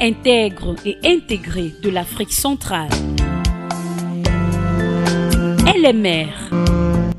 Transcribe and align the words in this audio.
Intègre 0.00 0.76
et 0.84 0.98
intégrée 1.04 1.72
de 1.82 1.90
l'Afrique 1.90 2.32
centrale. 2.32 2.90
Elle 5.74 5.84
est 5.84 5.92
mère. 5.92 6.50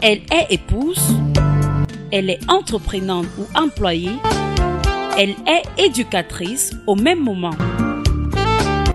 Elle 0.01 0.21
est 0.31 0.47
épouse. 0.51 1.15
Elle 2.11 2.29
est 2.29 2.39
entreprenante 2.49 3.27
ou 3.37 3.45
employée. 3.57 4.17
Elle 5.17 5.35
est 5.47 5.63
éducatrice 5.77 6.73
au 6.87 6.95
même 6.95 7.19
moment. 7.19 7.55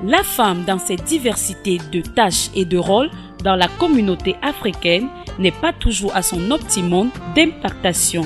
La 0.05 0.23
femme 0.23 0.65
dans 0.67 0.79
ses 0.79 0.97
diversités 0.97 1.79
de 1.93 2.01
tâches 2.01 2.51
et 2.55 2.65
de 2.65 2.79
rôles 2.79 3.11
dans 3.45 3.57
la 3.57 3.69
communauté 3.69 4.37
africaine 4.43 5.09
n'est 5.39 5.51
pas 5.51 5.73
toujours 5.73 6.15
à 6.15 6.23
son 6.23 6.51
optimum 6.51 7.11
d'impactation. 7.35 8.23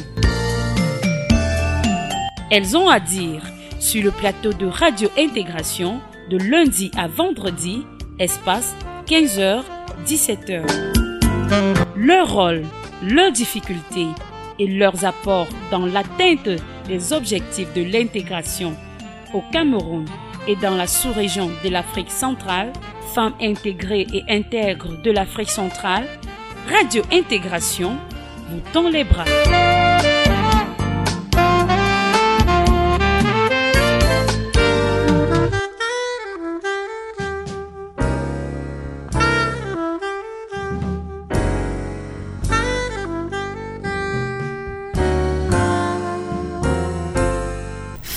Elles 2.50 2.76
ont 2.76 2.88
à 2.88 3.00
dire 3.00 3.42
sur 3.84 4.02
le 4.02 4.10
plateau 4.10 4.54
de 4.54 4.66
Radio 4.66 5.10
Intégration 5.18 6.00
de 6.30 6.38
lundi 6.38 6.90
à 6.96 7.06
vendredi, 7.06 7.84
espace 8.18 8.74
15h-17h. 9.06 10.62
Leur 11.94 12.32
rôle, 12.32 12.62
leurs 13.02 13.30
difficultés 13.30 14.06
et 14.58 14.66
leurs 14.66 15.04
apports 15.04 15.48
dans 15.70 15.84
l'atteinte 15.84 16.48
des 16.88 17.12
objectifs 17.12 17.72
de 17.74 17.82
l'intégration 17.82 18.74
au 19.34 19.42
Cameroun 19.52 20.06
et 20.48 20.56
dans 20.56 20.76
la 20.76 20.86
sous-région 20.86 21.50
de 21.62 21.68
l'Afrique 21.68 22.10
centrale, 22.10 22.72
Femmes 23.14 23.34
intégrées 23.40 24.06
et 24.14 24.24
intègres 24.28 25.00
de 25.02 25.10
l'Afrique 25.10 25.50
centrale, 25.50 26.06
Radio 26.68 27.02
Intégration 27.12 27.98
vous 28.48 28.60
tend 28.72 28.88
les 28.88 29.04
bras. 29.04 29.24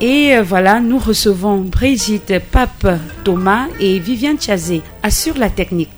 Et 0.00 0.38
voilà, 0.42 0.78
nous 0.78 0.98
recevons 0.98 1.62
Brigitte 1.62 2.34
Pape 2.52 2.86
Thomas 3.24 3.66
et 3.80 3.98
Viviane 3.98 4.40
Chazé. 4.40 4.80
Assure 5.02 5.36
la 5.38 5.50
technique. 5.50 5.88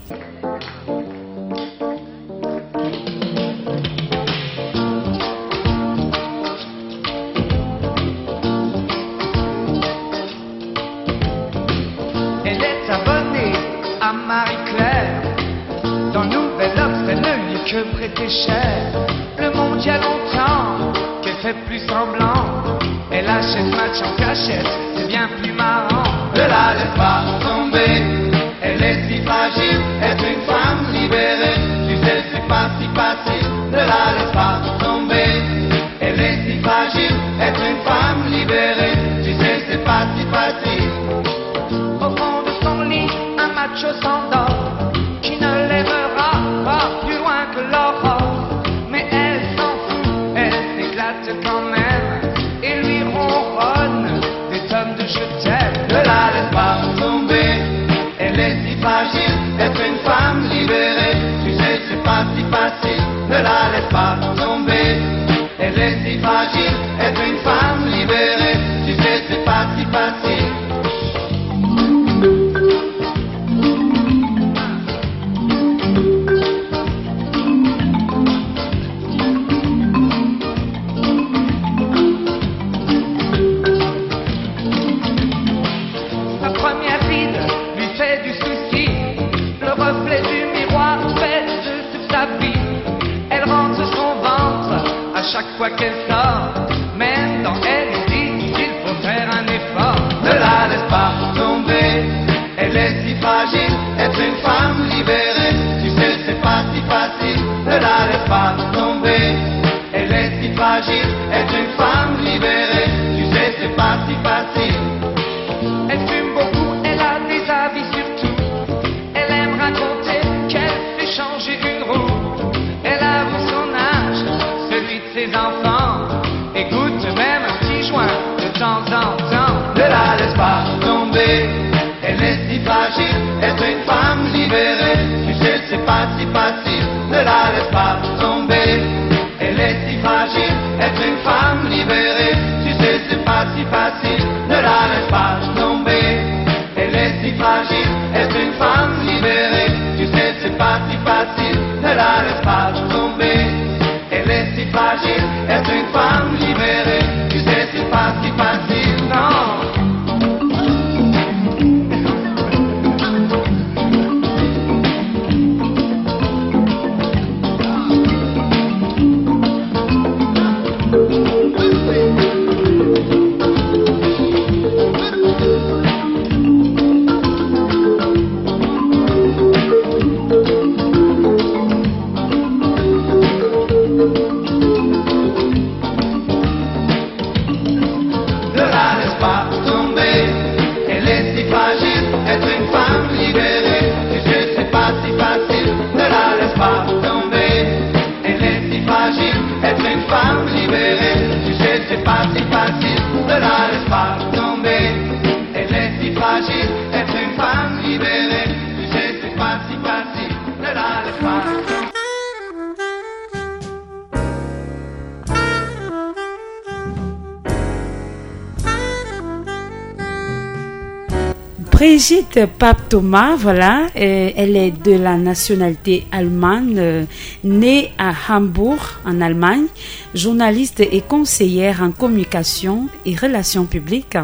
Brigitte 221.81 222.45
Pape 222.59 222.89
Thomas, 222.89 223.35
voilà, 223.35 223.87
euh, 223.95 224.29
elle 224.35 224.55
est 224.55 224.69
de 224.69 224.91
la 224.91 225.17
nationalité 225.17 226.05
allemande, 226.11 226.77
euh, 226.77 227.05
née 227.43 227.89
à 227.97 228.13
Hambourg, 228.29 228.99
en 229.03 229.19
Allemagne, 229.19 229.65
journaliste 230.13 230.79
et 230.79 231.01
conseillère 231.01 231.81
en 231.81 231.89
communication 231.89 232.87
et 233.03 233.15
relations 233.15 233.65
publiques, 233.65 234.15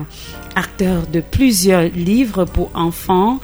acteur 0.58 1.06
de 1.08 1.22
plusieurs 1.22 1.84
livres 1.84 2.46
pour 2.46 2.72
enfants, 2.74 3.40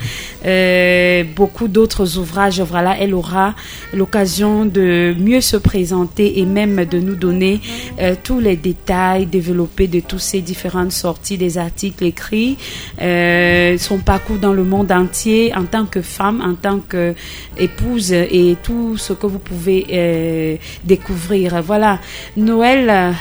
euh, 0.46 1.24
beaucoup 1.36 1.68
d'autres 1.68 2.18
ouvrages. 2.18 2.60
Voilà, 2.62 2.98
elle 3.00 3.14
aura 3.14 3.54
l'occasion 3.94 4.66
de 4.66 5.16
mieux 5.20 5.42
se 5.42 5.56
présenter 5.58 6.40
et 6.40 6.46
même 6.46 6.86
de 6.86 7.00
nous 7.00 7.16
donner 7.16 7.62
euh, 8.00 8.16
tous 8.22 8.40
les 8.40 8.56
détails 8.56 9.28
développés 9.28 9.88
de 9.88 10.00
tous 10.00 10.20
ces 10.20 10.42
différentes 10.42 10.92
sorties 10.92 11.38
des 11.38 11.58
articles 11.58 12.04
écrits, 12.04 12.58
euh, 13.00 13.78
son 13.78 14.00
parcours 14.00 14.38
dans 14.38 14.54
le 14.54 14.64
monde 14.64 14.92
entier 14.92 15.54
en 15.56 15.66
tant 15.66 15.86
que 15.86 16.02
femme, 16.02 16.42
en 16.42 16.56
tant 16.56 16.80
que 16.80 17.14
épouse 17.58 18.12
et 18.12 18.58
tout 18.64 18.98
ce 18.98 19.14
que 19.14 19.28
vous 19.28 19.40
pouvez 19.40 20.60
découvrir. 20.84 21.62
Voilà, 21.62 22.00
Noël. 22.36 23.14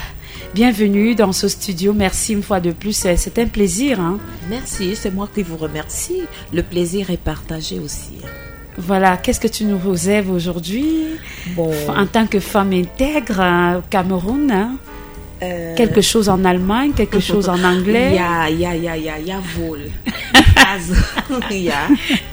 Bienvenue 0.54 1.14
dans 1.14 1.32
ce 1.32 1.48
studio. 1.48 1.94
Merci 1.94 2.34
une 2.34 2.42
fois 2.42 2.60
de 2.60 2.72
plus. 2.72 2.92
C'est 3.16 3.38
un 3.38 3.46
plaisir. 3.46 4.00
hein. 4.00 4.18
Merci, 4.50 4.94
c'est 4.96 5.10
moi 5.10 5.28
qui 5.34 5.42
vous 5.42 5.56
remercie. 5.56 6.22
Le 6.52 6.62
plaisir 6.62 7.10
est 7.10 7.16
partagé 7.20 7.78
aussi. 7.78 8.18
Voilà, 8.76 9.16
qu'est-ce 9.16 9.40
que 9.40 9.48
tu 9.48 9.64
nous 9.64 9.78
réserves 9.78 10.30
aujourd'hui? 10.30 11.06
Bon, 11.56 11.70
en 11.88 12.06
tant 12.06 12.26
que 12.26 12.40
femme 12.40 12.72
intègre 12.72 13.40
euh, 13.40 13.78
au 13.78 13.82
Cameroun 13.90 14.50
hein? 14.50 14.76
euh, 15.42 15.74
Quelque 15.74 16.00
chose 16.00 16.28
en 16.30 16.42
Allemagne, 16.44 16.92
quelque 16.92 17.20
chose 17.20 17.48
en 17.50 17.62
anglais? 17.64 18.14
y 18.14 18.18
a, 18.18 18.48
il 18.50 18.60
y 18.60 18.66
a, 18.66 18.74
il 18.74 18.82
y 18.84 18.88
a, 18.88 18.96
il 18.96 19.04
y 19.04 19.08
a, 19.10 19.18
il 19.18 19.26
y 19.26 19.30
a 19.32 19.40
vol. 19.56 19.90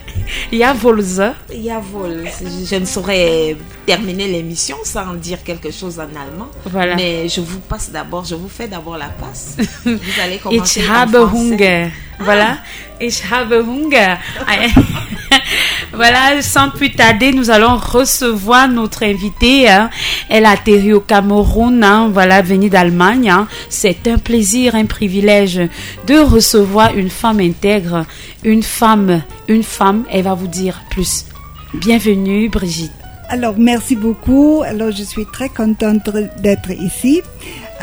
A 1.70 1.80
vol. 1.80 2.24
Je 2.70 2.76
ne 2.76 2.84
saurais 2.84 3.56
terminer 3.86 4.28
l'émission 4.28 4.76
sans 4.84 5.14
dire 5.14 5.42
quelque 5.42 5.70
chose 5.70 5.98
en 5.98 6.02
allemand. 6.04 6.48
Voilà. 6.66 6.96
Mais 6.96 7.28
je 7.28 7.40
vous 7.40 7.60
passe 7.60 7.90
d'abord, 7.90 8.24
je 8.24 8.34
vous 8.34 8.48
fais 8.48 8.68
d'abord 8.68 8.96
la 8.96 9.08
passe. 9.08 9.56
Vous 9.84 10.20
allez 10.22 10.36
Ich 10.36 10.42
commencer 10.42 10.88
en 10.88 10.92
habe. 10.92 11.16
Hunger. 11.16 11.90
Voilà. 12.20 12.58
Ich 13.00 13.22
habe 13.30 13.54
Hunger. 13.66 14.16
voilà, 15.92 16.42
sans 16.42 16.70
plus 16.70 16.90
tarder, 16.92 17.32
nous 17.32 17.50
allons 17.50 17.76
recevoir 17.76 18.68
notre 18.68 19.04
invitée. 19.04 19.68
hein. 19.68 19.90
Elle 20.28 20.44
a 20.46 20.50
atterri 20.50 20.92
au 20.92 21.00
Cameroun, 21.00 21.82
hein, 21.82 22.10
voilà, 22.12 22.42
venue 22.42 22.68
d'Allemagne. 22.70 23.30
hein. 23.30 23.48
C'est 23.68 24.06
un 24.06 24.18
plaisir, 24.18 24.74
un 24.74 24.84
privilège 24.86 25.60
de 26.06 26.18
recevoir 26.18 26.94
une 26.94 27.10
femme 27.10 27.40
intègre, 27.40 28.04
une 28.44 28.62
femme, 28.62 29.22
une 29.48 29.62
femme. 29.62 30.04
Elle 30.10 30.24
va 30.24 30.34
vous 30.34 30.46
dire 30.48 30.82
plus. 30.90 31.24
Bienvenue, 31.74 32.48
Brigitte. 32.48 32.92
Alors, 33.28 33.54
merci 33.56 33.94
beaucoup. 33.96 34.62
Alors, 34.66 34.90
je 34.90 35.04
suis 35.04 35.24
très 35.32 35.48
contente 35.48 36.10
d'être 36.42 36.70
ici. 36.72 37.22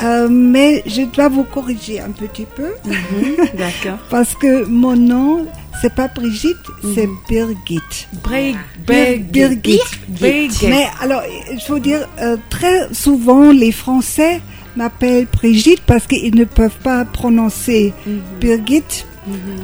Euh, 0.04 0.28
mais 0.30 0.84
je 0.86 1.04
dois 1.04 1.28
vous 1.28 1.44
corriger 1.44 2.00
un 2.00 2.12
petit 2.12 2.46
peu 2.46 2.72
D'accord. 3.58 3.98
parce 4.10 4.36
que 4.36 4.66
mon 4.66 4.96
nom, 4.96 5.48
c'est 5.82 5.94
pas 5.94 6.08
Brigitte, 6.08 6.58
c'est 6.94 7.08
Birgit. 7.28 8.08
Birgit. 8.86 9.82
Birgit. 10.08 10.68
Mais 10.70 10.86
alors, 11.02 11.24
il 11.52 11.60
faut 11.62 11.80
dire, 11.80 12.08
euh, 12.22 12.38
très 12.50 12.94
souvent, 12.94 13.52
les 13.52 13.72
Français 13.72 14.42
m'appellent 14.76 15.28
Brigitte 15.32 15.82
parce 15.86 16.06
qu'ils 16.08 16.36
ne 16.36 16.46
peuvent 16.46 16.80
pas 16.84 17.04
prononcer 17.06 17.94
Birgit. 18.40 19.06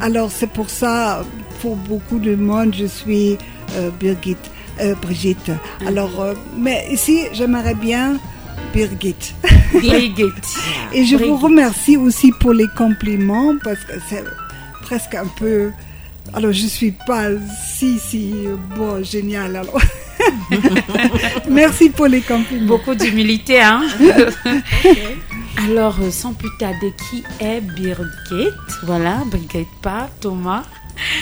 Alors, 0.02 0.30
c'est 0.32 0.50
pour 0.50 0.70
ça, 0.70 1.24
pour 1.62 1.76
beaucoup 1.76 2.20
de 2.20 2.36
monde, 2.36 2.76
je 2.78 2.86
suis 2.86 3.38
euh, 3.76 3.90
Birgit, 4.00 4.38
euh, 4.82 4.94
Brigitte. 5.02 5.52
Alors, 5.88 6.22
euh, 6.22 6.34
mais 6.58 6.86
ici, 6.92 7.22
j'aimerais 7.34 7.76
bien 7.76 8.20
Birgit. 8.74 9.36
Birgit. 9.74 10.32
Et 10.94 11.06
je 11.06 11.16
vous 11.16 11.38
remercie 11.38 11.98
aussi 11.98 12.32
pour 12.40 12.54
les 12.54 12.68
compliments 12.78 13.56
parce 13.64 13.80
que 13.80 13.94
c'est 14.10 14.24
presque 14.82 15.16
un 15.16 15.28
peu. 15.28 15.72
Alors, 16.34 16.52
je 16.52 16.68
suis 16.68 16.94
pas 17.06 17.28
si, 17.76 18.00
si 18.00 18.34
bon, 18.76 19.04
génial. 19.04 19.56
Alors, 19.58 19.80
merci 21.50 21.90
pour 21.90 22.08
les 22.08 22.22
compliments. 22.22 22.68
Beaucoup 22.68 22.96
d'humilité, 22.96 23.62
hein 23.62 23.84
Alors, 25.70 25.98
euh, 26.02 26.12
sans 26.12 26.34
plus 26.34 26.50
tarder, 26.58 26.94
qui 27.10 27.24
est 27.40 27.62
Birgit? 27.62 28.50
Voilà, 28.84 29.24
Birgit 29.32 29.68
pas 29.82 30.10
Thomas. 30.20 30.64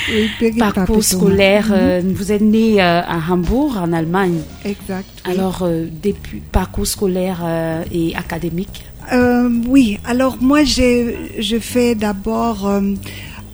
Oui, 0.09 0.29
Parcours 0.57 1.03
scolaire, 1.03 1.67
Mhm. 1.67 1.73
euh, 1.75 2.01
vous 2.13 2.31
êtes 2.31 2.41
né 2.41 2.81
euh, 2.81 3.01
à 3.01 3.19
Hambourg, 3.29 3.77
en 3.77 3.93
Allemagne. 3.93 4.39
Exact. 4.65 5.05
oui. 5.25 5.31
Alors, 5.31 5.59
euh, 5.63 5.85
depuis 6.03 6.39
parcours 6.51 6.87
scolaire 6.87 7.39
euh, 7.43 7.83
et 7.91 8.15
académique? 8.15 8.83
Euh, 9.13 9.49
oui, 9.67 9.99
alors 10.05 10.37
moi, 10.41 10.63
j'ai, 10.63 11.17
je 11.39 11.57
fais 11.59 11.95
d'abord 11.95 12.67
euh, 12.67 12.81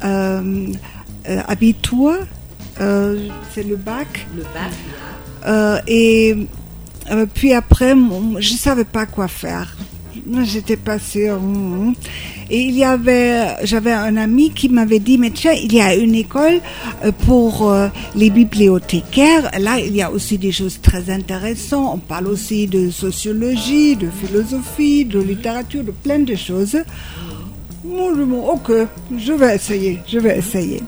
euh, 0.03 0.67
euh, 1.29 1.41
Abitur, 1.47 2.13
euh, 2.81 3.27
c'est 3.53 3.63
le 3.63 3.75
bac. 3.75 4.27
Le 4.35 4.43
bac. 4.43 4.71
Euh, 5.45 5.79
et 5.87 6.35
euh, 7.11 7.25
puis 7.33 7.53
après, 7.53 7.95
mon- 7.95 8.39
je 8.39 8.53
ne 8.53 8.57
savais 8.57 8.83
pas 8.83 9.05
quoi 9.05 9.27
faire. 9.27 9.77
J'étais 10.43 10.77
pas 10.77 10.99
sûre. 10.99 11.39
Mhm. 11.39 11.93
Et 12.49 12.61
il 12.61 12.75
y 12.75 12.83
avait, 12.83 13.55
j'avais 13.63 13.91
un 13.91 14.17
ami 14.17 14.51
qui 14.51 14.69
m'avait 14.69 14.99
dit, 14.99 15.17
mais 15.17 15.31
tiens, 15.31 15.53
il 15.53 15.73
y 15.73 15.81
a 15.81 15.95
une 15.95 16.15
école 16.15 16.59
euh, 17.03 17.11
pour 17.25 17.69
euh, 17.69 17.87
les 18.15 18.29
bibliothécaires. 18.29 19.51
Là, 19.59 19.79
il 19.79 19.95
y 19.95 20.01
a 20.01 20.11
aussi 20.11 20.37
des 20.37 20.51
choses 20.51 20.79
très 20.81 21.09
intéressantes. 21.09 21.91
On 21.95 21.97
parle 21.99 22.27
aussi 22.27 22.67
de 22.67 22.89
sociologie, 22.89 23.95
de 23.95 24.09
philosophie, 24.09 25.05
de 25.05 25.19
littérature, 25.19 25.83
de 25.83 25.91
plein 25.91 26.19
de 26.19 26.35
choses. 26.35 26.77
Moi, 27.83 28.11
je 28.15 28.21
ok, 28.21 28.87
je 29.17 29.33
vais 29.33 29.55
essayer, 29.55 29.99
je 30.07 30.19
vais 30.19 30.37
essayer. 30.37 30.83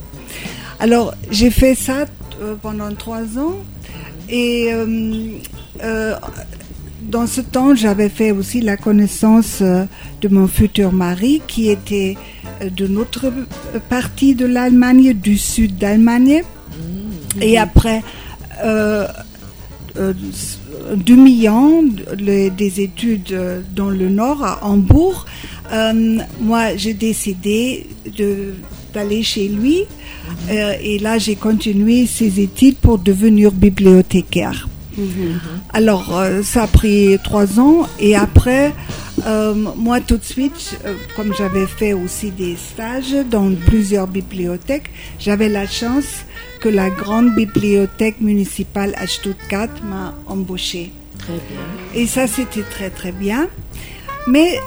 Alors, 0.79 1.13
j'ai 1.31 1.50
fait 1.50 1.75
ça 1.75 2.05
euh, 2.41 2.55
pendant 2.62 2.93
trois 2.93 3.38
ans. 3.38 3.55
Et 4.31 4.72
dans 7.10 7.28
ce 7.28 7.42
temps, 7.42 7.74
j'avais 7.75 8.10
fait 8.10 8.32
aussi 8.32 8.62
la 8.62 8.78
connaissance 8.78 9.60
euh, 9.62 9.86
de 10.22 10.28
mon 10.28 10.48
futur 10.48 10.92
mari 10.92 11.42
qui 11.48 11.70
était 11.70 12.16
euh, 12.62 12.70
de 12.70 12.88
notre 12.88 13.25
euh, 13.28 13.80
partie 13.89 14.36
de 14.36 14.46
l'Allemagne, 14.46 15.13
du 15.13 15.38
sud 15.38 15.78
d'Allemagne. 15.78 16.44
Et 17.42 17.58
après 17.58 18.01
euh, 18.63 19.08
euh, 19.98 20.13
demi-an 20.96 21.82
le- 22.18 22.50
des 22.50 22.82
études 22.82 23.38
dans 23.75 23.89
le 23.89 24.10
nord, 24.10 24.44
à 24.44 24.63
Hambourg, 24.66 25.25
euh, 25.74 26.20
moi 26.42 26.75
j'ai 26.78 26.94
décidé 26.94 27.88
de- 28.18 28.54
d'aller 28.94 29.24
chez 29.24 29.48
lui. 29.48 29.82
Euh, 30.51 30.74
et 30.82 31.00
là, 31.00 31.18
j'ai 31.18 31.36
continué 31.36 32.06
ces 32.06 32.39
études 32.39 32.78
pour 32.78 32.98
devenir 33.00 33.51
bibliothécaire. 33.51 34.68
Alors, 35.74 36.18
euh, 36.18 36.41
ça 36.44 36.63
a 36.63 36.68
pris 36.68 37.18
trois 37.24 37.60
ans 37.60 37.88
et 38.00 38.15
après, 38.15 38.74
euh, 39.25 39.53
moi 39.53 40.01
tout 40.01 40.18
de 40.18 40.24
suite, 40.24 40.79
euh, 40.86 40.96
comme 41.15 41.34
j'avais 41.34 41.68
fait 41.68 41.94
aussi 41.94 42.32
des 42.32 42.56
stages 42.56 43.15
dans 43.29 43.53
plusieurs 43.68 44.08
bibliothèques, 44.08 44.89
j'avais 45.20 45.50
la 45.50 45.68
chance 45.68 46.25
que 46.62 46.70
la 46.70 46.89
grande 46.89 47.36
bibliothèque 47.36 48.20
municipale 48.20 48.94
à 48.98 49.08
Stuttgart 49.08 49.70
m'a 49.84 50.15
embauchée. 50.27 50.91
Très 51.18 51.34
bien. 51.34 52.01
Et 52.01 52.08
ça, 52.08 52.27
c'était 52.27 52.63
très 52.63 52.89
très 52.89 53.12
bien. 53.12 53.48
Mais 54.27 54.60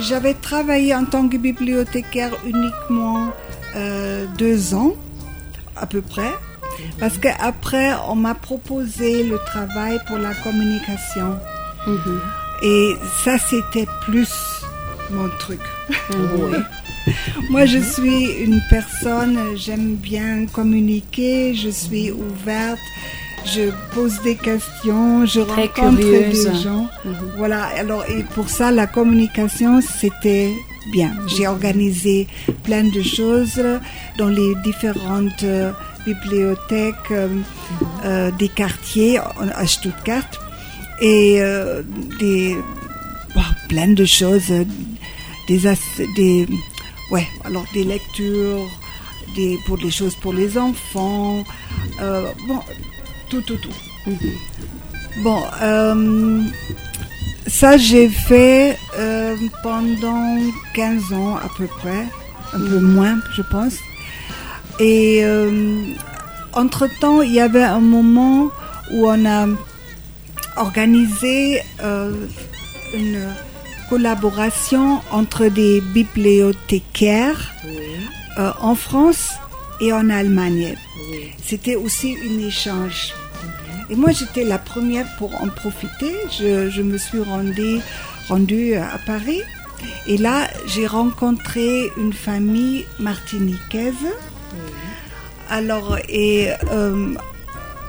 j'avais 0.00 0.34
travaillé 0.34 0.94
en 0.94 1.04
tant 1.06 1.28
que 1.28 1.36
bibliothécaire 1.36 2.32
uniquement 2.44 3.30
deux 4.38 4.74
ans, 4.74 4.94
à 5.76 5.86
peu 5.86 6.02
près. 6.02 6.30
Parce 6.98 7.18
qu'après, 7.18 7.90
on 8.08 8.14
m'a 8.16 8.34
proposé 8.34 9.24
le 9.24 9.38
travail 9.46 9.98
pour 10.06 10.18
la 10.18 10.34
communication. 10.34 11.38
Et 12.62 12.94
ça, 13.24 13.36
c'était 13.38 13.86
plus 14.06 14.30
mon 15.10 15.28
truc. 15.38 15.60
Oui. 16.14 16.58
Moi, 17.50 17.66
je 17.66 17.78
suis 17.78 18.26
une 18.44 18.60
personne, 18.70 19.36
j'aime 19.56 19.96
bien 19.96 20.46
communiquer, 20.46 21.52
je 21.52 21.68
suis 21.68 22.12
ouverte, 22.12 22.78
je 23.44 23.70
pose 23.92 24.20
des 24.22 24.36
questions, 24.36 25.26
je 25.26 25.40
Très 25.40 25.62
rencontre 25.66 25.98
curieuse. 26.00 26.46
des 26.48 26.58
gens. 26.62 26.88
Mhm. 27.04 27.14
Voilà, 27.38 27.64
alors 27.76 28.04
et 28.08 28.22
pour 28.36 28.48
ça, 28.48 28.70
la 28.70 28.86
communication, 28.86 29.80
c'était 29.80 30.52
bien. 30.92 31.10
J'ai 31.26 31.48
organisé 31.48 32.28
plein 32.62 32.84
de 32.84 33.02
choses 33.02 33.60
dans 34.16 34.28
les 34.28 34.54
différentes 34.64 35.42
euh, 35.42 35.72
bibliothèques 36.04 37.10
euh, 37.10 37.28
euh, 38.04 38.30
des 38.38 38.48
quartiers 38.48 39.18
à 39.18 39.66
Stuttgart 39.66 40.24
et 41.00 41.40
euh, 41.40 41.82
des 42.18 42.56
bon, 43.34 43.42
plein 43.68 43.88
de 43.88 44.04
choses, 44.04 44.52
des, 45.48 45.66
as- 45.66 46.00
des 46.16 46.46
ouais, 47.10 47.26
alors 47.44 47.64
des 47.74 47.84
lectures, 47.84 48.68
des 49.36 49.58
pour 49.66 49.78
des 49.78 49.90
choses 49.90 50.14
pour 50.16 50.32
les 50.32 50.56
enfants, 50.58 51.44
euh, 52.00 52.30
bon, 52.46 52.60
tout, 53.30 53.40
tout, 53.42 53.56
tout. 53.56 54.10
Bon, 55.22 55.42
euh, 55.62 56.40
ça 57.46 57.76
j'ai 57.76 58.08
fait 58.08 58.78
pendant 59.62 60.36
15 60.74 61.12
ans 61.12 61.36
à 61.36 61.48
peu 61.56 61.66
près, 61.66 62.04
un 62.54 62.58
peu 62.60 62.80
moins 62.80 63.18
je 63.36 63.42
pense. 63.42 63.74
Et 64.78 65.20
euh, 65.24 65.84
entre-temps, 66.52 67.22
il 67.22 67.32
y 67.32 67.40
avait 67.40 67.62
un 67.62 67.80
moment 67.80 68.50
où 68.90 69.06
on 69.06 69.24
a 69.26 69.46
organisé 70.56 71.62
euh, 71.82 72.12
une 72.94 73.20
collaboration 73.88 75.00
entre 75.10 75.46
des 75.46 75.80
bibliothécaires 75.80 77.52
Oui, 77.66 77.78
euh, 78.38 78.50
en 78.60 78.74
France 78.74 79.30
et 79.80 79.92
en 79.92 80.08
Allemagne. 80.10 80.76
oui. 81.10 81.30
C'était 81.44 81.76
aussi 81.76 82.16
un 82.28 82.38
échange. 82.46 83.12
Et 83.90 83.94
moi, 83.96 84.10
j'étais 84.12 84.44
la 84.44 84.58
première 84.58 85.06
pour 85.18 85.34
en 85.42 85.48
profiter. 85.48 86.14
Je, 86.38 86.70
je 86.70 86.82
me 86.82 86.96
suis 86.96 87.20
rendue, 87.20 87.80
rendue 88.28 88.74
à 88.74 88.98
Paris. 89.04 89.42
Et 90.06 90.16
là, 90.16 90.48
j'ai 90.66 90.86
rencontré 90.86 91.90
une 91.98 92.12
famille 92.12 92.86
martiniquaise. 93.00 94.06
Alors, 95.48 95.98
et 96.08 96.50
euh, 96.70 97.14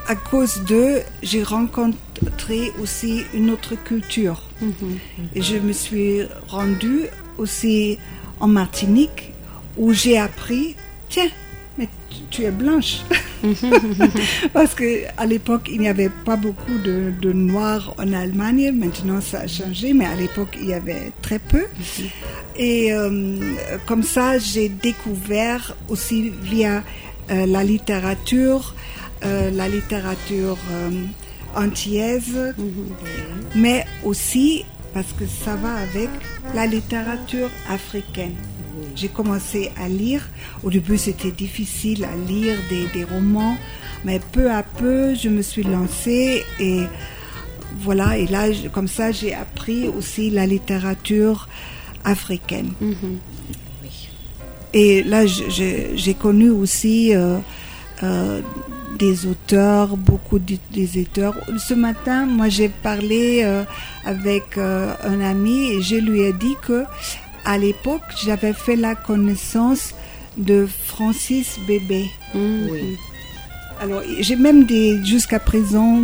à 0.08 0.16
cause 0.16 0.62
d'eux, 0.62 1.02
j'ai 1.22 1.44
rencontré 1.44 2.72
aussi 2.82 3.24
une 3.34 3.50
autre 3.50 3.76
culture. 3.76 4.42
Mhm. 4.62 4.98
Et 5.36 5.42
je 5.42 5.58
me 5.58 5.72
suis 5.72 6.22
rendue 6.48 7.08
aussi 7.38 8.00
en 8.40 8.48
Martinique 8.48 9.32
où 9.78 9.94
j'ai 9.94 10.18
appris, 10.18 10.76
tiens, 11.10 11.30
tu, 12.30 12.44
es 12.44 12.52
blanche. 12.52 13.02
Parce 14.54 14.74
que 14.74 15.06
à 15.18 15.26
l'époque, 15.26 15.70
il 15.72 15.80
n'y 15.80 15.88
avait 15.88 16.12
pas 16.26 16.36
beaucoup 16.36 16.78
de, 16.84 17.14
de 17.22 17.34
noirs 17.34 17.94
en 17.98 18.14
Allemagne. 18.14 18.72
Maintenant, 18.72 19.22
ça 19.22 19.42
a 19.42 19.48
changé, 19.48 19.94
mais 19.94 20.06
à 20.06 20.16
l'époque, 20.16 20.58
il 20.60 20.70
y 20.70 20.74
avait 20.74 21.12
très 21.22 21.40
peu. 21.40 21.66
Et 22.56 22.94
euh, 22.94 23.40
comme 23.86 24.04
ça, 24.04 24.38
j'ai 24.38 24.70
découvert 24.70 25.76
aussi 25.90 26.32
via 26.42 26.84
euh, 27.32 27.46
la 27.46 27.64
littérature, 27.64 28.76
euh, 29.26 29.50
la 29.52 29.68
littérature 29.68 30.58
antillaise, 31.56 32.54
mais 33.56 33.86
aussi 34.04 34.66
parce 34.94 35.12
que 35.14 35.26
ça 35.26 35.56
va 35.56 35.74
avec 35.76 36.10
la 36.54 36.68
littérature 36.68 37.50
africaine. 37.70 38.36
J'ai 38.96 39.08
commencé 39.10 39.72
à 39.82 39.88
lire. 39.90 40.30
Au 40.64 40.70
début, 40.70 40.98
c'était 40.98 41.32
difficile 41.32 42.06
à 42.06 42.16
lire 42.16 42.58
des, 42.70 42.86
des 42.94 43.04
romans, 43.04 43.58
mais 44.06 44.20
peu 44.32 44.52
à 44.52 44.64
peu, 44.64 45.16
je 45.16 45.30
me 45.30 45.42
suis 45.42 45.64
lancée 45.64 46.44
et 46.60 46.84
voilà. 47.80 48.18
Et 48.18 48.28
là, 48.28 48.48
comme 48.72 48.88
ça, 48.88 49.12
j'ai 49.12 49.34
appris 49.34 49.88
aussi 49.88 50.30
la 50.30 50.46
littérature 50.46 51.48
africaine. 52.04 52.72
Mhm. 52.82 53.18
Et 54.76 55.04
là, 55.04 55.26
j'ai 55.28 56.14
connu 56.20 56.50
aussi 56.50 57.16
euh, 57.16 57.38
euh, 58.02 58.42
des 58.98 59.28
auteurs, 59.28 59.98
beaucoup 59.98 60.40
de- 60.40 60.58
des 60.72 61.00
auteurs. 61.02 61.36
Ce 61.60 61.76
matin, 61.76 62.26
moi, 62.26 62.50
j'ai 62.50 62.70
parlé 62.70 63.42
euh, 63.44 63.64
avec 64.04 64.58
un 64.58 65.22
ami 65.22 65.70
et 65.74 65.82
je 65.84 65.96
lui 65.96 66.22
ai 66.22 66.34
dit 66.34 66.56
que 66.62 66.86
à 67.46 67.58
l'époque, 67.58 68.02
j'avais 68.24 68.54
fait 68.54 68.76
la 68.76 68.96
connaissance 68.96 69.94
de 70.38 70.68
Francis 70.86 71.60
Bébé. 71.68 72.10
Mhm. 72.34 72.68
Oui. 72.72 72.98
Alors, 73.82 74.02
j'ai 74.20 74.36
même 74.36 74.66
des 74.66 75.04
jusqu'à 75.04 75.40
présent 75.40 76.04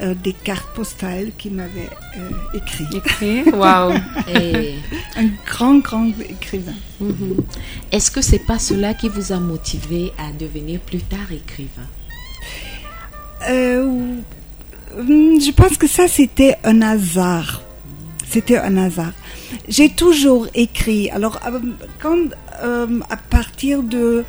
euh, 0.00 0.14
des 0.14 0.32
cartes 0.32 0.68
postales 0.74 1.32
qu'il 1.38 1.54
m'avait 1.54 1.88
euh, 2.18 2.30
écrit. 2.54 2.84
Écrit, 2.94 3.42
waouh. 3.52 3.94
Et 4.28 4.74
Un 5.16 5.28
grand, 5.46 5.78
grand 5.78 6.08
écrivain. 6.20 6.74
Mhm. 7.00 7.36
est-ce 7.90 8.10
que 8.10 8.20
c'est 8.20 8.38
pas 8.38 8.58
cela 8.58 8.94
qui 8.94 9.08
vous 9.08 9.32
a 9.32 9.40
motivé 9.40 10.12
à 10.18 10.32
devenir 10.32 10.80
plus 10.80 11.00
tard 11.00 11.32
écrivain? 11.32 11.88
Euh, 13.48 14.16
je 14.96 15.50
pense 15.52 15.76
que 15.76 15.86
ça, 15.86 16.08
c'était 16.08 16.56
un 16.64 16.82
hasard. 16.82 17.62
C'était 18.28 18.58
un 18.58 18.76
hasard. 18.76 19.12
J'ai 19.68 19.90
toujours 19.90 20.46
écrit. 20.54 21.10
Alors, 21.10 21.38
euh, 21.46 21.58
quand 22.00 22.18
euh, 22.64 23.00
à 23.10 23.16
partir 23.16 23.82
de 23.82 24.24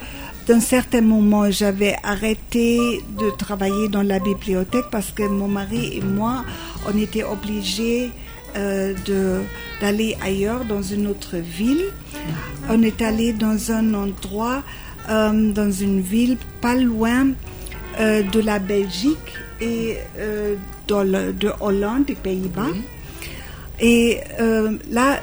d'un 0.48 0.62
certain 0.62 1.02
moment, 1.02 1.52
j'avais 1.52 1.96
arrêté 2.04 2.80
de 3.20 3.30
travailler 3.38 3.90
dans 3.90 4.02
la 4.02 4.20
bibliothèque 4.20 4.86
parce 4.90 5.12
que 5.12 5.24
mon 5.24 5.50
mari 5.50 5.98
et 5.98 6.02
moi, 6.02 6.46
on 6.88 6.98
était 6.98 7.24
obligés 7.24 8.12
euh, 8.56 8.94
de 9.06 9.42
d'aller 9.82 10.16
ailleurs, 10.24 10.64
dans 10.64 10.82
une 10.82 11.06
autre 11.08 11.36
ville. 11.38 11.86
On 12.70 12.82
est 12.82 13.02
allé 13.02 13.34
dans 13.34 13.72
un 13.72 13.94
endroit, 13.94 14.64
euh, 15.10 15.52
dans 15.52 15.72
une 15.72 16.00
ville 16.02 16.38
pas 16.62 16.76
loin 16.76 17.28
de 18.00 18.40
la 18.40 18.60
Belgique 18.60 19.32
et 19.60 19.98
dans 20.88 21.04
le- 21.04 21.34
de 21.34 21.50
Hollande, 21.60 22.06
des 22.06 22.16
Pays-Bas. 22.16 22.70
Et 23.80 24.20
euh, 24.40 24.78
là, 24.90 25.22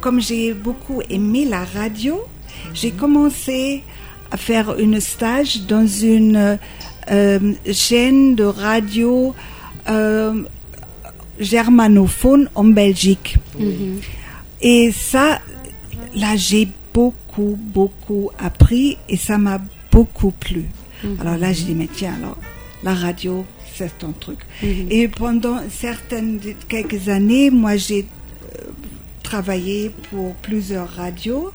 comme 0.00 0.20
j'ai 0.20 0.52
beaucoup 0.54 1.02
aimé 1.10 1.44
la 1.44 1.64
radio, 1.64 2.20
j'ai 2.74 2.90
commencé 2.90 3.82
à 4.30 4.36
faire 4.36 4.78
une 4.78 5.00
stage 5.00 5.62
dans 5.66 5.86
une 5.86 6.58
euh, 7.10 7.52
chaîne 7.72 8.34
de 8.34 8.44
radio 8.44 9.34
euh, 9.88 10.42
germanophone 11.38 12.48
en 12.54 12.64
Belgique. 12.64 13.36
Mhm. 13.58 14.00
Et 14.60 14.92
ça, 14.92 15.40
là, 16.14 16.36
j'ai 16.36 16.68
beaucoup, 16.94 17.58
beaucoup 17.60 18.30
appris 18.38 18.96
et 19.08 19.16
ça 19.16 19.38
m'a 19.38 19.60
beaucoup 19.90 20.30
plu. 20.30 20.64
Alors 21.20 21.36
là, 21.36 21.52
j'ai 21.52 21.64
dit, 21.64 21.74
mais 21.74 21.88
tiens, 21.92 22.14
alors, 22.18 22.36
la 22.86 22.94
radio, 22.94 23.44
c'est 23.74 23.98
ton 23.98 24.12
truc. 24.12 24.38
Et 24.62 25.08
pendant 25.08 25.58
certaines, 25.68 26.38
quelques 26.68 27.08
années, 27.08 27.50
moi, 27.50 27.76
j'ai 27.76 28.02
euh, 28.04 28.58
travaillé 29.24 29.90
pour 30.08 30.34
plusieurs 30.36 30.88
radios. 30.88 31.50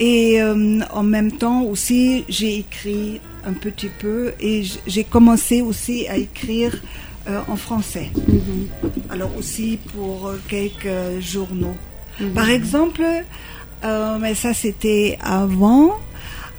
Et 0.00 0.42
euh, 0.42 0.80
en 0.92 1.04
même 1.04 1.30
temps 1.30 1.62
aussi, 1.62 2.24
j'ai 2.28 2.58
écrit 2.58 3.20
un 3.44 3.52
petit 3.52 3.92
peu 4.02 4.32
et 4.40 4.64
j'ai 4.86 5.04
commencé 5.04 5.62
aussi 5.62 6.08
à 6.08 6.16
écrire 6.16 6.72
euh, 7.28 7.40
en 7.46 7.56
français. 7.56 8.10
Alors 9.10 9.30
aussi 9.38 9.78
pour 9.94 10.32
quelques 10.48 11.20
journaux. 11.20 11.76
Par 12.34 12.50
exemple, 12.50 13.04
mais 14.20 14.34
ça 14.34 14.52
c'était 14.54 15.18
avant, 15.22 15.98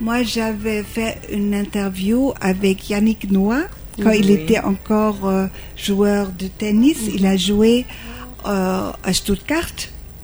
moi 0.03 0.21
j'avais 0.23 0.83
fait 0.83 1.17
une 1.31 1.53
interview 1.53 2.33
avec 2.41 2.89
Yannick 2.89 3.31
Noah 3.31 3.63
quand 4.01 4.11
il 4.11 4.29
était 4.31 4.59
encore 4.59 5.27
euh, 5.27 5.47
joueur 5.77 6.31
de 6.31 6.47
tennis. 6.47 6.97
Il 7.13 7.25
a 7.25 7.37
joué 7.37 7.85
euh, 8.45 8.91
à 9.03 9.13
Stuttgart. 9.13 9.71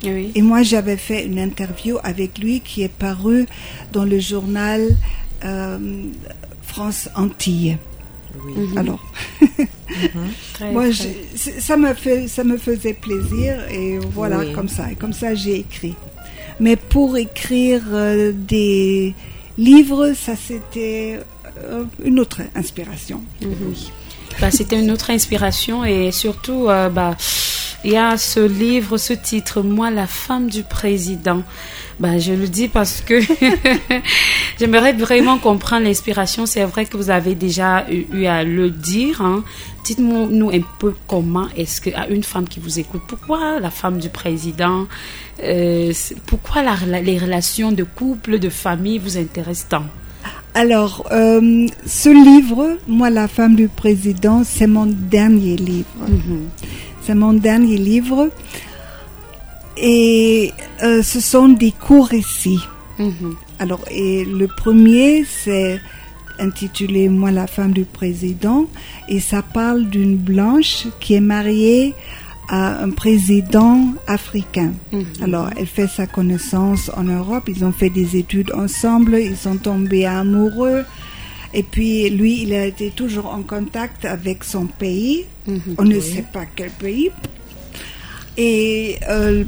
Oui. 0.04 0.32
Et 0.34 0.42
moi, 0.42 0.64
j'avais 0.64 0.96
fait 0.98 1.26
une 1.26 1.38
interview 1.40 1.98
avec 2.04 2.40
lui 2.40 2.62
qui 2.62 2.84
est 2.84 2.92
parue 3.08 3.46
dans 3.92 4.06
le 4.06 4.18
journal 4.20 4.82
euh, 5.46 5.78
France 6.64 7.10
Antilles. 7.16 7.78
Oui. 8.46 8.70
Alors, 8.78 9.04
Très, 10.54 10.72
moi, 10.72 10.86
très- 10.90 11.60
ça 11.60 11.76
me 11.78 11.94
fait, 11.94 12.28
ça 12.28 12.44
me 12.44 12.58
faisait 12.58 12.94
plaisir 12.94 13.60
et 13.72 13.98
voilà, 14.00 14.40
Oui. 14.40 14.54
comme 14.54 14.70
ça, 14.70 14.92
et 14.92 14.96
comme 14.96 15.14
ça, 15.14 15.36
j'ai 15.36 15.58
écrit. 15.60 15.96
Mais 16.60 16.76
pour 16.76 17.18
écrire 17.18 17.84
euh, 17.92 18.32
des 18.36 19.14
livres, 19.60 20.14
ça 20.16 20.36
c'était 20.36 21.20
euh, 21.66 21.84
une 22.04 22.20
autre 22.20 22.42
inspiration. 22.56 23.22
Bah, 24.40 24.52
c'était 24.52 24.80
une 24.80 24.90
autre 24.90 25.12
inspiration 25.12 25.84
et 25.84 26.12
surtout, 26.12 26.70
euh, 26.70 26.90
bah, 26.90 27.18
il 27.86 27.92
y 27.94 27.98
a 27.98 28.18
ce 28.18 28.40
livre, 28.40 28.98
ce 28.98 29.14
titre, 29.14 29.62
Moi, 29.62 29.90
la 29.92 30.08
femme 30.08 30.50
du 30.50 30.64
président. 30.64 31.44
Ben, 32.00 32.18
je 32.20 32.34
le 32.34 32.48
dis 32.48 32.68
parce 32.70 33.02
que 33.02 33.20
j'aimerais 34.60 34.94
vraiment 34.94 35.38
comprendre 35.38 35.84
l'inspiration. 35.86 36.46
C'est 36.46 36.64
vrai 36.66 36.86
que 36.86 36.98
vous 36.98 37.10
avez 37.10 37.36
déjà 37.36 37.86
eu, 37.92 38.06
eu 38.14 38.26
à 38.26 38.44
le 38.44 38.70
dire. 38.70 39.22
Hein. 39.22 39.44
Dites-nous 39.84 40.50
un 40.52 40.62
peu 40.80 40.94
comment 41.08 41.48
est-ce 41.58 41.82
que 41.82 41.90
à 41.96 42.08
une 42.08 42.24
femme 42.24 42.48
qui 42.48 42.60
vous 42.60 42.80
écoute, 42.80 43.02
pourquoi 43.08 43.60
la 43.60 43.70
femme 43.72 43.98
du 43.98 44.10
président, 44.10 44.88
euh, 45.44 45.92
pourquoi 46.26 46.62
la- 46.64 46.78
la- 46.88 47.02
les 47.02 47.18
relations 47.18 47.72
de 47.72 47.84
couple, 47.84 48.40
de 48.40 48.50
famille 48.50 48.98
vous 49.00 49.18
intéressent 49.18 49.68
tant? 49.70 49.86
Alors, 50.54 51.06
euh, 51.12 51.68
ce 51.86 52.10
livre, 52.10 52.78
Moi, 52.88 53.10
la 53.10 53.28
femme 53.28 53.56
du 53.56 53.68
président, 53.68 54.44
c'est 54.44 54.68
mon 54.68 54.86
dernier 54.88 55.56
livre. 55.56 55.86
C'est 57.10 57.16
mon 57.16 57.34
dernier 57.34 57.78
livre. 57.78 58.30
Et 59.78 60.54
euh, 60.84 61.02
ce 61.02 61.20
sont 61.20 61.50
des 61.50 61.72
courts 61.72 62.06
récits. 62.06 62.64
Mhm. 63.00 63.36
Alors, 63.58 63.84
et 63.90 64.26
le 64.26 64.46
premier, 64.46 65.26
c'est 65.26 65.82
intitulé 66.38 67.10
Moi, 67.10 67.32
la 67.32 67.48
femme 67.48 67.74
du 67.74 67.86
président. 67.86 68.68
Et 69.08 69.20
ça 69.20 69.42
parle 69.42 69.90
d'une 69.90 70.18
blanche 70.18 70.86
qui 71.00 71.16
est 71.16 71.20
mariée 71.20 71.96
à 72.48 72.84
un 72.84 72.92
président 72.92 73.96
africain. 74.06 74.74
Alors, 75.24 75.50
elle 75.58 75.66
fait 75.66 75.88
sa 75.88 76.06
connaissance 76.06 76.92
en 76.96 77.06
Europe. 77.06 77.46
Ils 77.48 77.66
ont 77.66 77.72
fait 77.72 77.90
des 77.90 78.18
études 78.18 78.52
ensemble. 78.54 79.18
Ils 79.18 79.36
sont 79.36 79.58
tombés 79.58 80.06
amoureux. 80.06 80.84
Et 81.54 81.64
puis, 81.64 82.10
lui, 82.10 82.44
il 82.44 82.54
a 82.54 82.66
été 82.66 82.92
toujours 82.92 83.28
en 83.28 83.42
contact 83.42 84.06
avec 84.06 84.44
son 84.44 84.66
pays. 84.68 85.26
On 85.78 85.84
ne 85.84 86.00
sait 86.00 86.26
pas 86.32 86.46
quel 86.46 86.70
pays. 86.70 87.10
Et 88.38 88.98
euh, 89.10 89.44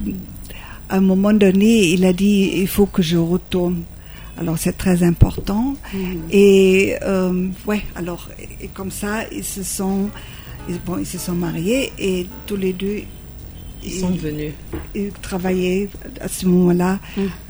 à 0.89 0.97
un 0.97 1.01
moment 1.01 1.33
donné, 1.33 1.93
il 1.93 2.05
a 2.05 2.13
dit 2.13 2.51
il 2.55 2.67
faut 2.67 2.85
que 2.85 3.01
je 3.01 3.17
retourne. 3.17 3.83
Alors 4.37 4.57
c'est 4.57 4.77
très 4.77 5.03
important. 5.03 5.75
Et 6.31 6.95
euh, 7.03 7.47
ouais, 7.67 7.83
alors 7.95 8.29
et 8.59 8.67
comme 8.67 8.91
ça, 8.91 9.23
ils 9.31 9.43
se 9.43 9.63
sont 9.63 10.09
ils, 10.67 10.79
bon, 10.85 10.97
ils 10.97 11.05
se 11.05 11.17
sont 11.17 11.33
mariés 11.33 11.91
et 11.97 12.25
tous 12.47 12.57
les 12.57 12.73
deux 12.73 13.03
Ils 13.83 13.99
sont 13.99 14.09
venus. 14.11 14.53
ils 14.93 15.11
travaillaient 15.21 15.89
à 16.19 16.27
ce 16.27 16.45
moment-là 16.45 16.99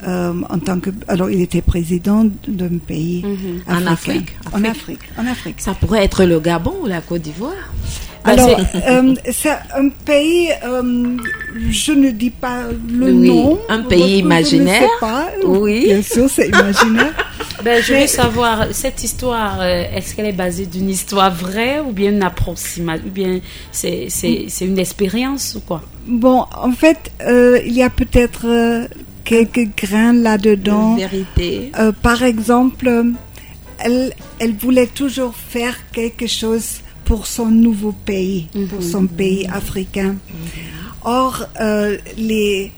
euh, 0.06 0.32
en 0.48 0.58
tant 0.58 0.80
que 0.80 0.90
alors 1.08 1.30
il 1.30 1.40
était 1.42 1.60
président 1.62 2.24
d'un 2.48 2.78
pays 2.78 3.24
En 3.68 3.86
africain. 3.86 3.92
Afrique. 3.92 4.28
En 4.52 4.64
Afrique. 4.64 5.00
En 5.18 5.26
Afrique. 5.26 5.60
Ça 5.60 5.74
pourrait 5.74 6.04
être 6.04 6.24
le 6.24 6.40
Gabon 6.40 6.74
ou 6.82 6.86
la 6.86 7.00
Côte 7.00 7.22
d'Ivoire. 7.22 7.52
Alors, 8.24 8.50
c'est- 8.72 8.88
euh, 8.88 9.14
c'est 9.32 9.50
un 9.76 9.88
pays, 9.88 10.48
euh, 10.64 11.16
je 11.70 11.90
ne 11.92 12.10
dis 12.12 12.30
pas 12.30 12.66
le 12.88 13.06
Oui, 13.12 13.26
nom. 13.28 13.58
un 13.68 13.80
pays 13.82 13.98
que 14.00 14.06
je 14.06 14.12
ne 14.12 14.18
imaginaire. 14.20 14.80
sais 14.82 14.88
pas. 15.00 15.28
Oui. 15.44 15.86
Bien 15.86 16.02
sûr, 16.02 16.30
c'est 16.30 16.48
imaginaire. 16.48 17.12
Ben, 17.64 17.80
je 17.80 17.94
veux 17.94 18.06
savoir, 18.08 18.66
cette 18.72 19.04
histoire, 19.04 19.62
est-ce 19.64 20.16
qu'elle 20.16 20.26
est 20.26 20.32
basée 20.32 20.66
d'une 20.66 20.88
histoire 20.90 21.32
vraie 21.32 21.78
ou 21.78 21.92
bien 21.92 22.10
une 22.10 22.22
approximation, 22.24 23.06
ou 23.06 23.10
bien 23.10 23.38
c'est, 23.70 24.06
c'est, 24.08 24.46
c'est 24.48 24.64
une 24.66 24.80
expérience 24.80 25.54
ou 25.56 25.60
quoi? 25.60 25.80
Bon, 26.06 26.44
en 26.56 26.72
fait, 26.72 27.12
euh, 27.26 27.60
il 27.64 27.72
y 27.72 27.82
a 27.82 27.90
peut-être 27.90 28.46
euh, 28.46 28.86
quelques 29.24 29.68
grains 29.76 30.12
là-dedans. 30.12 30.96
Vérité. 30.96 31.72
Euh, 31.78 31.92
par 31.92 32.22
exemple, 32.22 32.90
elle, 33.78 34.12
elle 34.38 34.54
voulait 34.54 34.86
toujours 34.86 35.34
faire 35.34 35.76
quelque 35.92 36.26
chose 36.26 36.80
pour 37.04 37.26
son 37.26 37.46
nouveau 37.46 37.92
pays, 37.92 38.48
pour 38.70 38.82
son 38.82 39.06
pays 39.06 39.46
africain. 39.52 40.16
Or, 41.04 41.46
euh, 41.60 41.98
les, 42.16 42.70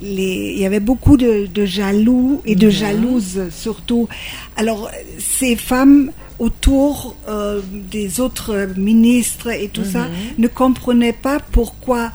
les, 0.00 0.52
il 0.54 0.58
y 0.58 0.66
avait 0.66 0.80
beaucoup 0.80 1.16
de, 1.16 1.46
de 1.46 1.64
jaloux 1.66 2.40
et 2.46 2.56
de 2.56 2.70
jalouses 2.70 3.50
surtout. 3.50 4.08
Alors, 4.56 4.90
ces 5.18 5.54
femmes 5.54 6.12
autour 6.38 7.14
euh, 7.28 7.60
des 7.90 8.20
autres 8.20 8.68
ministres 8.76 9.50
et 9.50 9.68
tout 9.68 9.84
ça 9.84 10.08
ne 10.38 10.48
comprenaient 10.48 11.12
pas 11.12 11.38
pourquoi 11.52 12.10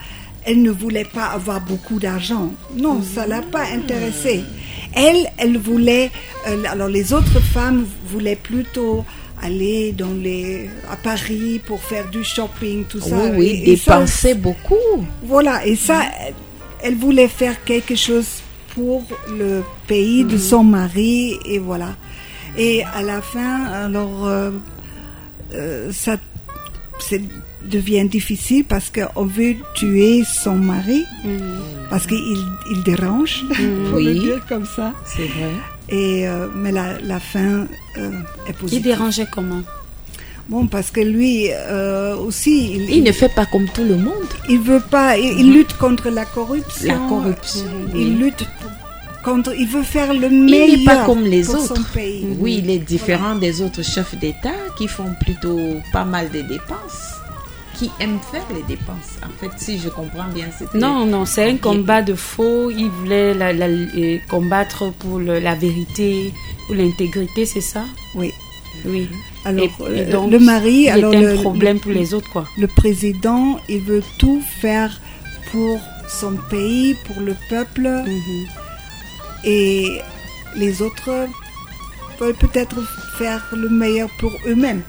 elles 0.48 0.62
ne 0.62 0.72
voulaient 0.72 1.06
pas 1.20 1.26
avoir 1.26 1.60
beaucoup 1.62 2.00
d'argent. 2.00 2.52
Non, 2.76 3.02
ça 3.04 3.28
l'a 3.28 3.42
pas 3.42 3.66
intéressée. 3.80 4.42
Elle, 4.94 5.28
elle 5.38 5.58
voulait. 5.58 6.10
euh, 6.48 6.64
alors, 6.72 6.88
les 6.88 7.12
autres 7.14 7.40
femmes 7.42 7.86
voulaient 8.08 8.38
plutôt 8.42 9.06
aller 9.42 9.92
dans 9.92 10.14
les 10.14 10.70
à 10.90 10.96
Paris 10.96 11.62
pour 11.68 11.80
faire 11.84 12.10
du 12.10 12.24
shopping, 12.24 12.86
tout 12.86 13.02
ça. 13.02 13.16
oui, 13.18 13.30
oui, 13.38 13.46
Et- 13.66 13.74
et 13.74 13.78
ça, 13.78 13.96
dépenser 14.00 14.34
beaucoup. 14.34 15.06
voilà, 15.24 15.64
et 15.68 15.76
ça, 15.76 16.02
elle- 16.26 16.34
elle 16.82 16.96
voulait 16.96 17.28
faire 17.28 17.64
quelque 17.64 17.96
chose 17.96 18.28
pour 18.74 19.04
le 19.38 19.62
pays 19.88 20.24
de 20.24 20.38
son 20.38 20.64
mari, 20.64 21.38
et 21.46 21.60
voilà. 21.60 21.90
Et 22.58 22.84
à 22.84 23.04
la 23.04 23.22
fin, 23.22 23.66
alors, 23.66 24.26
euh, 24.26 24.52
euh, 25.54 25.92
ça 25.92 26.18
c'est- 27.00 27.22
devient 27.66 28.08
difficile 28.08 28.64
parce 28.66 28.90
qu'on 28.92 29.26
veut 29.26 29.56
tuer 29.76 30.24
son 30.26 30.56
mari, 30.56 31.04
parce 31.90 32.06
qu'il 32.08 32.18
il 32.72 32.84
dérange, 32.84 33.44
pour 33.90 34.00
le 34.00 34.12
Oui. 34.14 34.20
dire 34.20 34.42
comme 34.48 34.66
ça. 34.66 34.94
C'est 35.06 35.28
vrai. 35.28 35.52
Et, 35.90 36.28
euh, 36.28 36.48
mais 36.54 36.72
la, 36.72 37.00
la 37.02 37.20
fin 37.20 37.66
euh, 37.98 38.12
est 38.48 38.50
Il 38.50 38.54
positive. 38.56 38.84
dérangeait 38.84 39.28
comment? 39.32 39.62
Bon, 40.50 40.68
parce 40.68 40.92
que 40.92 41.02
lui 41.02 41.48
euh, 41.52 42.16
aussi, 42.16 42.74
il, 42.76 42.90
Il 42.90 43.04
ne 43.04 43.12
fait 43.12 43.34
pas 43.34 43.46
comme 43.46 43.68
tout 43.70 43.84
le 43.84 43.96
monde. 43.98 44.14
il 44.50 44.60
veut 44.60 44.80
pas, 44.80 45.18
il, 45.18 45.40
il 45.40 45.54
lutte 45.54 45.74
contre 45.78 46.10
la 46.10 46.26
corruption. 46.26 46.88
La 46.88 47.00
corruption. 47.10 47.66
Il 47.96 48.18
lutte 48.18 48.46
pour- 48.62 48.72
contre, 49.24 49.54
il 49.60 49.68
veut 49.68 49.84
faire 49.84 50.14
le 50.14 50.28
Il 50.32 50.44
meilleur 50.46 50.78
n'est 50.78 50.86
pas 50.86 51.06
comme 51.06 51.24
les 51.26 51.44
pour 51.44 51.58
son 51.58 51.74
autres. 51.74 51.92
pays. 51.92 52.26
Oui, 52.40 52.62
il 52.64 52.70
est 52.70 52.80
différent 52.80 53.36
des 53.36 53.62
autres 53.62 53.84
chefs 53.84 54.16
d'État 54.16 54.56
qui 54.78 54.88
font 54.88 55.12
plutôt 55.22 55.60
pas 55.92 56.06
mal 56.06 56.30
de 56.32 56.42
dépenses, 56.44 57.17
qui 57.78 57.92
aiment 58.00 58.20
faire 58.32 58.46
les 58.56 58.64
dépenses. 58.64 59.12
En 59.24 59.30
fait, 59.40 59.52
si 59.58 59.80
je 59.80 59.90
comprends 59.90 60.28
bien, 60.34 60.48
c'était... 60.58 60.78
Non, 60.78 61.06
non, 61.06 61.26
c'est 61.26 61.50
un 61.50 61.58
combat 61.58 62.02
de 62.02 62.16
faux. 62.16 62.72
Il 62.72 62.90
voulait 62.90 63.34
la- 63.34 63.54
la- 63.54 63.68
euh, 63.68 64.18
combattre 64.30 64.92
pour 65.00 65.20
le- 65.20 65.40
la 65.40 65.56
vérité, 65.56 66.34
pour 66.66 66.76
l'intégrité, 66.76 67.46
c'est 67.46 67.62
ça? 67.62 67.84
Oui. 68.16 68.32
Oui. 68.86 69.08
Alors, 69.46 69.64
Et- 69.66 69.68
et 69.68 70.02
euh, 70.08 70.12
donc, 70.12 70.32
le 70.32 70.40
mari, 70.40 70.84
il 70.84 70.90
alors 70.90 71.14
était 71.14 71.22
le, 71.24 71.38
un 71.38 71.42
problème 71.42 71.80
pour 71.80 71.92
les 71.92 72.14
autres, 72.14 72.30
quoi. 72.32 72.46
le 72.58 72.68
président, 72.68 73.60
il 73.70 73.82
veut 73.82 74.04
tout 74.20 74.42
faire 74.62 75.00
pour 75.52 75.80
son 76.10 76.34
pays, 76.50 76.96
pour 77.06 77.20
le 77.22 77.36
peuple, 77.50 77.82
Mhm. 78.06 78.46
et 79.44 80.00
les 80.56 80.82
autres 80.82 81.10
veulent 82.20 82.34
peut-être 82.36 82.78
faire 83.18 83.44
le 83.56 83.70
meilleur 83.70 84.10
pour 84.20 84.32
eux-mêmes. 84.48 84.82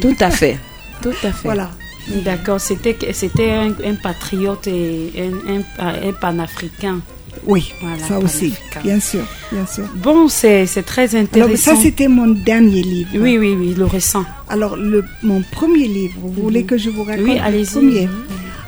Tout 0.00 0.16
à 0.20 0.30
fait. 0.30 0.58
Tout 1.02 1.10
à 1.22 1.32
fait. 1.32 1.44
Voilà. 1.44 1.70
D'accord, 2.08 2.60
c'était 2.60 2.96
c'était 3.12 3.50
un, 3.52 3.70
un 3.84 3.94
patriote 3.94 4.66
et 4.66 5.12
un, 5.48 5.58
un, 5.78 6.08
un 6.08 6.12
panafricain. 6.12 7.00
Oui, 7.46 7.72
Voilà, 7.80 7.98
ça 8.06 8.18
aussi, 8.18 8.52
bien 8.84 9.00
sûr, 9.00 9.22
bien 9.50 9.66
sûr. 9.66 9.84
Bon, 9.96 10.28
c'est 10.28 10.66
très 10.86 11.14
Alors, 11.14 11.22
intéressant. 11.24 11.74
ça, 11.74 11.80
c'était 11.82 12.06
mon 12.08 12.28
dernier 12.28 12.82
livre. 12.82 13.10
oui, 13.14 13.38
oui, 13.38 13.56
oui, 13.58 13.74
le 13.76 13.86
récent. 13.86 14.24
Alors, 14.48 14.76
le, 14.76 15.02
mon 15.22 15.40
premier 15.42 15.88
livre, 15.88 16.14
vous 16.22 16.42
voulez 16.42 16.64
que 16.64 16.76
je 16.76 16.90
vous 16.90 17.04
raconte 17.04 17.24
Oui, 17.24 17.34
le 17.36 17.40
allez-y. 17.40 17.66
premier? 17.72 18.08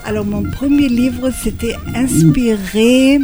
Alors, 0.07 0.25
mon 0.25 0.43
premier 0.43 0.89
livre, 0.89 1.31
c'était 1.43 1.77
inspiré 1.95 3.19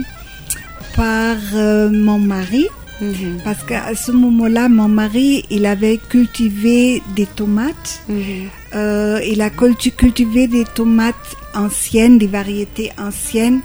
par 0.96 1.36
euh, 1.54 1.88
mon 1.90 2.18
mari. 2.18 2.66
Mhm, 3.00 3.40
Parce 3.44 3.62
qu'à 3.64 3.94
ce 3.94 4.12
moment-là, 4.12 4.68
mon 4.68 4.88
mari, 4.88 5.44
il 5.50 5.64
avait 5.66 5.98
cultivé 6.08 7.02
des 7.16 7.26
tomates. 7.26 8.02
mhm. 8.08 8.48
Euh, 8.74 9.20
il 9.26 9.40
a 9.42 9.50
culti- 9.50 9.90
cultivé 9.92 10.46
des 10.46 10.64
tomates 10.64 11.36
anciennes, 11.54 12.18
des 12.18 12.26
variétés 12.28 12.90
anciennes 12.98 13.60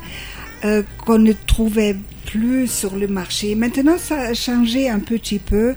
euh, 0.63 0.81
qu'on 1.05 1.19
ne 1.19 1.33
trouvait 1.33 1.95
plus 2.25 2.67
sur 2.67 2.95
le 2.95 3.07
marché. 3.07 3.53
Maintenant, 3.53 3.97
ça 3.99 4.19
a 4.19 4.33
changé 4.33 4.89
un 4.89 4.97
petit 4.99 5.37
peu, 5.37 5.75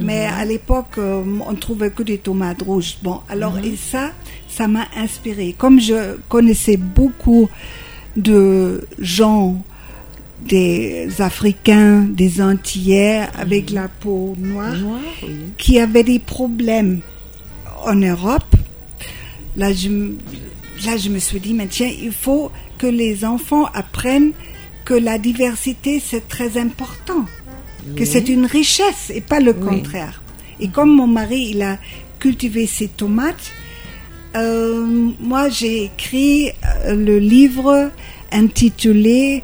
mais 0.00 0.24
à 0.24 0.44
l'époque, 0.46 0.96
euh, 0.96 1.22
on 1.46 1.54
trouvait 1.54 1.90
que 1.90 2.02
des 2.02 2.16
tomates 2.18 2.62
rouges. 2.62 2.96
Bon, 3.02 3.20
alors 3.28 3.58
et 3.58 3.76
ça, 3.76 4.12
ça 4.48 4.66
m'a 4.66 4.86
inspiré. 4.96 5.54
Comme 5.58 5.78
je 5.78 6.16
connaissais 6.30 6.78
beaucoup 6.78 7.50
de 8.16 8.82
gens 8.98 9.62
des 10.46 11.08
Africains, 11.20 12.00
des 12.00 12.40
Antillais 12.40 13.26
avec 13.38 13.70
la 13.70 13.88
peau 13.88 14.34
noire 14.38 14.76
Noir, 14.76 15.00
oui. 15.22 15.52
qui 15.58 15.78
avaient 15.78 16.04
des 16.04 16.18
problèmes 16.18 17.00
en 17.84 17.94
Europe, 17.94 18.56
là 19.56 19.72
je, 19.72 19.88
là 20.86 20.96
je 20.96 21.08
me 21.08 21.18
suis 21.18 21.40
dit, 21.40 21.54
mais 21.54 21.66
tiens, 21.66 21.90
il 22.02 22.12
faut 22.12 22.50
que 22.78 22.86
les 22.86 23.24
enfants 23.24 23.66
apprennent 23.74 24.32
que 24.84 24.94
la 24.94 25.18
diversité, 25.18 26.00
c'est 26.04 26.26
très 26.26 26.58
important, 26.58 27.24
que 27.96 28.04
c'est 28.04 28.28
une 28.28 28.46
richesse 28.46 29.10
et 29.14 29.20
pas 29.20 29.40
le 29.40 29.52
contraire. 29.52 30.22
Et 30.58 30.68
comme 30.68 30.90
mon 30.90 31.06
mari, 31.06 31.50
il 31.50 31.62
a 31.62 31.78
cultivé 32.18 32.66
ses 32.66 32.88
tomates, 32.88 33.52
euh, 34.36 34.86
moi 35.20 35.48
j'ai 35.48 35.84
écrit 35.84 36.50
euh, 36.86 36.94
le 36.94 37.18
livre 37.18 37.90
intitulé 38.30 39.42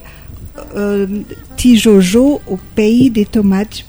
euh, 0.76 1.06
Tijojo 1.56 2.40
au 2.46 2.58
pays 2.74 3.10
des 3.10 3.26
tomates 3.26 3.84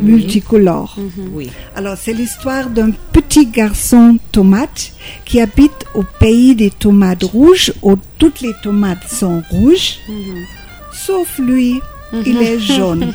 multicolores. 0.00 0.96
Oui. 1.32 1.50
Alors, 1.74 1.96
c'est 1.96 2.12
l'histoire 2.12 2.70
d'un 2.70 2.90
petit 3.12 3.46
garçon 3.46 4.18
tomate 4.30 4.92
qui 5.24 5.40
habite 5.40 5.84
au 5.94 6.02
pays 6.18 6.54
des 6.54 6.70
tomates 6.70 7.24
rouges 7.24 7.72
où 7.82 7.96
toutes 8.18 8.40
les 8.40 8.54
tomates 8.62 9.08
sont 9.08 9.42
rouges, 9.50 9.98
sauf 10.92 11.38
lui. 11.38 11.80
Il 12.26 12.42
est 12.42 12.58
jaune. 12.58 13.14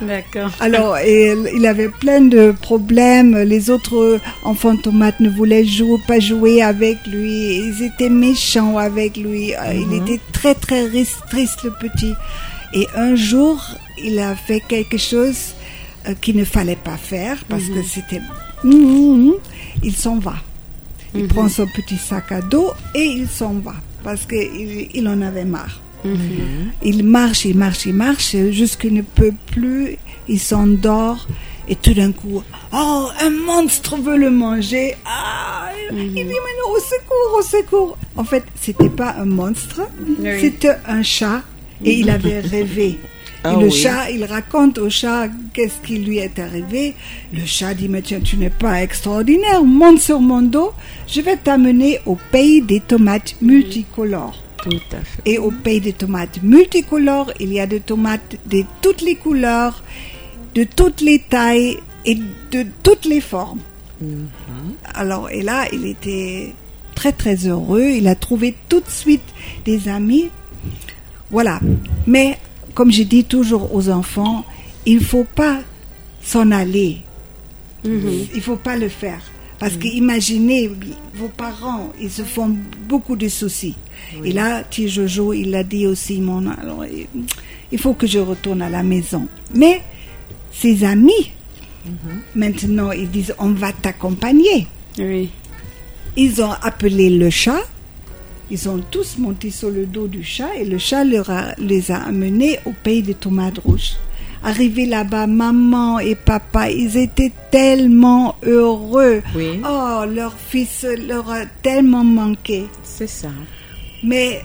D'accord. 0.00 0.50
Alors, 0.60 0.98
et 0.98 1.34
il 1.54 1.66
avait 1.66 1.88
plein 1.88 2.20
de 2.20 2.52
problèmes. 2.60 3.36
Les 3.38 3.70
autres 3.70 4.20
enfants 4.44 4.76
tomates 4.76 5.20
ne 5.20 5.28
voulaient 5.30 5.64
jouer, 5.64 5.98
pas 6.06 6.20
jouer 6.20 6.62
avec 6.62 6.98
lui. 7.06 7.56
Ils 7.56 7.82
étaient 7.82 8.10
méchants 8.10 8.76
avec 8.78 9.16
lui. 9.16 9.54
Euh, 9.54 9.72
Il 9.74 9.94
était 10.02 10.20
très, 10.32 10.54
très 10.54 10.84
ris- 10.86 11.08
triste, 11.30 11.62
le 11.64 11.70
petit. 11.72 12.12
Et 12.74 12.86
un 12.94 13.14
jour, 13.16 13.62
il 14.02 14.18
a 14.18 14.34
fait 14.36 14.60
quelque 14.60 14.98
chose 14.98 15.54
euh, 16.06 16.14
qu'il 16.20 16.36
ne 16.36 16.44
fallait 16.44 16.76
pas 16.76 16.96
faire 16.96 17.38
parce 17.48 17.64
que 17.64 17.82
c'était... 17.82 18.20
Mhm. 18.64 19.32
Il 19.82 19.94
s'en 19.96 20.18
va. 20.18 20.34
Il 21.14 21.26
prend 21.28 21.48
son 21.48 21.66
petit 21.66 21.96
sac 21.96 22.30
à 22.32 22.42
dos 22.42 22.70
et 22.94 23.02
il 23.04 23.26
s'en 23.28 23.54
va 23.54 23.74
parce 24.04 24.26
qu'il 24.26 24.88
il 24.92 25.08
en 25.08 25.22
avait 25.22 25.44
marre. 25.46 25.80
Il 26.82 27.04
marche, 27.04 27.44
il 27.44 27.56
marche, 27.56 27.86
il 27.86 27.94
marche 27.94 28.36
jusqu'il 28.50 28.94
ne 28.94 29.02
peut 29.02 29.34
plus. 29.46 29.98
Il 30.28 30.40
s'endort 30.40 31.26
et 31.68 31.74
tout 31.74 31.94
d'un 31.94 32.12
coup, 32.12 32.42
oh, 32.72 33.08
un 33.20 33.30
monstre 33.30 33.96
veut 33.96 34.16
le 34.16 34.30
manger. 34.30 34.94
Ah, 35.04 35.68
il 35.90 36.12
dit 36.12 36.22
maintenant 36.22 36.70
au 36.74 36.80
secours, 36.80 37.38
au 37.38 37.42
secours. 37.42 37.98
En 38.16 38.24
fait, 38.24 38.44
c'était 38.60 38.88
pas 38.88 39.16
un 39.18 39.24
monstre, 39.24 39.82
c'était 40.40 40.76
un 40.86 41.02
chat 41.02 41.42
et 41.84 41.92
il 41.98 42.10
avait 42.10 42.40
rêvé. 42.40 42.98
Ah 43.42 43.52
et 43.52 43.56
le 43.60 43.66
oui. 43.66 43.72
chat, 43.72 44.10
il 44.10 44.24
raconte 44.24 44.78
au 44.78 44.90
chat 44.90 45.28
qu'est-ce 45.52 45.86
qui 45.86 45.98
lui 45.98 46.18
est 46.18 46.38
arrivé. 46.38 46.94
Le 47.32 47.44
chat 47.44 47.74
dit, 47.74 47.88
mais 47.88 48.02
tiens, 48.02 48.20
tu 48.20 48.36
n'es 48.36 48.50
pas 48.50 48.82
extraordinaire, 48.82 49.62
monte 49.62 50.00
sur 50.00 50.20
mon 50.20 50.42
dos, 50.42 50.72
je 51.06 51.20
vais 51.20 51.36
t'amener 51.36 52.00
au 52.06 52.16
pays 52.32 52.62
des 52.62 52.80
tomates 52.80 53.36
multicolores. 53.40 54.42
Tout 54.62 54.80
à 54.92 55.00
fait. 55.04 55.22
Et 55.24 55.38
au 55.38 55.50
pays 55.50 55.80
des 55.80 55.92
tomates 55.92 56.42
multicolores, 56.42 57.32
il 57.40 57.52
y 57.52 57.60
a 57.60 57.66
des 57.66 57.80
tomates 57.80 58.36
de 58.46 58.64
toutes 58.82 59.02
les 59.02 59.16
couleurs, 59.16 59.82
de 60.54 60.64
toutes 60.64 61.00
les 61.00 61.20
tailles 61.20 61.78
et 62.04 62.16
de 62.50 62.66
toutes 62.82 63.04
les 63.04 63.20
formes. 63.20 63.60
Alors, 64.94 65.30
et 65.30 65.42
là, 65.42 65.66
il 65.72 65.86
était 65.86 66.52
très 66.94 67.12
très 67.12 67.36
heureux. 67.46 67.82
Il 67.82 68.08
a 68.08 68.14
trouvé 68.14 68.54
tout 68.68 68.80
de 68.80 68.90
suite 68.90 69.22
des 69.64 69.88
amis. 69.88 70.30
Voilà. 71.30 71.60
Mais, 72.06 72.38
comme 72.74 72.92
je 72.92 73.02
dis 73.02 73.24
toujours 73.24 73.74
aux 73.74 73.88
enfants, 73.88 74.44
il 74.84 75.02
faut 75.02 75.24
pas 75.24 75.60
s'en 76.22 76.50
aller. 76.50 76.98
Il 77.84 78.40
faut 78.40 78.56
pas 78.56 78.76
le 78.76 78.88
faire. 78.88 79.20
Parce 79.58 79.76
que 79.76 79.86
imaginez, 79.88 80.70
vos 81.14 81.28
parents, 81.28 81.92
ils 82.00 82.10
se 82.10 82.22
font 82.22 82.54
beaucoup 82.88 83.16
de 83.16 83.28
soucis. 83.28 83.74
Et 84.22 84.32
là, 84.32 84.62
petit 84.62 84.88
Jojo, 84.88 85.32
il 85.32 85.54
a 85.54 85.64
dit 85.64 85.86
aussi, 85.86 86.20
mon, 86.20 86.46
alors, 86.50 86.84
il- 87.72 87.78
faut 87.78 87.94
que 87.94 88.06
je 88.06 88.18
retourne 88.18 88.60
à 88.62 88.68
la 88.68 88.82
maison. 88.82 89.26
Mais 89.54 89.80
ses 90.52 90.84
amis, 90.84 91.32
maintenant, 92.34 92.92
ils 92.92 93.10
disent, 93.10 93.34
on 93.38 93.50
va 93.50 93.72
t'accompagner. 93.72 94.66
Oui. 94.98 95.30
Ils 96.16 96.42
ont 96.42 96.52
appelé 96.62 97.10
le 97.10 97.30
chat. 97.30 97.60
Ils 98.50 98.68
ont 98.68 98.80
tous 98.90 99.18
monté 99.18 99.50
sur 99.50 99.70
le 99.70 99.86
dos 99.86 100.06
du 100.06 100.22
chat 100.22 100.54
et 100.56 100.64
le 100.64 100.78
chat 100.78 101.02
leur 101.04 101.28
a- 101.30 101.54
les 101.58 101.90
a 101.90 101.96
amenés 102.02 102.58
au 102.64 102.72
pays 102.72 103.02
des 103.02 103.14
tomates 103.14 103.58
rouges. 103.58 103.94
Arrivés 104.46 104.86
là-bas, 104.86 105.26
maman 105.26 105.98
et 105.98 106.14
papa, 106.14 106.70
ils 106.70 106.96
étaient 106.96 107.32
tellement 107.50 108.36
heureux. 108.44 109.20
Oui. 109.34 109.60
Oh, 109.68 110.04
leur 110.08 110.34
fils 110.38 110.86
leur 111.08 111.28
a 111.30 111.46
tellement 111.62 112.04
manqué. 112.04 112.66
C'est 112.84 113.08
ça. 113.08 113.30
Mais 114.04 114.44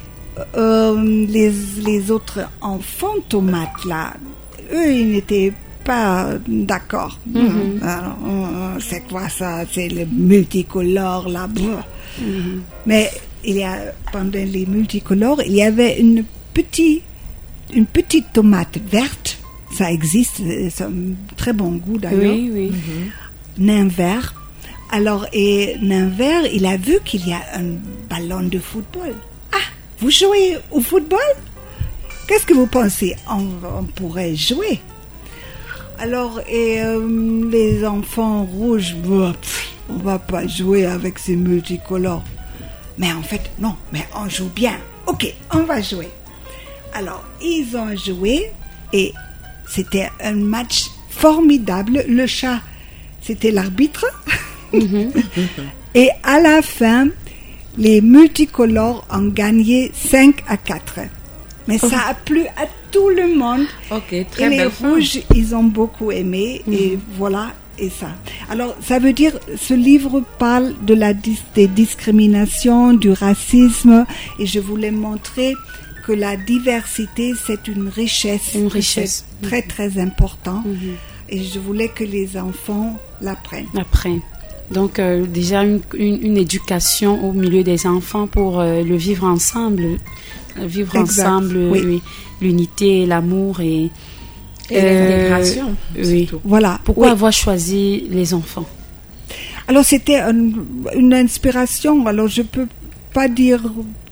euh, 0.58 1.00
les, 1.36 1.52
les 1.86 2.10
autres 2.10 2.40
enfants 2.62 3.20
tomates 3.30 3.86
là, 3.86 4.14
eux, 4.74 4.92
ils 4.92 5.12
n'étaient 5.12 5.54
pas 5.84 6.30
d'accord. 6.48 7.20
Alors, 7.84 8.18
euh, 8.26 8.80
c'est 8.80 9.02
quoi 9.08 9.30
ça? 9.30 9.66
C'est 9.72 9.90
le 9.90 10.06
multicolore 10.06 11.30
là. 11.30 11.46
brr. 11.48 11.84
Mais 12.88 13.10
il 13.44 13.58
y 13.58 13.64
a 13.64 13.78
pendant 14.12 14.32
les 14.56 14.66
multicolores, 14.66 15.42
il 15.46 15.54
y 15.54 15.64
avait 15.64 16.00
une 16.00 16.24
petite 16.56 17.04
une 17.74 17.86
petite 17.86 18.34
tomate 18.34 18.80
verte. 18.92 19.38
Ça 19.74 19.92
existe, 19.92 20.42
c'est 20.70 20.84
un 20.84 20.92
très 21.38 21.54
bon 21.54 21.72
goût 21.74 21.98
d'ailleurs 21.98 22.34
Oui, 22.36 22.50
oui. 22.54 22.72
nain 23.58 23.88
vert. 23.88 24.36
Alors, 24.92 25.26
et 25.32 25.78
nain 25.82 26.10
vert, 26.10 26.46
il 26.52 26.66
a 26.66 26.76
vu 26.78 26.98
qu'il 27.06 27.26
y 27.28 27.32
a 27.34 27.42
un 27.56 27.78
ballon 28.10 28.44
de 28.44 28.60
football. 28.60 29.14
Ah, 29.54 29.58
vous 30.00 30.12
jouez 30.12 30.58
au 30.72 30.82
football? 30.82 31.20
Qu'est-ce 32.28 32.46
que 32.46 32.54
vous 32.54 32.68
pensez? 32.68 33.16
On, 33.30 33.48
on 33.80 33.84
pourrait 33.84 34.36
jouer. 34.36 34.82
Alors, 35.98 36.42
et 36.50 36.82
euh, 36.82 37.50
les 37.50 37.86
enfants 37.86 38.44
rouges, 38.44 38.96
bah, 39.06 39.34
pff, 39.40 39.70
on 39.90 39.98
va 40.00 40.20
pas 40.20 40.46
jouer 40.48 40.86
avec 40.86 41.18
ces 41.20 41.36
multicolores. 41.38 42.24
Mais 42.98 43.12
en 43.14 43.22
fait, 43.24 43.50
non, 43.60 43.76
mais 43.94 44.06
on 44.16 44.28
joue 44.28 44.50
bien. 44.54 44.78
Ok, 45.08 45.34
on 45.54 45.64
va 45.64 45.82
jouer. 45.82 46.10
Alors, 46.94 47.24
ils 47.42 47.76
ont 47.78 47.96
joué 47.96 48.52
et 48.92 49.14
c'était 49.74 50.10
un 50.22 50.34
match 50.34 50.90
formidable. 51.10 52.04
Le 52.08 52.26
chat, 52.28 52.60
c'était 53.22 53.52
l'arbitre. 53.52 54.06
et 55.96 56.10
à 56.24 56.40
la 56.40 56.62
fin, 56.62 57.08
les 57.78 58.02
multicolores 58.02 59.06
ont 59.12 59.28
gagné 59.30 59.92
5 59.94 60.44
à 60.48 60.58
4. 60.58 61.00
Mais 61.68 61.78
ça 61.78 62.00
a 62.10 62.14
plu 62.14 62.42
à 62.58 62.66
tout 62.92 63.10
le 63.10 63.34
monde. 63.36 63.66
Ok, 63.92 64.12
Et 64.14 64.26
très 64.26 64.50
les 64.50 64.58
belle 64.58 64.72
fin. 64.72 64.90
rouges, 64.94 65.20
ils 65.36 65.56
ont 65.56 65.64
beaucoup 65.64 66.12
aimé. 66.12 66.62
Et 66.72 66.98
voilà, 67.18 67.52
et 67.78 67.90
ça. 67.90 68.10
Alors, 68.50 68.76
ça 68.86 69.00
veut 69.00 69.14
dire, 69.14 69.38
ce 69.58 69.74
livre 69.74 70.24
parle 70.40 70.74
de 70.86 70.94
la 70.94 71.14
dis- 71.14 71.42
des 71.56 71.68
discriminations, 71.68 72.94
du 72.94 73.12
racisme. 73.12 74.06
Et 74.40 74.46
je 74.48 74.60
voulais 74.60 74.92
montrer 74.92 75.54
que 76.06 76.12
la 76.12 76.36
diversité, 76.38 77.34
c'est 77.46 77.68
une 77.68 77.88
richesse. 77.88 78.54
Une 78.56 78.68
richesse. 78.68 79.26
Très, 79.42 79.62
très 79.62 80.00
important. 80.00 80.64
Et 81.30 81.44
je 81.44 81.60
voulais 81.60 81.88
que 81.90 82.04
les 82.04 82.38
enfants 82.38 82.98
l'apprennent. 83.22 83.68
Après. 83.78 84.18
Donc, 84.72 85.00
euh, 85.00 85.26
déjà, 85.26 85.64
une, 85.64 85.82
une, 85.94 86.24
une 86.26 86.38
éducation 86.38 87.28
au 87.28 87.34
milieu 87.34 87.64
des 87.64 87.86
enfants 87.88 88.28
pour 88.28 88.60
euh, 88.60 88.84
le 88.84 88.96
vivre 88.96 89.26
ensemble. 89.26 89.84
euh, 90.60 90.66
Vivre 90.66 90.96
Exact, 90.98 91.28
ensemble, 91.28 91.58
oui. 91.72 92.02
l'unité, 92.42 93.06
l'amour 93.06 93.60
et. 93.62 93.90
Et 94.70 94.78
euh, 94.78 95.10
l'intégration. 95.30 95.76
oui. 95.98 96.30
Voilà. 96.46 96.80
Pourquoi 96.86 97.08
Oui. 97.08 97.12
avoir 97.12 97.34
choisi 97.34 98.06
les 98.10 98.34
enfants? 98.34 98.66
Alors 99.68 99.84
c'était 99.86 100.20
un- 100.20 100.52
une 100.96 101.14
inspiration. 101.14 102.06
Alors 102.08 102.28
je 102.30 102.42
peux 102.42 102.68
pas 103.14 103.28
dire 103.28 103.62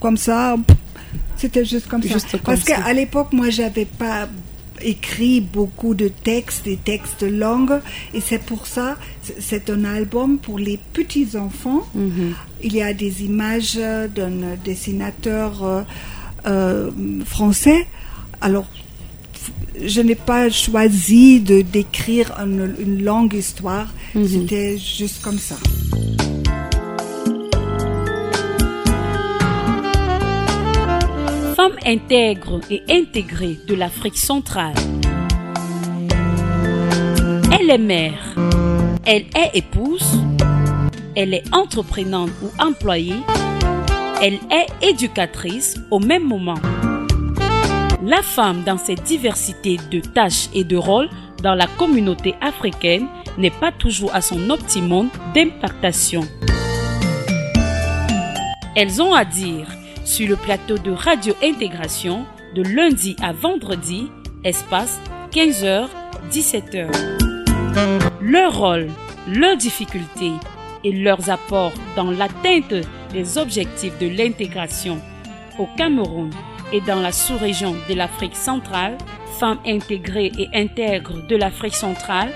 comme 0.01 0.17
ça. 0.17 0.55
C'était 1.39 1.65
juste 1.65 1.87
comme 1.87 2.01
ça. 2.03 2.09
Comme 2.31 2.39
Parce 2.41 2.63
qu'à 2.63 2.93
l'époque, 2.93 3.29
moi, 3.33 3.49
j'avais 3.49 3.85
pas 3.85 4.27
écrit 4.81 5.41
beaucoup 5.41 5.93
de 5.93 6.07
textes, 6.07 6.63
des 6.65 6.77
textes 6.77 7.23
longs, 7.23 7.81
et 8.13 8.21
c'est 8.21 8.39
pour 8.41 8.65
ça, 8.65 8.97
c'est- 9.39 9.69
un 9.69 9.83
album 9.83 10.37
pour 10.37 10.57
les 10.57 10.79
petits 10.93 11.35
enfants. 11.37 11.81
Mhm. 11.95 12.33
Il 12.63 12.73
y 12.75 12.81
a 12.81 12.93
des 12.93 13.23
images 13.23 13.75
d'un 14.15 14.55
dessinateur 14.63 15.63
euh, 15.63 15.81
euh, 16.47 16.91
français. 17.25 17.87
Alors, 18.41 18.67
je 19.85 20.01
n'ai 20.01 20.15
pas 20.15 20.49
choisi 20.49 21.39
de 21.41 21.61
d'écrire 21.61 22.31
une, 22.39 22.73
une 22.79 23.03
longue 23.03 23.33
histoire. 23.33 23.87
C'était 24.13 24.77
juste 24.77 25.21
comme 25.21 25.39
ça. 25.39 25.55
Femme 31.61 31.75
intègre 31.85 32.61
et 32.71 32.81
intégrée 32.89 33.59
de 33.67 33.75
l'Afrique 33.75 34.15
centrale. 34.15 34.75
Elle 37.51 37.69
est 37.69 37.77
mère. 37.77 38.33
Elle 39.05 39.25
est 39.35 39.51
épouse. 39.55 40.21
Elle 41.17 41.33
est 41.33 41.43
entreprenante 41.53 42.29
ou 42.41 42.49
employée. 42.63 43.19
Elle 44.21 44.39
est 44.49 44.67
éducatrice 44.89 45.77
au 45.91 45.99
même 45.99 46.23
moment. 46.23 46.61
La 48.05 48.21
femme 48.21 48.63
dans 48.63 48.77
cette 48.77 49.03
diversité 49.03 49.75
de 49.91 49.99
tâches 49.99 50.47
et 50.53 50.63
de 50.63 50.77
rôles 50.77 51.09
dans 51.43 51.55
la 51.55 51.67
communauté 51.67 52.35
africaine 52.39 53.09
n'est 53.37 53.51
pas 53.51 53.73
toujours 53.73 54.15
à 54.15 54.21
son 54.21 54.49
optimum 54.49 55.09
d'impactation. 55.35 56.21
Elles 58.77 59.01
ont 59.01 59.13
à 59.13 59.25
dire 59.25 59.67
sur 60.09 60.27
le 60.27 60.35
plateau 60.35 60.79
de 60.79 60.89
Radio 60.89 61.35
Intégration 61.43 62.25
de 62.55 62.63
lundi 62.63 63.15
à 63.21 63.31
vendredi, 63.31 64.09
espace 64.43 64.99
15h, 65.31 65.87
17h. 66.31 66.87
Leur 68.19 68.57
rôle, 68.57 68.87
leurs 69.27 69.55
difficultés 69.55 70.31
et 70.83 70.91
leurs 70.93 71.29
apports 71.29 71.73
dans 71.95 72.09
l'atteinte 72.09 72.73
des 73.13 73.37
objectifs 73.37 73.97
de 73.99 74.07
l'intégration 74.07 74.99
au 75.59 75.67
Cameroun 75.77 76.31
et 76.73 76.81
dans 76.81 77.01
la 77.01 77.11
sous-région 77.11 77.75
de 77.87 77.93
l'Afrique 77.93 78.35
centrale, 78.35 78.97
femmes 79.39 79.59
intégrées 79.63 80.31
et 80.39 80.47
intègres 80.55 81.27
de 81.27 81.35
l'Afrique 81.35 81.75
centrale, 81.75 82.31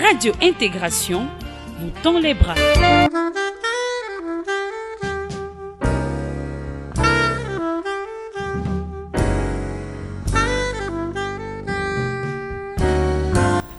Radio 0.00 0.32
Intégration 0.42 1.28
vous 1.78 1.92
tend 2.02 2.18
les 2.18 2.34
bras. 2.34 2.56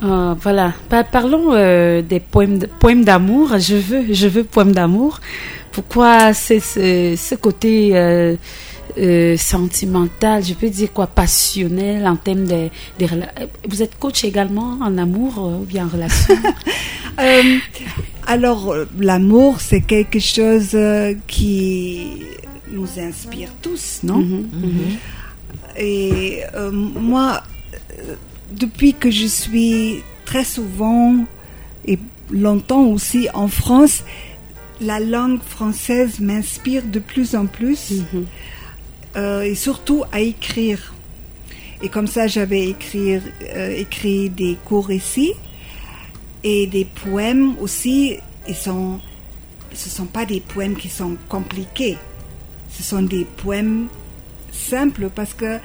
Euh, 0.05 0.35
voilà. 0.41 0.73
parlons 1.11 1.53
euh, 1.53 2.01
des 2.01 2.19
poèmes, 2.19 2.59
poèmes 2.79 3.03
d'amour. 3.03 3.57
Je 3.57 3.75
veux, 3.75 4.13
je 4.13 4.27
veux 4.27 4.43
poèmes 4.43 4.71
d'amour. 4.71 5.19
Pourquoi 5.71 6.33
c'est 6.33 6.59
ce, 6.59 7.35
côté 7.35 7.91
euh, 7.95 8.37
sentimental, 9.37 10.43
je 10.43 10.53
peux 10.53 10.69
dire 10.69 10.93
quoi, 10.93 11.07
passionnel 11.07 12.07
en 12.07 12.15
termes 12.15 12.45
de, 12.45 12.69
Vous 13.67 13.81
êtes 13.81 13.97
coach 13.99 14.23
également 14.23 14.77
en 14.81 14.97
amour 14.97 15.59
ou 15.61 15.65
bien 15.65 15.85
en 15.85 15.89
relation? 15.89 16.35
Alors, 18.27 18.73
l'amour, 18.99 19.59
c'est 19.59 19.81
quelque 19.81 20.19
chose 20.19 20.77
qui 21.27 22.23
nous 22.71 22.99
inspire 22.99 23.49
tous, 23.61 23.99
non? 24.03 24.17
Mhm, 24.17 24.49
mhm. 24.53 24.97
Et 25.77 26.41
moi 26.95 27.43
depuis 28.51 28.93
que 28.93 29.11
je 29.11 29.25
suis 29.25 30.03
très 30.25 30.43
souvent 30.43 31.25
et 31.85 31.99
longtemps 32.31 32.85
aussi 32.85 33.27
en 33.33 33.47
France, 33.47 34.03
la 34.81 34.99
langue 34.99 35.41
française 35.41 36.19
m'inspire 36.19 36.83
de 36.83 36.99
plus 36.99 37.35
en 37.35 37.45
plus, 37.45 37.91
mhm. 37.91 38.25
euh, 39.15 39.41
et 39.41 39.55
surtout 39.55 40.03
à 40.11 40.19
écrire. 40.19 40.93
Et 41.81 41.89
comme 41.89 42.07
ça, 42.07 42.27
j'avais 42.27 42.69
écrit, 42.69 43.15
euh, 43.15 43.75
écrit 43.75 44.29
des 44.29 44.57
courts 44.65 44.87
récits 44.87 45.33
et 46.43 46.67
des 46.67 46.85
poèmes 46.85 47.55
aussi. 47.59 48.17
Ils 48.47 48.55
sont, 48.55 48.99
ce 49.73 49.89
ne 49.89 49.93
sont 49.93 50.05
pas 50.05 50.25
des 50.25 50.39
poèmes 50.39 50.75
qui 50.75 50.89
sont 50.89 51.17
compliqués. 51.29 51.97
Ce 52.69 52.83
sont 52.83 53.01
des 53.01 53.25
poèmes 53.25 53.87
simples 54.51 55.09
parce 55.13 55.33
que 55.33 55.59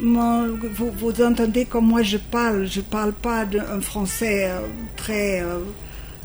vous, 0.00 0.90
vous, 0.96 1.22
entendez 1.22 1.64
comme 1.64 1.86
moi 1.86 2.02
je 2.02 2.18
parle. 2.18 2.66
Je 2.66 2.80
parle 2.80 3.12
pas 3.12 3.44
d'un 3.44 3.80
français 3.80 4.48
euh, 4.48 4.60
très 4.96 5.42
euh, 5.42 5.58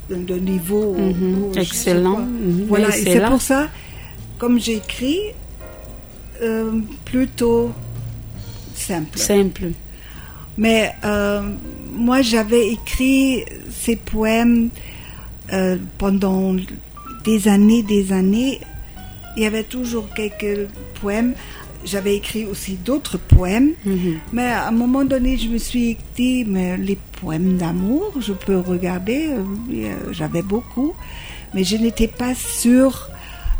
de 0.09 0.35
niveau 0.35 0.95
mhm. 0.95 1.51
excellent. 1.55 2.19
Mhm. 2.19 2.65
Voilà, 2.67 2.89
et 2.89 3.03
c'est 3.03 3.25
pour 3.25 3.41
ça, 3.41 3.69
comme 4.37 4.59
j'écris, 4.59 5.19
euh, 6.41 6.79
plutôt 7.05 7.71
simple. 8.75 9.17
Simple. 9.17 9.71
Mais 10.55 10.93
moi, 11.91 12.21
j'avais 12.21 12.69
écrit 12.69 13.43
ces 13.71 13.95
poèmes 13.95 14.69
pendant 15.97 16.55
des 17.23 17.47
années, 17.47 17.81
des 17.81 18.13
années. 18.13 18.59
Il 19.35 19.41
y 19.41 19.47
avait 19.47 19.63
toujours 19.63 20.07
quelques 20.13 20.67
poèmes 21.01 21.33
j'avais 21.85 22.15
écrit 22.15 22.45
aussi 22.45 22.75
d'autres 22.75 23.17
poèmes, 23.17 23.73
mhm. 23.85 24.19
mais 24.31 24.47
à 24.47 24.67
un 24.67 24.71
moment 24.71 25.05
donné, 25.05 25.37
je 25.37 25.49
me 25.49 25.57
suis 25.57 25.97
dit, 26.15 26.45
mais 26.45 26.77
les 26.77 26.97
poèmes 27.21 27.57
d'amour, 27.57 28.11
je 28.19 28.33
peux 28.33 28.57
regarder, 28.57 29.27
euh, 29.29 29.43
euh, 29.71 29.95
j'avais 30.11 30.41
beaucoup, 30.41 30.93
mais 31.53 31.63
je 31.63 31.77
n'étais 31.77 32.07
pas 32.07 32.35
sûre 32.35 33.09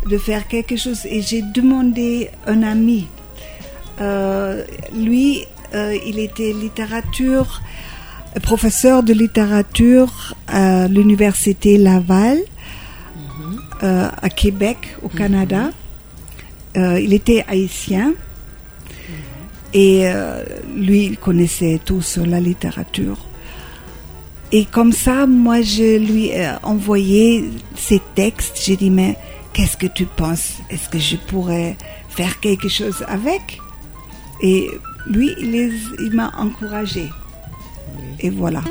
de 0.08 0.18
faire 0.18 0.48
quelque 0.48 0.76
chose. 0.76 1.06
Et 1.06 1.22
j'ai 1.22 1.42
demandé 1.42 2.30
un 2.46 2.62
ami. 2.62 3.06
Euh, 4.00 4.64
lui, 4.94 5.44
il 6.06 6.20
était 6.20 6.52
littérature, 6.52 7.62
professeur 8.42 9.02
de 9.02 9.12
littérature 9.12 10.36
à 10.46 10.86
l'université 10.86 11.78
Laval, 11.78 12.38
mhm. 13.16 14.10
à 14.22 14.28
Québec, 14.30 14.96
au 15.02 15.08
Canada. 15.08 15.70
Euh, 16.76 16.98
il 17.00 17.12
était 17.12 17.44
haïtien 17.46 18.14
et 19.72 20.08
euh, 20.08 20.44
lui, 20.76 21.04
il 21.04 21.18
connaissait 21.18 21.80
tout 21.84 22.02
sur 22.02 22.26
la 22.26 22.40
littérature. 22.40 23.18
Et 24.52 24.64
comme 24.64 24.92
ça, 24.92 25.26
moi, 25.26 25.62
je 25.62 25.98
lui 25.98 26.26
ai 26.28 26.50
envoyé 26.62 27.50
ces 27.76 28.00
textes. 28.14 28.60
J'ai 28.64 28.76
dit, 28.76 28.90
mais 28.90 29.16
qu'est-ce 29.52 29.76
que 29.76 29.86
tu 29.86 30.04
penses? 30.04 30.58
Est-ce 30.70 30.88
que 30.88 30.98
je 30.98 31.16
pourrais 31.16 31.76
faire 32.08 32.38
quelque 32.40 32.68
chose 32.68 33.04
avec? 33.08 33.58
Et 34.42 34.68
lui, 35.06 35.34
il, 35.40 35.72
il 36.00 36.12
m'a 36.12 36.32
encouragé. 36.38 37.08
Et 38.20 38.30
voilà. 38.30 38.62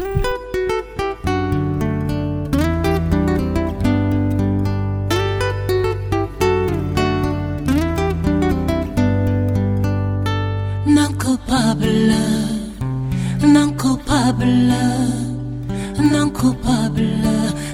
Non 13.45 13.71
coupable, 13.73 14.73
non 15.99 16.29
coupable, 16.29 17.23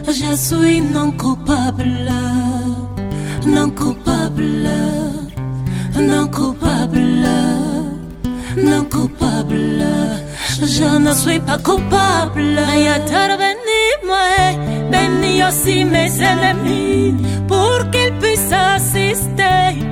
je 0.07 0.35
suis 0.35 0.81
non 0.81 1.11
coupable, 1.11 2.09
non 3.45 3.69
coupable, 3.71 4.69
non 5.97 6.27
coupable, 6.27 7.27
non 8.57 8.85
coupable, 8.85 9.85
je 10.61 10.97
ne 10.97 11.13
suis 11.13 11.39
pas 11.39 11.57
coupable. 11.57 12.59
Intervenez 12.97 13.89
moi, 14.05 14.53
bénis 14.91 15.43
aussi 15.43 15.83
mes 15.83 16.11
ennemis 16.21 17.15
pour 17.47 17.89
qu'ils 17.91 18.13
puissent 18.19 18.53
assister 18.53 19.83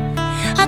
à 0.57 0.67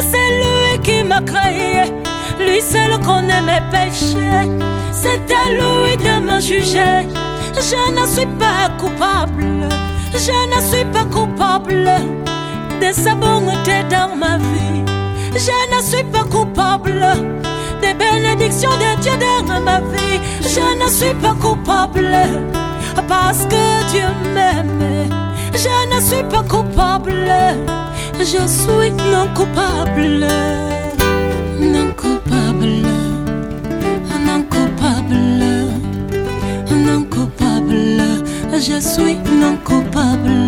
C'est 0.00 0.30
lui 0.40 0.80
qui 0.82 1.04
m'a 1.04 1.20
créé, 1.20 1.84
lui 2.38 2.60
seul 2.60 2.98
connaît 3.00 3.42
mes 3.42 3.62
péchés 3.70 4.48
C'est 4.92 5.32
à 5.32 5.50
lui 5.50 5.96
de 5.96 6.20
me 6.20 6.40
juger 6.40 7.06
Je 7.56 8.00
ne 8.00 8.06
suis 8.06 8.26
pas 8.38 8.70
coupable, 8.78 9.68
je 10.14 10.56
ne 10.56 10.60
suis 10.62 10.84
pas 10.86 11.04
coupable 11.04 11.90
de 12.80 12.92
sa 12.92 13.14
bonté 13.14 13.84
dans 13.90 14.16
ma 14.16 14.38
vie 14.38 14.70
je 15.34 15.76
ne 15.76 15.82
suis 15.82 16.04
pas 16.04 16.24
coupable 16.24 17.06
des 17.80 17.94
bénédictions 17.94 18.70
de 18.70 19.00
Dieu 19.00 19.12
dans 19.46 19.60
ma 19.60 19.80
vie. 19.80 20.20
Je 20.42 20.84
ne 20.84 20.90
suis 20.90 21.14
pas 21.14 21.34
coupable 21.40 22.10
parce 23.08 23.44
que 23.46 23.90
Dieu 23.90 24.06
m'aime. 24.34 25.08
Je 25.52 25.94
ne 25.94 26.00
suis 26.00 26.24
pas 26.24 26.42
coupable, 26.42 27.30
je 28.24 28.46
suis 28.46 28.90
non 29.12 29.26
coupable. 29.34 30.26
Non 31.60 31.92
coupable, 31.96 32.82
non 34.26 34.42
coupable, 34.42 35.16
non 36.84 37.04
coupable, 37.04 38.02
je 38.54 38.80
suis 38.80 39.16
non 39.40 39.56
coupable, 39.64 40.39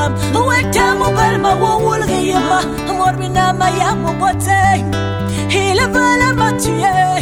wam 0.00 0.12
weta 0.48 0.86
mo 1.00 1.08
bal 1.16 1.34
ma 1.44 1.52
wo 1.62 1.70
wul 1.84 2.02
ge 2.10 2.20
yama 2.30 2.58
mor 2.98 3.14
bina 3.20 3.46
ma 3.60 3.68
ya 3.80 3.90
mo 4.02 4.10
bote 4.20 4.62
il 5.62 5.80
veut 5.94 6.32
me 6.40 6.48
tuer 6.62 7.18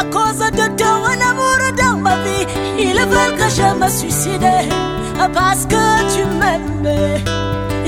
à 0.00 0.02
cause 0.14 0.44
de 0.58 0.66
ton 0.80 1.04
amour 1.30 1.62
dans 1.80 1.96
ma 2.06 2.14
vie 2.24 2.46
ils 2.86 3.02
veulent 3.12 3.36
que 3.40 3.48
je 3.56 3.68
me 3.80 3.88
suicide 3.98 4.52
parce 5.38 5.64
que 5.72 5.84
tu 6.12 6.22
m'aimes 6.40 6.90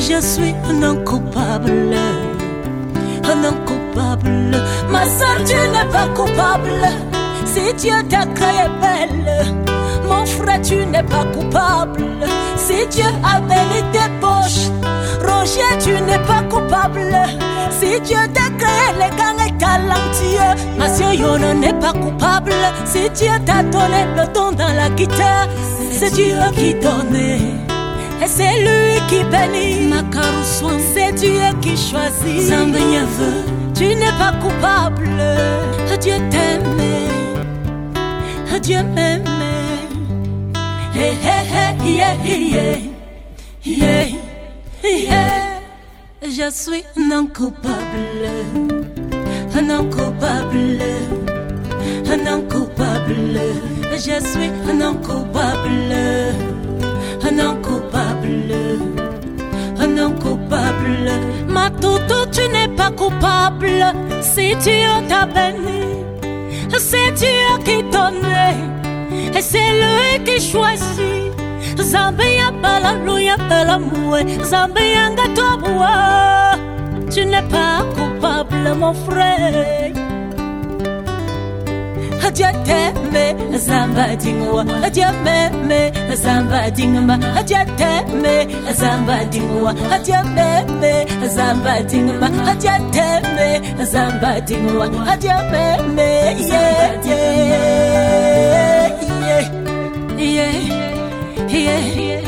je 0.07 0.19
suis 0.31 0.55
non 0.83 0.97
coupable 1.05 1.97
non 3.43 3.57
coupable. 3.69 4.57
Ma 4.91 5.05
soeur 5.05 5.37
tu 5.49 5.59
n'es 5.73 5.89
pas 5.93 6.09
coupable. 6.19 6.83
Si 7.45 7.75
Dieu 7.75 7.99
t'a 8.09 8.25
créé 8.39 8.67
belle 8.83 9.45
mon 10.09 10.27
frère, 10.27 10.61
tu 10.63 10.87
n'es 10.87 11.03
pas 11.03 11.25
coupable. 11.35 12.05
Si 12.57 12.87
Dieu 12.89 13.07
a 13.25 13.41
béni 13.41 13.81
tes 13.93 14.11
poches, 14.21 14.71
Roger, 15.21 15.79
tu 15.81 15.91
n'es 16.03 16.19
pas 16.27 16.43
coupable. 16.49 17.15
Si 17.71 18.01
Dieu 18.01 18.19
t'a 18.35 18.51
créé 18.59 18.89
les 18.99 19.17
gangs 19.17 19.47
et 19.47 19.57
talentueux, 19.59 20.55
Monsieur 20.79 21.15
Yono 21.15 21.55
n'est 21.55 21.75
pas 21.75 21.93
coupable. 21.93 22.53
Si 22.85 23.09
Dieu 23.11 23.33
t'a 23.45 23.63
donné 23.63 24.07
le 24.17 24.27
ton 24.33 24.53
dans 24.53 24.75
la 24.75 24.91
guitare, 24.91 25.49
c'est 25.93 26.13
Dieu 26.13 26.37
qui 26.57 26.75
donne. 26.75 27.15
Et 27.15 28.27
c'est 28.27 28.61
lui 28.61 29.01
qui 29.09 29.23
bénit. 29.25 29.93
C'est 30.95 31.13
Dieu 31.13 31.41
qui 31.61 31.77
choisit. 31.77 32.53
Tu 33.75 33.85
n'es 33.85 34.15
pas 34.19 34.33
coupable. 34.43 35.09
Dieu 36.01 36.15
t'aime. 36.31 36.79
Dieu 38.61 38.83
m'aime. 38.83 39.38
Je 46.41 46.51
suis 46.51 46.85
non 46.97 47.27
coupable, 47.27 48.29
non 49.67 49.85
coupable, 49.91 50.79
non 52.25 52.43
coupable. 52.49 53.41
Je 53.93 53.99
suis 53.99 54.51
non 54.75 54.95
coupable, 54.95 55.95
non 57.33 57.57
coupable, 57.63 58.55
non 59.97 60.13
coupable. 60.13 61.11
Ma 61.49 61.71
toutou, 61.71 62.25
tu 62.33 62.49
n'es 62.49 62.69
pas 62.69 62.91
coupable. 62.91 63.85
Si 64.23 64.55
Dieu 64.57 64.89
t'a 65.09 65.27
béni, 65.27 66.05
c'est 66.79 67.13
Dieu 67.13 67.59
qui 67.65 67.83
donne. 67.91 68.88
Et 69.37 69.43
c'est 69.43 69.59
lui 69.81 70.25
qui 70.25 70.41
choisit. 70.41 71.33
Zambia 71.81 72.51
balaluya 72.63 73.37
balamoué, 73.49 74.21
Zambia 74.43 75.11
ngatoboua. 75.11 76.57
Tu 77.13 77.25
n'es 77.25 77.43
pas 77.43 77.85
coupable, 77.95 78.75
mon 78.79 78.93
frère. 78.93 79.93
Dieu 82.35 82.47
t'aime, 82.65 83.57
Zamba 83.59 84.15
dingwa. 84.17 84.63
Dieu 84.93 85.11
m'aime, 85.25 85.91
Zamba 86.15 86.71
dingma. 86.71 87.17
Dieu 87.47 87.57
t'aime, 87.77 88.47
Zamba 88.73 89.25
dingwa. 89.31 89.73
Dieu 90.05 90.23
m'aime, 90.37 91.07
Zamba 91.37 91.83
dingma. 91.83 92.29
Dieu 92.61 92.71
t'aime, 92.93 93.85
Zamba 93.85 94.41
dingwa. 94.43 94.87
Dieu 95.21 95.31
m'aime, 95.51 95.99
yeah, 96.39 96.93
yeah, 97.05 98.78
yeah, 100.19 100.53
yeah. 101.49 102.21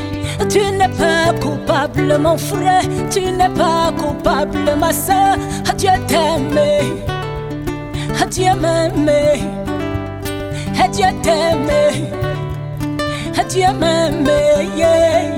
Tu 0.48 0.59
n'es 0.59 0.88
pas 0.88 1.33
coupable, 1.40 2.18
mon 2.18 2.37
frère. 2.37 2.83
Tu 3.11 3.20
n'es 3.20 3.48
pas 3.50 3.92
coupable, 3.96 4.74
ma 4.79 4.92
soeur. 4.92 5.37
Dieu 5.76 5.90
t'aime. 6.07 6.59
Dieu 8.31 8.55
m'aime. 8.61 9.11
Dieu 10.92 11.07
t'aime. 11.22 11.70
Dieu. 13.48 13.62
Yeah, 13.62 14.62
yeah. 14.76 15.30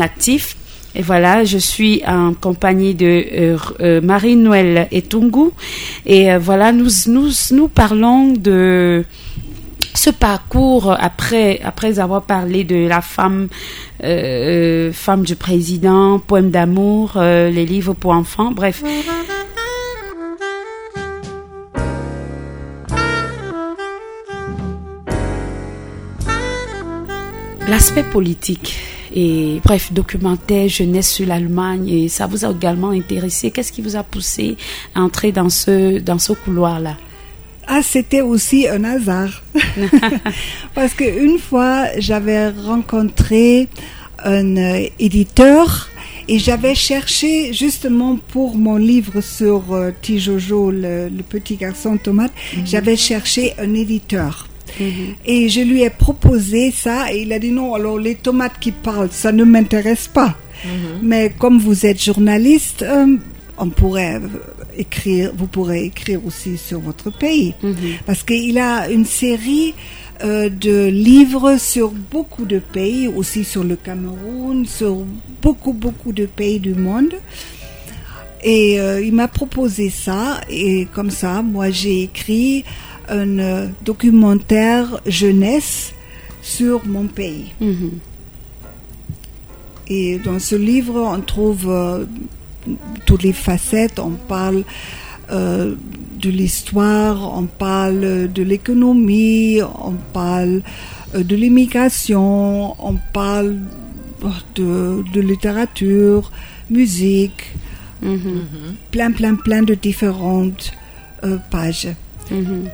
actif. 0.00 0.56
Et 0.94 1.02
voilà, 1.02 1.44
je 1.44 1.58
suis 1.58 2.02
en 2.06 2.32
compagnie 2.32 2.94
de 2.94 3.58
euh, 3.80 4.00
Marie-Noël 4.00 4.88
Etungu. 4.90 5.50
Et 6.06 6.34
voilà, 6.38 6.72
nous 6.72 7.68
parlons 7.68 8.32
de 8.32 9.04
ce 9.96 10.10
parcours 10.10 10.94
après, 10.98 11.60
après 11.64 11.98
avoir 11.98 12.22
parlé 12.22 12.64
de 12.64 12.86
la 12.86 13.00
femme, 13.00 13.48
euh, 14.04 14.92
femme 14.92 15.24
du 15.24 15.36
président, 15.36 16.18
poème 16.18 16.50
d'amour, 16.50 17.14
euh, 17.16 17.50
les 17.50 17.64
livres 17.64 17.94
pour 17.94 18.12
enfants, 18.12 18.52
bref. 18.52 18.82
L'aspect 27.68 28.04
politique 28.04 28.76
et 29.14 29.60
bref, 29.64 29.92
documentaire, 29.92 30.68
jeunesse 30.68 31.10
sur 31.10 31.26
l'Allemagne, 31.26 31.88
et 31.88 32.08
ça 32.08 32.26
vous 32.26 32.44
a 32.44 32.50
également 32.50 32.90
intéressé. 32.90 33.50
Qu'est-ce 33.50 33.72
qui 33.72 33.80
vous 33.80 33.96
a 33.96 34.02
poussé 34.02 34.56
à 34.94 35.00
entrer 35.00 35.32
dans 35.32 35.48
ce, 35.48 35.98
dans 36.00 36.18
ce 36.18 36.34
couloir-là? 36.34 36.96
Ah, 37.66 37.80
c'était 37.82 38.20
aussi 38.20 38.68
un 38.68 38.84
hasard. 38.84 39.42
Parce 40.74 40.94
qu'une 40.94 41.38
fois, 41.38 41.86
j'avais 41.98 42.50
rencontré 42.50 43.68
un 44.24 44.56
euh, 44.56 44.86
éditeur 44.98 45.88
et 46.28 46.38
j'avais 46.38 46.74
cherché 46.74 47.52
justement 47.52 48.18
pour 48.28 48.56
mon 48.56 48.76
livre 48.76 49.20
sur 49.20 49.72
euh, 49.72 49.90
Tijojo, 50.00 50.70
le, 50.70 51.08
le 51.08 51.22
petit 51.22 51.56
garçon 51.56 51.96
tomate, 51.96 52.32
j'avais 52.64 52.96
cherché 52.96 53.52
un 53.58 53.74
éditeur. 53.74 54.48
Et 55.24 55.48
je 55.48 55.60
lui 55.60 55.82
ai 55.82 55.90
proposé 55.90 56.70
ça 56.70 57.12
et 57.12 57.22
il 57.22 57.32
a 57.32 57.38
dit 57.38 57.50
non, 57.50 57.74
alors 57.74 57.98
les 57.98 58.14
tomates 58.14 58.58
qui 58.60 58.72
parlent, 58.72 59.10
ça 59.10 59.32
ne 59.32 59.44
m'intéresse 59.44 60.08
pas. 60.08 60.36
Mais 61.02 61.32
comme 61.38 61.58
vous 61.58 61.86
êtes 61.86 62.02
journaliste, 62.02 62.82
euh, 62.82 63.16
on 63.58 63.68
pourrait 63.68 64.16
euh, 64.16 64.55
écrire, 64.76 65.32
vous 65.36 65.46
pourrez 65.46 65.84
écrire 65.84 66.24
aussi 66.24 66.56
sur 66.58 66.80
votre 66.80 67.10
pays. 67.10 67.54
Parce 68.06 68.22
qu'il 68.22 68.58
a 68.58 68.88
une 68.90 69.04
série 69.04 69.74
euh, 70.24 70.48
de 70.48 70.86
livres 70.86 71.58
sur 71.58 71.90
beaucoup 71.90 72.46
de 72.46 72.58
pays, 72.58 73.06
aussi 73.06 73.44
sur 73.44 73.64
le 73.64 73.76
Cameroun, 73.76 74.64
sur 74.64 75.04
beaucoup, 75.42 75.74
beaucoup 75.74 76.12
de 76.12 76.24
pays 76.24 76.58
du 76.58 76.74
monde. 76.74 77.14
Et 78.42 78.80
euh, 78.80 79.02
il 79.02 79.12
m'a 79.12 79.28
proposé 79.28 79.90
ça, 79.90 80.40
et 80.48 80.86
comme 80.94 81.10
ça, 81.10 81.42
moi 81.42 81.70
j'ai 81.70 82.04
écrit 82.04 82.64
un 83.08 83.38
euh, 83.38 83.68
documentaire 83.84 85.00
jeunesse 85.06 85.92
sur 86.40 86.86
mon 86.86 87.06
pays. 87.08 87.52
Mhm. 87.60 87.98
Et 89.88 90.18
dans 90.18 90.38
ce 90.38 90.54
livre, 90.56 91.00
on 91.00 91.20
trouve 91.20 91.70
toutes 93.04 93.22
les 93.22 93.32
facettes. 93.32 93.98
On 93.98 94.10
parle 94.28 94.64
euh, 95.30 95.74
de 96.20 96.30
l'histoire, 96.30 97.36
on 97.36 97.44
parle 97.46 98.30
de 98.32 98.42
l'économie, 98.42 99.60
on 99.62 99.94
parle 100.12 100.62
euh, 101.14 101.22
de 101.22 101.36
l'immigration, 101.36 102.74
on 102.84 102.96
parle 103.12 103.56
de, 104.54 105.02
de 105.12 105.20
littérature, 105.20 106.30
musique, 106.70 107.54
Mhm. 108.02 108.76
plein, 108.90 109.10
plein, 109.10 109.34
plein 109.36 109.62
de 109.62 109.74
différentes 109.74 110.72
euh, 111.24 111.38
pages. 111.50 111.88
Mhm. 112.30 112.68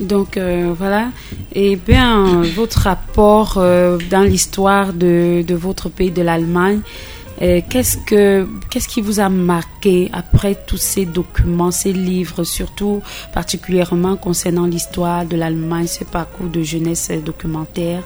Donc 0.00 0.36
euh, 0.36 0.72
voilà. 0.76 1.10
Et 1.54 1.76
bien, 1.76 2.42
votre 2.56 2.78
rapport 2.80 3.54
euh, 3.58 3.98
dans 4.10 4.22
l'histoire 4.22 4.92
de, 4.92 5.44
de 5.46 5.54
votre 5.54 5.88
pays, 5.88 6.10
de 6.10 6.22
l'Allemagne, 6.22 6.80
qu'est-ce 7.38 7.96
que 7.98 8.48
qu'est-ce 8.70 8.88
qui 8.88 9.00
vous 9.00 9.20
a 9.20 9.28
marqué 9.28 10.10
après 10.12 10.54
tous 10.66 10.76
ces 10.76 11.04
documents, 11.04 11.70
ces 11.70 11.92
livres, 11.92 12.44
surtout 12.44 13.02
particulièrement 13.32 14.16
concernant 14.16 14.66
l'histoire 14.66 15.24
de 15.24 15.36
l'Allemagne, 15.36 15.86
ce 15.86 16.04
parcours 16.04 16.48
de 16.48 16.62
jeunesse 16.62 17.10
documentaire? 17.24 18.02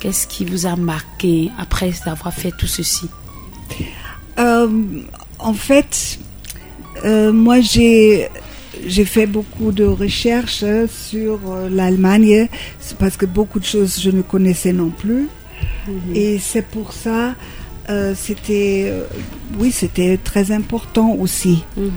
Qu'est-ce 0.00 0.26
qui 0.26 0.44
vous 0.44 0.66
a 0.66 0.76
marqué 0.76 1.50
après 1.58 1.92
avoir 2.06 2.32
fait 2.32 2.52
tout 2.56 2.66
ceci? 2.68 3.08
Euh, 4.38 4.68
en 5.38 5.54
fait, 5.54 6.18
euh, 7.04 7.32
moi 7.32 7.60
j'ai 7.60 8.28
j'ai 8.86 9.04
fait 9.04 9.26
beaucoup 9.26 9.72
de 9.72 9.84
recherches 9.84 10.62
euh, 10.62 10.86
sur 10.86 11.40
euh, 11.48 11.68
l'Allemagne 11.68 12.48
parce 12.98 13.16
que 13.16 13.26
beaucoup 13.26 13.58
de 13.58 13.64
choses 13.64 14.00
je 14.00 14.10
ne 14.10 14.22
connaissais 14.22 14.72
non 14.72 14.90
plus. 14.90 15.28
Et 16.14 16.38
c'est 16.38 16.62
pour 16.62 16.92
ça 16.92 17.34
euh, 17.90 18.14
c'était 18.16 18.88
euh, 18.90 19.04
oui 19.58 19.70
c'était 19.72 20.18
très 20.22 20.50
important 20.52 21.12
aussi. 21.14 21.64
Mhm. 21.76 21.90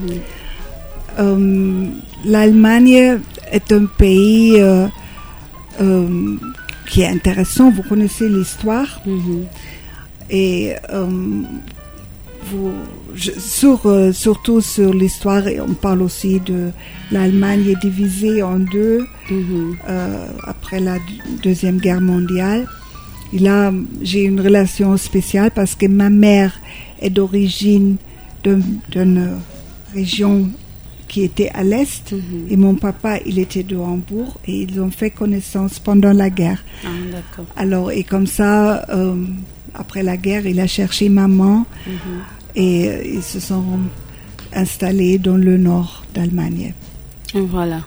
Euh, 1.20 1.86
L'Allemagne 2.24 3.20
est 3.52 3.72
un 3.72 3.86
pays 3.86 4.62
qui 6.88 7.02
est 7.02 7.08
intéressant. 7.08 7.72
Vous 7.72 7.84
connaissez 7.84 8.30
l'histoire 8.30 9.02
Mhm. 9.06 9.46
et 10.30 10.74
vous, 12.50 12.72
je- 13.16 13.32
sur, 13.39 13.86
euh, 13.86 14.12
surtout 14.12 14.62
sur 14.62 14.94
l'histoire, 14.94 15.48
et 15.48 15.60
on 15.62 15.74
parle 15.74 16.02
aussi 16.02 16.39
de 16.42 16.72
l'Allemagne 17.12 17.66
est 17.70 17.80
divisée 17.82 18.42
en 18.44 18.60
deux 18.60 19.06
Mhm. 19.30 19.78
euh, 19.89 20.28
après 20.44 20.80
la 20.80 20.98
deuxième 21.44 21.78
guerre 21.78 22.02
mondiale. 22.02 22.68
Et 23.34 23.39
là, 23.39 23.71
j'ai 24.01 24.23
une 24.23 24.39
relation 24.41 24.97
spéciale 24.97 25.51
parce 25.51 25.75
que 25.75 25.86
ma 25.86 26.09
mère 26.09 26.59
est 26.99 27.09
d'origine 27.09 27.95
d'un- 28.43 28.59
d'une 28.91 29.38
région 29.93 30.49
qui 31.07 31.23
était 31.23 31.49
à 31.53 31.63
l'est 31.63 32.11
Mhm. 32.13 32.47
et 32.49 32.55
mon 32.57 32.75
papa, 32.75 33.19
il 33.25 33.38
était 33.39 33.63
de 33.63 33.75
Hambourg 33.75 34.38
et 34.47 34.61
ils 34.61 34.79
ont 34.82 34.91
fait 34.91 35.11
connaissance 35.11 35.79
pendant 35.79 36.13
la 36.13 36.29
guerre. 36.29 36.63
Ah. 36.86 37.41
Alors, 37.57 37.91
et 37.91 38.03
comme 38.03 38.27
ça, 38.27 38.86
euh, 38.89 39.15
après 39.73 40.03
la 40.03 40.15
guerre, 40.17 40.45
il 40.47 40.59
a 40.59 40.67
cherché 40.67 41.09
maman 41.09 41.65
Mhm. 41.86 41.93
et 42.55 42.88
euh, 42.89 43.01
ils 43.15 43.23
se 43.23 43.39
sont 43.41 43.63
installés 44.53 45.17
dans 45.17 45.38
le 45.38 45.57
nord 45.57 46.03
d'Allemagne. 46.13 46.73
Voilà. 47.34 47.82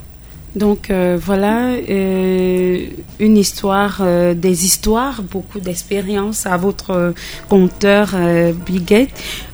Donc 0.54 0.90
euh, 0.90 1.18
voilà 1.20 1.70
euh, 1.70 2.86
une 3.18 3.36
histoire, 3.36 3.98
euh, 4.00 4.34
des 4.34 4.64
histoires, 4.64 5.22
beaucoup 5.22 5.58
d'expériences 5.58 6.46
à 6.46 6.56
votre 6.56 6.90
euh, 6.90 7.12
compteur 7.48 8.10
euh, 8.14 8.52
Biguet. 8.52 9.08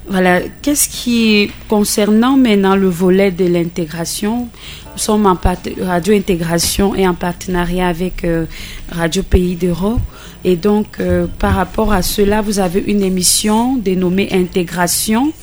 Voilà. 0.09 0.41
Qu'est-ce 0.61 0.89
qui 0.89 1.51
concernant 1.69 2.37
maintenant 2.37 2.77
le 2.77 2.89
volet 2.89 3.31
de 3.31 3.47
l'intégration 3.47 4.49
Nous 4.93 4.99
sommes 4.99 5.25
en 5.25 5.39
Radio 5.81 6.15
Intégration 6.15 6.95
et 6.95 7.09
en 7.09 7.15
partenariat 7.15 7.89
avec 7.89 8.25
euh, 8.25 8.45
Radio 8.91 9.23
Pays 9.23 9.57
d'Europe. 9.57 10.01
Et 10.45 10.57
donc 10.57 10.99
par 11.39 11.55
rapport 11.55 11.93
à 11.93 12.01
cela, 12.01 12.41
vous 12.41 12.61
avez 12.61 12.83
une 12.87 13.03
émission 13.03 13.77
dénommée 13.77 14.31
Intégration. 14.33 15.35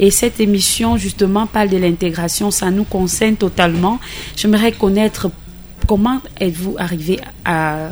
Et 0.00 0.10
cette 0.10 0.40
émission, 0.40 0.96
justement, 0.96 1.46
parle 1.46 1.68
de 1.68 1.76
l'intégration. 1.76 2.50
Ça 2.50 2.70
nous 2.70 2.84
concerne 2.84 3.36
totalement. 3.36 3.98
J'aimerais 4.36 4.72
connaître 4.72 5.30
comment 5.86 6.20
êtes-vous 6.40 6.76
arrivé 6.78 7.18
à, 7.44 7.90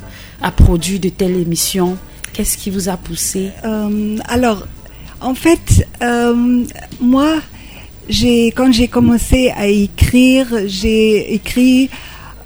produire 0.56 1.00
de 1.00 1.08
telles 1.08 1.36
émissions 1.36 1.96
Qu'est-ce 2.32 2.58
qui 2.58 2.70
vous 2.70 2.88
a 2.88 2.96
poussé? 2.98 3.50
Euh, 3.64 4.18
alors, 4.28 4.66
en 5.20 5.34
fait, 5.34 5.86
euh, 6.02 6.64
moi, 7.00 7.36
quand 8.54 8.72
j'ai 8.72 8.88
commencé 8.88 9.50
à 9.56 9.66
écrire, 9.66 10.46
j'ai 10.66 11.34
écrit 11.34 11.88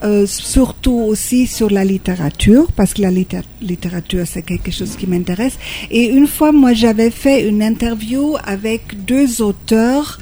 euh, 0.03 0.26
surtout 0.26 0.92
aussi 1.09 1.46
sur 1.46 1.70
la 1.70 1.84
littérature, 1.84 2.66
parce 2.74 2.94
que 2.94 3.03
la 3.03 3.11
litté- 3.11 3.40
littérature, 3.61 4.24
c'est 4.26 4.42
quelque 4.42 4.70
chose 4.70 4.96
qui 4.96 5.07
m'intéresse. 5.07 5.59
Et 5.90 6.07
une 6.07 6.26
fois, 6.26 6.53
moi, 6.53 6.72
j'avais 6.72 7.11
fait 7.11 7.46
une 7.48 7.62
interview 7.62 8.36
avec 8.44 9.05
deux 9.05 9.42
auteurs 9.42 10.18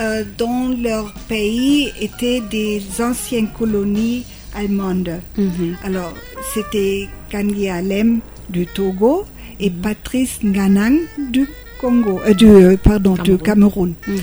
euh, 0.00 0.22
dont 0.38 0.68
leur 0.68 1.12
pays 1.28 1.90
était 2.00 2.40
des 2.50 2.80
anciennes 3.00 3.48
colonies 3.58 4.24
allemandes. 4.54 5.20
Mhm. 5.36 5.76
Alors, 5.84 6.14
c'était 6.54 7.08
Kanye 7.30 7.68
Alem 7.70 8.20
du 8.48 8.66
Togo 8.66 9.24
et 9.60 9.70
Patrice 9.70 10.38
Nganang 10.44 10.98
du 11.30 11.46
Congo, 11.80 12.20
euh, 12.26 12.34
du, 12.34 12.76
pardon, 12.78 13.14
du 13.14 13.36
Cameroun. 13.38 13.94
Mhm. 14.06 14.16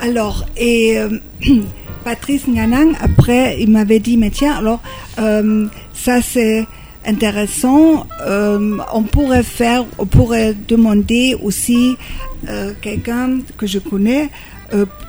Alors, 0.00 0.44
et 0.56 0.96
Patrice 2.04 2.46
Nganang, 2.48 2.94
après, 3.00 3.60
il 3.60 3.70
m'avait 3.70 4.00
dit, 4.00 4.16
mais 4.16 4.30
tiens, 4.30 4.56
alors, 4.56 4.80
euh, 5.18 5.66
ça 5.94 6.20
c'est 6.20 6.66
intéressant, 7.04 8.06
euh, 8.20 8.78
on 8.92 9.02
pourrait 9.02 9.42
faire, 9.42 9.84
on 9.98 10.06
pourrait 10.06 10.54
demander 10.68 11.36
aussi 11.42 11.96
euh, 12.48 12.72
quelqu'un 12.80 13.38
que 13.56 13.66
je 13.66 13.78
connais 13.78 14.30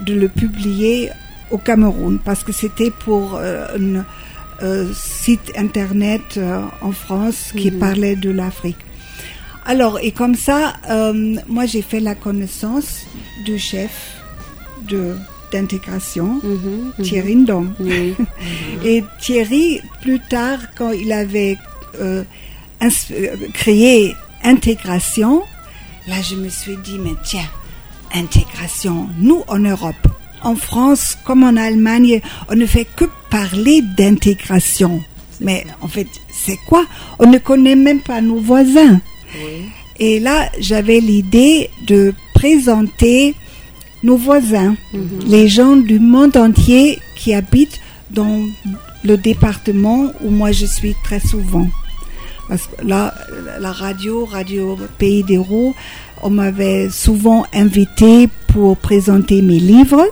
de 0.06 0.14
le 0.14 0.28
publier 0.28 1.10
au 1.50 1.58
Cameroun, 1.58 2.20
parce 2.24 2.44
que 2.44 2.52
c'était 2.52 2.92
pour 2.92 3.40
un 3.40 4.04
site 4.94 5.54
internet 5.56 6.38
en 6.82 6.92
France 6.92 7.54
qui 7.56 7.72
parlait 7.72 8.18
de 8.18 8.30
l'Afrique. 8.30 8.84
Alors, 9.66 10.00
et 10.02 10.12
comme 10.12 10.36
ça, 10.36 10.74
moi 11.48 11.66
j'ai 11.66 11.82
fait 11.82 12.02
la 12.02 12.14
connaissance 12.14 13.06
du 13.46 13.58
chef 13.58 14.22
de 14.90 15.16
d'intégration, 15.54 16.42
Mhm. 16.44 16.94
Mhm. 16.98 17.06
Thierry 17.06 17.36
Ndong. 17.36 17.68
Oui. 17.80 18.14
Et 18.84 19.04
Thierry, 19.22 19.80
plus 20.02 20.20
tard, 20.20 20.60
quand 20.78 20.92
il 20.92 21.12
avait 21.12 21.58
euh, 22.02 22.24
euh, 22.82 23.28
créé 23.54 24.16
intégration, 24.44 25.44
là 26.08 26.16
je 26.28 26.36
me 26.36 26.50
suis 26.50 26.78
dit, 26.84 26.98
mais 27.00 27.16
tiens, 27.24 27.50
intégration, 28.14 29.08
nous 29.20 29.44
en 29.48 29.60
Europe, 29.60 30.06
en 30.42 30.56
France 30.56 31.18
comme 31.24 31.44
en 31.44 31.56
Allemagne, 31.56 32.20
on 32.50 32.56
ne 32.56 32.66
fait 32.66 32.88
que 32.98 33.06
parler 33.30 33.82
d'intégration. 33.98 35.02
Mais 35.40 35.66
en 35.82 35.88
fait, 35.88 36.08
c'est 36.32 36.58
quoi? 36.68 36.86
On 37.20 37.30
ne 37.30 37.38
connaît 37.38 37.76
même 37.76 38.02
pas 38.02 38.22
nos 38.22 38.40
voisins. 38.40 39.00
Et 40.00 40.20
là, 40.20 40.50
j'avais 40.60 41.00
l'idée 41.00 41.70
de 41.88 42.14
présenter 42.34 43.36
nos 44.04 44.18
voisins, 44.18 44.76
les 45.26 45.48
gens 45.48 45.76
du 45.76 46.00
monde 46.00 46.36
entier 46.38 47.00
qui 47.16 47.34
habitent 47.34 47.80
dans 48.12 48.46
le 49.04 49.18
département 49.18 50.12
où 50.22 50.30
moi 50.30 50.52
je 50.52 50.66
suis 50.66 50.96
très 51.04 51.20
souvent. 51.20 51.68
Parce 52.50 52.68
que 52.68 52.86
là, 52.86 53.14
la 53.60 53.72
radio, 53.72 54.26
Radio 54.26 54.78
Pays 54.98 55.24
d'Hérault, 55.24 55.74
on 56.22 56.30
m'avait 56.30 56.90
souvent 56.90 57.46
invité 57.54 58.30
pour 58.48 58.78
présenter 58.78 59.42
mes 59.42 59.60
livres. 59.60 60.06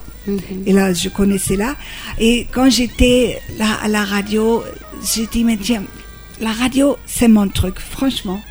Et 0.65 0.71
là, 0.71 0.93
je 0.93 1.09
connaissais 1.09 1.55
là. 1.55 1.75
Et 2.19 2.47
quand 2.51 2.69
j'étais 2.69 3.39
là 3.57 3.77
à 3.83 3.87
la 3.87 4.03
radio, 4.03 4.63
j'ai 5.13 5.27
dit, 5.27 5.43
mais 5.43 5.57
tiens, 5.57 5.83
la 6.39 6.51
radio, 6.51 6.95
c'est 7.05 7.27
mon 7.27 7.47
truc, 7.49 7.79
franchement 7.79 8.41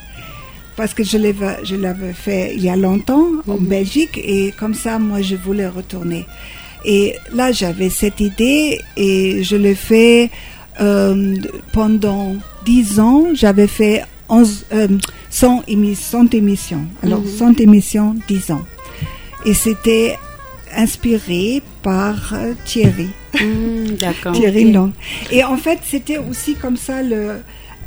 parce 0.81 0.95
que 0.95 1.05
je 1.05 1.19
l'avais, 1.19 2.13
fait 2.15 2.55
il 2.57 2.63
y 2.65 2.71
a 2.71 2.77
longtemps 2.77 3.27
en 3.47 3.59
Belgique 3.59 4.17
et 4.17 4.55
comme 4.59 4.73
ça, 4.73 4.99
moi, 4.99 5.21
je 5.21 5.37
voulais 5.37 5.69
retourner. 5.69 6.25
Et 6.87 7.17
là, 7.35 7.53
j'avais 7.53 7.91
cette 7.91 8.21
idée 8.21 8.81
et 8.97 9.43
je 9.45 9.57
l'ai 9.57 9.75
fait 9.75 10.31
euh, 10.81 11.37
pendant 11.75 12.35
dix 12.65 12.99
ans. 12.99 13.27
J'avais 13.35 13.67
fait 13.67 14.03
11, 14.31 14.65
euh, 14.73 14.89
100, 15.29 15.65
émis- 15.69 15.95
100 15.97 16.33
émissions. 16.33 16.87
Alors, 17.03 17.23
100 17.27 17.61
émissions, 17.61 18.17
10 18.27 18.51
ans. 18.53 18.65
Et 19.45 19.53
c'était 19.53 20.17
inspiré 20.75 21.61
par 21.83 22.33
euh, 22.33 22.55
Thierry. 22.65 23.09
Mhm, 23.35 23.97
D'accord. 24.01 24.33
Thierry 24.39 24.73
Long. 24.73 24.93
Et 25.31 25.45
en 25.45 25.59
fait, 25.59 25.81
c'était 25.85 26.17
aussi 26.19 26.55
comme 26.55 26.79
ça 26.79 27.03
le, 27.03 27.43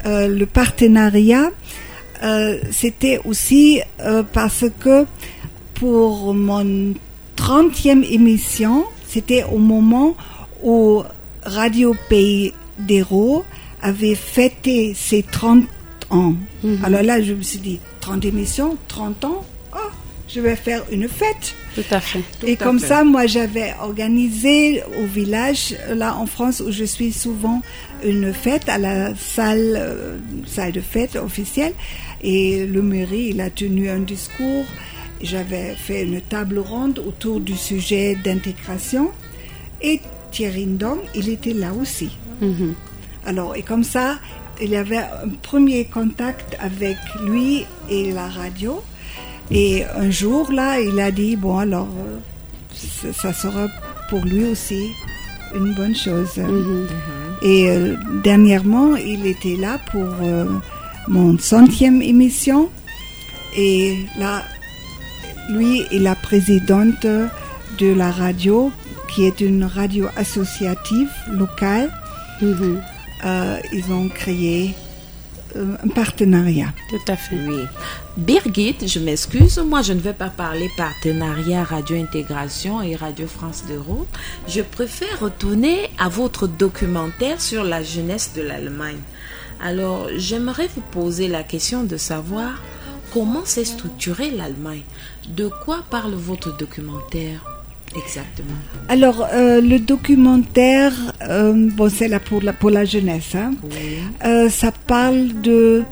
euh, 0.05 0.27
le 0.27 0.45
partenariat. 0.45 1.49
Euh, 2.23 2.59
c'était 2.71 3.19
aussi 3.25 3.81
euh, 3.99 4.23
parce 4.23 4.65
que 4.79 5.05
pour 5.73 6.33
mon 6.33 6.93
30e 7.35 8.03
émission, 8.09 8.85
c'était 9.07 9.43
au 9.43 9.57
moment 9.57 10.15
où 10.63 11.03
Radio 11.43 11.95
Pays 12.09 12.53
d'Hérault 12.79 13.43
avait 13.81 14.15
fêté 14.15 14.93
ses 14.93 15.23
30 15.23 15.65
ans. 16.09 16.35
Alors 16.83 17.03
là, 17.03 17.21
je 17.21 17.33
me 17.33 17.41
suis 17.41 17.59
dit, 17.59 17.79
30 17.99 18.23
émissions, 18.25 18.77
30 18.87 19.25
ans, 19.25 19.45
oh, 19.73 19.77
je 20.29 20.39
vais 20.39 20.55
faire 20.55 20.83
une 20.91 21.09
fête. 21.09 21.53
Tout 21.75 21.83
à 21.91 21.99
fait. 21.99 22.21
Et 22.45 22.55
comme 22.55 22.79
ça, 22.79 23.03
moi, 23.03 23.25
j'avais 23.25 23.73
organisé 23.81 24.83
au 25.01 25.05
village, 25.05 25.75
là 25.89 26.15
en 26.15 26.25
France, 26.25 26.61
où 26.65 26.71
je 26.71 26.83
suis 26.85 27.11
souvent, 27.11 27.61
une 28.03 28.33
fête 28.33 28.69
à 28.69 28.77
la 28.77 29.15
salle, 29.15 29.75
euh, 29.75 30.17
salle 30.45 30.71
de 30.71 30.81
fête 30.81 31.15
officielle. 31.15 31.73
Et 32.23 32.65
le 32.65 32.81
mairie, 32.81 33.29
il 33.31 33.41
a 33.41 33.49
tenu 33.49 33.89
un 33.89 33.99
discours. 33.99 34.65
J'avais 35.21 35.75
fait 35.75 36.03
une 36.03 36.21
table 36.21 36.59
ronde 36.59 36.99
autour 36.99 37.39
du 37.39 37.55
sujet 37.55 38.15
d'intégration 38.23 39.11
et 39.81 39.99
Thierry 40.31 40.65
Ndong, 40.65 40.99
il 41.13 41.29
était 41.29 41.53
là 41.53 41.71
aussi. 41.73 42.09
Mhm. 42.41 42.73
Alors, 43.25 43.55
et 43.55 43.61
comme 43.61 43.83
ça, 43.83 44.17
il 44.61 44.69
y 44.69 44.75
avait 44.75 44.97
un 44.97 45.29
premier 45.41 45.85
contact 45.85 46.57
avec 46.59 46.97
lui 47.25 47.65
et 47.89 48.11
la 48.11 48.27
radio. 48.27 48.81
Et 49.51 49.83
un 49.95 50.09
jour, 50.09 50.51
là, 50.51 50.79
il 50.79 50.99
a 50.99 51.11
dit, 51.11 51.35
bon, 51.35 51.57
alors, 51.57 51.89
ça 52.71 53.13
ça 53.13 53.33
sera 53.33 53.67
pour 54.09 54.23
lui 54.25 54.45
aussi 54.45 54.89
une 55.53 55.73
bonne 55.73 55.95
chose. 55.95 56.37
Mhm. 56.37 56.87
Et 57.43 57.69
euh, 57.69 57.95
dernièrement, 58.23 58.95
il 58.95 59.25
était 59.25 59.57
là 59.57 59.79
pour 59.91 60.07
euh, 60.21 60.45
mon 61.07 61.37
centième 61.37 62.01
émission. 62.01 62.69
Et 63.55 63.97
là, 64.17 64.43
lui 65.49 65.81
est 65.91 65.99
la 65.99 66.15
présidente 66.15 67.05
de 67.05 67.93
la 67.93 68.11
radio, 68.11 68.71
qui 69.13 69.25
est 69.25 69.41
une 69.41 69.63
radio 69.63 70.07
associative 70.15 71.11
locale. 71.31 71.91
Mhm. 72.41 72.81
Euh, 73.25 73.57
ils 73.71 73.91
ont 73.91 74.09
créé 74.09 74.75
euh, 75.55 75.75
un 75.83 75.87
partenariat. 75.87 76.73
Tout 76.89 77.11
à 77.11 77.15
fait. 77.15 77.37
Oui. 77.47 77.63
Birgit, 78.17 78.75
je 78.85 78.99
m'excuse, 78.99 79.59
moi 79.59 79.81
je 79.81 79.93
ne 79.93 79.99
vais 79.99 80.13
pas 80.13 80.29
parler 80.29 80.69
partenariat 80.75 81.63
Radio 81.63 81.95
Intégration 81.95 82.81
et 82.81 82.95
Radio 82.95 83.27
France 83.27 83.63
de 83.69 83.77
Rome. 83.77 84.05
Je 84.47 84.61
préfère 84.61 85.19
retourner 85.19 85.89
à 85.99 86.09
votre 86.09 86.47
documentaire 86.47 87.39
sur 87.39 87.63
la 87.63 87.81
jeunesse 87.83 88.31
de 88.35 88.41
l'Allemagne. 88.41 88.99
Alors, 89.63 90.09
j'aimerais 90.17 90.67
vous 90.75 90.83
poser 90.91 91.29
la 91.29 91.41
question 91.41 91.85
de 91.85 91.95
savoir 91.95 92.61
comment 93.13 93.45
s'est 93.45 93.63
structurée 93.63 94.29
l'Allemagne. 94.29 94.81
De 95.29 95.49
quoi 95.63 95.85
parle 95.89 96.13
votre 96.15 96.57
documentaire 96.57 97.39
exactement? 97.95 98.57
Alors, 98.89 99.25
euh, 99.31 99.61
le 99.61 99.79
documentaire, 99.79 100.91
euh, 101.21 101.69
bon, 101.71 101.89
c'est 101.89 102.09
là 102.09 102.19
pour 102.19 102.41
la, 102.41 102.51
pour 102.51 102.71
la 102.71 102.83
jeunesse. 102.83 103.35
hein. 103.35 103.53
Oui. 103.63 103.99
Euh, 104.25 104.49
ça 104.49 104.73
parle 104.85 105.29
de. 105.41 105.83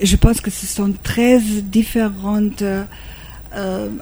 Je 0.00 0.14
pense 0.14 0.40
que 0.40 0.50
ce 0.52 0.64
sont 0.66 0.92
13 1.02 1.64
différents 1.64 2.48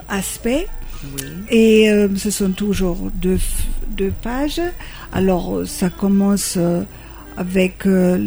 aspects. 0.07 0.67
Oui. 1.15 1.23
Et 1.49 1.89
ce 2.15 2.29
sont 2.29 2.51
toujours 2.51 3.09
deux, 3.15 3.39
pages. 4.21 4.61
Alors, 5.11 5.63
ça 5.65 5.89
commence 5.89 6.59
avec 7.37 7.85
euh, 7.85 8.17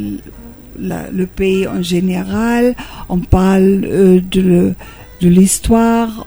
la- 0.79 1.11
le 1.11 1.27
pays 1.27 1.67
en 1.67 1.83
général. 1.83 2.75
On 3.09 3.19
parle 3.19 3.85
euh, 3.85 4.21
de, 4.31 4.73
de 5.21 5.29
l'histoire. 5.29 6.27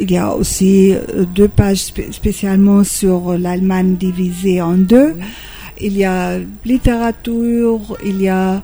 Il 0.00 0.10
y 0.10 0.16
a 0.16 0.34
aussi 0.34 0.92
euh, 0.92 1.24
deux 1.34 1.48
pages 1.48 1.78
spé- 1.90 2.10
spécialement 2.12 2.82
sur 2.84 3.36
l'Allemagne 3.38 3.96
divisée 3.96 4.60
en 4.62 4.76
deux. 4.78 5.14
Il 5.80 5.96
y 5.96 6.04
a 6.04 6.38
littérature, 6.64 7.96
il 8.04 8.22
y 8.22 8.28
a 8.28 8.62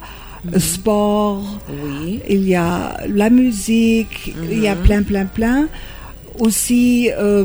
sport, 0.58 1.58
Oui. 1.84 2.20
il 2.28 2.48
y 2.48 2.54
a 2.54 2.96
la 3.08 3.28
musique, 3.30 4.32
il 4.50 4.60
y 4.62 4.68
a 4.68 4.74
Mhm. 4.74 4.82
plein, 4.82 5.02
plein, 5.02 5.26
plein. 5.26 5.68
Aussi, 6.38 7.10
euh, 7.18 7.44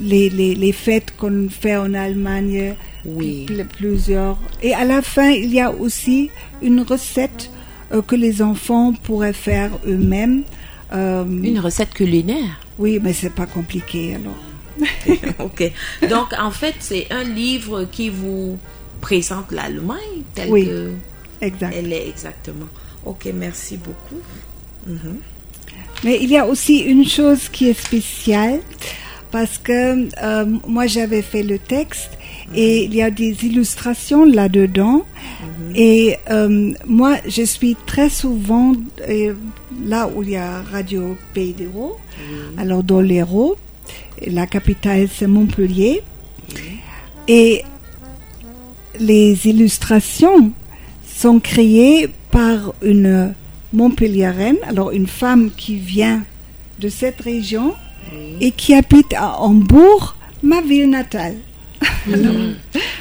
les, 0.00 0.28
les, 0.30 0.54
les 0.54 0.72
fêtes 0.72 1.14
qu'on 1.16 1.48
fait 1.50 1.76
en 1.76 1.94
Allemagne, 1.94 2.74
Oui. 3.04 3.44
pl- 3.46 3.66
plusieurs. 3.66 4.38
Et 4.62 4.74
à 4.74 4.84
la 4.84 5.02
fin, 5.02 5.30
il 5.30 5.52
y 5.52 5.60
a 5.60 5.70
aussi 5.72 6.30
une 6.62 6.80
recette 6.82 7.50
euh, 7.92 8.02
que 8.02 8.16
les 8.16 8.42
enfants 8.42 8.92
pourraient 9.02 9.32
faire 9.32 9.70
eux-mêmes. 9.86 10.42
Euh, 10.92 11.24
Une 11.24 11.58
recette 11.60 11.92
culinaire? 11.94 12.60
Oui, 12.78 12.98
mais 13.02 13.12
c'est 13.12 13.34
pas 13.34 13.46
compliqué 13.46 14.14
alors. 14.16 14.36
ok. 15.40 15.72
Donc, 16.08 16.28
en 16.38 16.50
fait, 16.50 16.74
c'est 16.78 17.06
un 17.10 17.24
livre 17.24 17.84
qui 17.90 18.08
vous 18.10 18.58
présente 19.00 19.50
l'Allemagne 19.52 20.22
telle 20.34 20.50
Oui. 20.50 20.66
que 20.66 20.92
Exact. 21.40 21.74
elle 21.76 21.92
est 21.92 22.08
exactement. 22.08 22.66
Ok, 23.04 23.28
merci 23.34 23.76
beaucoup. 23.76 24.20
Mhm. 24.86 25.18
Mais 26.04 26.18
il 26.22 26.30
y 26.30 26.36
a 26.38 26.46
aussi 26.46 26.78
une 26.78 27.04
chose 27.04 27.48
qui 27.48 27.68
est 27.68 27.80
spéciale 27.80 28.60
parce 29.30 29.58
que 29.58 30.08
euh, 30.22 30.46
moi 30.66 30.86
j'avais 30.86 31.22
fait 31.22 31.42
le 31.42 31.58
texte 31.58 32.10
et 32.54 32.84
il 32.84 32.94
y 32.94 33.02
a 33.02 33.10
des 33.10 33.44
illustrations 33.44 34.24
là-dedans. 34.24 35.04
Et 35.74 36.16
euh, 36.30 36.72
moi 36.86 37.16
je 37.26 37.42
suis 37.42 37.76
très 37.86 38.08
souvent 38.08 38.72
euh, 39.08 39.34
là 39.84 40.08
où 40.08 40.22
il 40.22 40.30
y 40.30 40.36
a 40.36 40.62
Radio 40.62 41.16
Pays 41.34 41.52
d'Hérault, 41.52 41.96
alors 42.56 42.82
dans 42.82 43.00
l'Hérault, 43.00 43.56
la 44.26 44.46
capitale 44.46 45.08
c'est 45.12 45.26
Montpellier. 45.26 46.02
Et 47.28 47.62
les 48.98 49.46
illustrations 49.46 50.52
sont 51.06 51.40
créées 51.40 52.08
par 52.30 52.72
une 52.82 53.34
Montpelliéraine, 53.74 54.56
alors 54.66 54.92
une 54.92 55.06
femme 55.06 55.50
qui 55.54 55.76
vient 55.76 56.24
de 56.80 56.88
cette 56.88 57.20
région 57.20 57.74
et 58.40 58.50
qui 58.52 58.74
habite 58.74 59.12
à 59.14 59.40
Hambourg, 59.40 60.14
ma 60.42 60.60
ville 60.60 60.90
natale. 60.90 61.36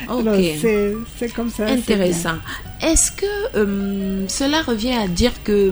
Alors, 0.09 0.35
Ok. 0.37 0.43
c'est- 0.61 1.33
comme 1.35 1.49
ça. 1.49 1.65
Intéressant. 1.67 2.35
Est-ce 2.81 3.11
que 3.11 3.25
euh, 3.55 4.25
cela 4.27 4.61
revient 4.61 4.93
à 4.93 5.07
dire 5.07 5.33
que 5.43 5.71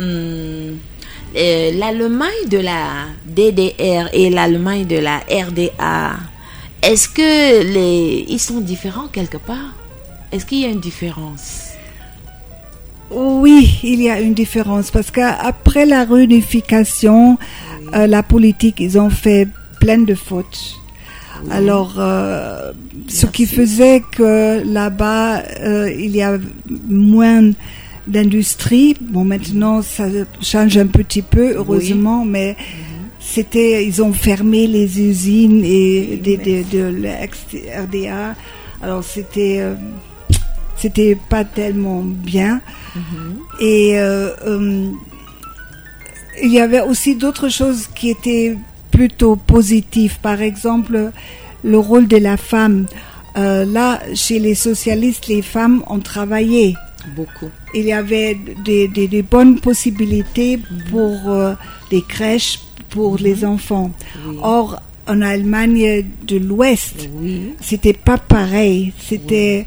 euh, 0.00 0.72
l'Allemagne 1.34 2.48
de 2.50 2.58
la 2.58 3.06
DDR 3.26 4.08
et 4.12 4.30
l'Allemagne 4.30 4.86
de 4.86 4.96
la 4.96 5.18
RDA, 5.18 6.16
est-ce 6.82 7.08
que 7.08 7.62
les 7.72 8.24
ils 8.28 8.38
sont 8.40 8.60
différents 8.60 9.08
quelque 9.08 9.36
part? 9.38 9.74
Est-ce 10.32 10.46
qu'il 10.46 10.60
y 10.60 10.64
a 10.64 10.68
une 10.68 10.80
différence? 10.80 11.64
Oui, 13.10 13.80
il 13.82 14.02
y 14.02 14.10
a 14.10 14.20
une 14.20 14.34
différence 14.34 14.90
parce 14.90 15.10
qu'après 15.10 15.86
la 15.86 16.04
réunification, 16.04 17.38
euh, 17.94 18.06
la 18.06 18.22
politique, 18.22 18.76
ils 18.80 18.98
ont 18.98 19.10
fait 19.10 19.48
plein 19.80 19.98
de 19.98 20.14
fautes. 20.14 20.74
Alors, 21.50 21.94
euh, 21.98 22.72
ce 23.06 23.26
qui 23.26 23.46
faisait 23.46 24.02
que 24.10 24.62
là-bas, 24.64 25.42
euh, 25.60 25.90
il 25.92 26.16
y 26.16 26.22
a 26.22 26.36
moins 26.88 27.52
d'industrie. 28.08 28.96
Bon, 29.00 29.24
maintenant, 29.24 29.80
ça 29.82 30.08
change 30.40 30.76
un 30.76 30.88
petit 30.88 31.22
peu, 31.22 31.54
heureusement, 31.54 32.24
mais 32.24 32.56
c'était, 33.20 33.86
ils 33.86 34.02
ont 34.02 34.12
fermé 34.12 34.66
les 34.66 35.00
usines 35.00 35.62
et 35.64 36.16
de, 36.16 36.36
de, 36.36 36.76
de 36.76 36.86
l'ex-RDA. 37.02 38.34
Alors, 38.82 39.04
c'était, 39.04 39.62
c'était 40.76 41.16
pas 41.28 41.44
tellement 41.44 42.02
bien. 42.02 42.60
Et 43.60 43.98
euh, 43.98 44.30
euh, 44.46 44.90
il 46.42 46.52
y 46.52 46.60
avait 46.60 46.80
aussi 46.80 47.14
d'autres 47.16 47.48
choses 47.48 47.86
qui 47.94 48.10
étaient 48.10 48.56
plutôt 48.90 49.36
positives. 49.36 50.18
Par 50.20 50.40
exemple, 50.42 51.10
le 51.64 51.78
rôle 51.78 52.06
de 52.08 52.16
la 52.16 52.36
femme. 52.36 52.86
Euh, 53.36 53.64
là, 53.64 54.00
chez 54.14 54.38
les 54.40 54.54
socialistes, 54.54 55.28
les 55.28 55.42
femmes 55.42 55.82
ont 55.88 56.00
travaillé. 56.00 56.74
Beaucoup. 57.14 57.50
Il 57.74 57.84
y 57.84 57.92
avait 57.92 58.36
des, 58.64 58.88
des- 58.88 59.06
des 59.06 59.22
bonnes 59.22 59.60
possibilités 59.60 60.58
pour 60.90 61.30
euh, 61.30 61.54
des 61.90 62.02
crèches 62.02 62.58
pour 62.90 63.16
les 63.18 63.44
enfants. 63.44 63.92
Oui. 64.26 64.36
Or, 64.42 64.80
en 65.06 65.20
Allemagne 65.22 66.04
de 66.26 66.36
l'Ouest, 66.36 67.08
Oui. 67.20 67.54
c'était 67.60 67.92
pas 67.92 68.18
pareil. 68.18 68.92
C'était 68.98 69.66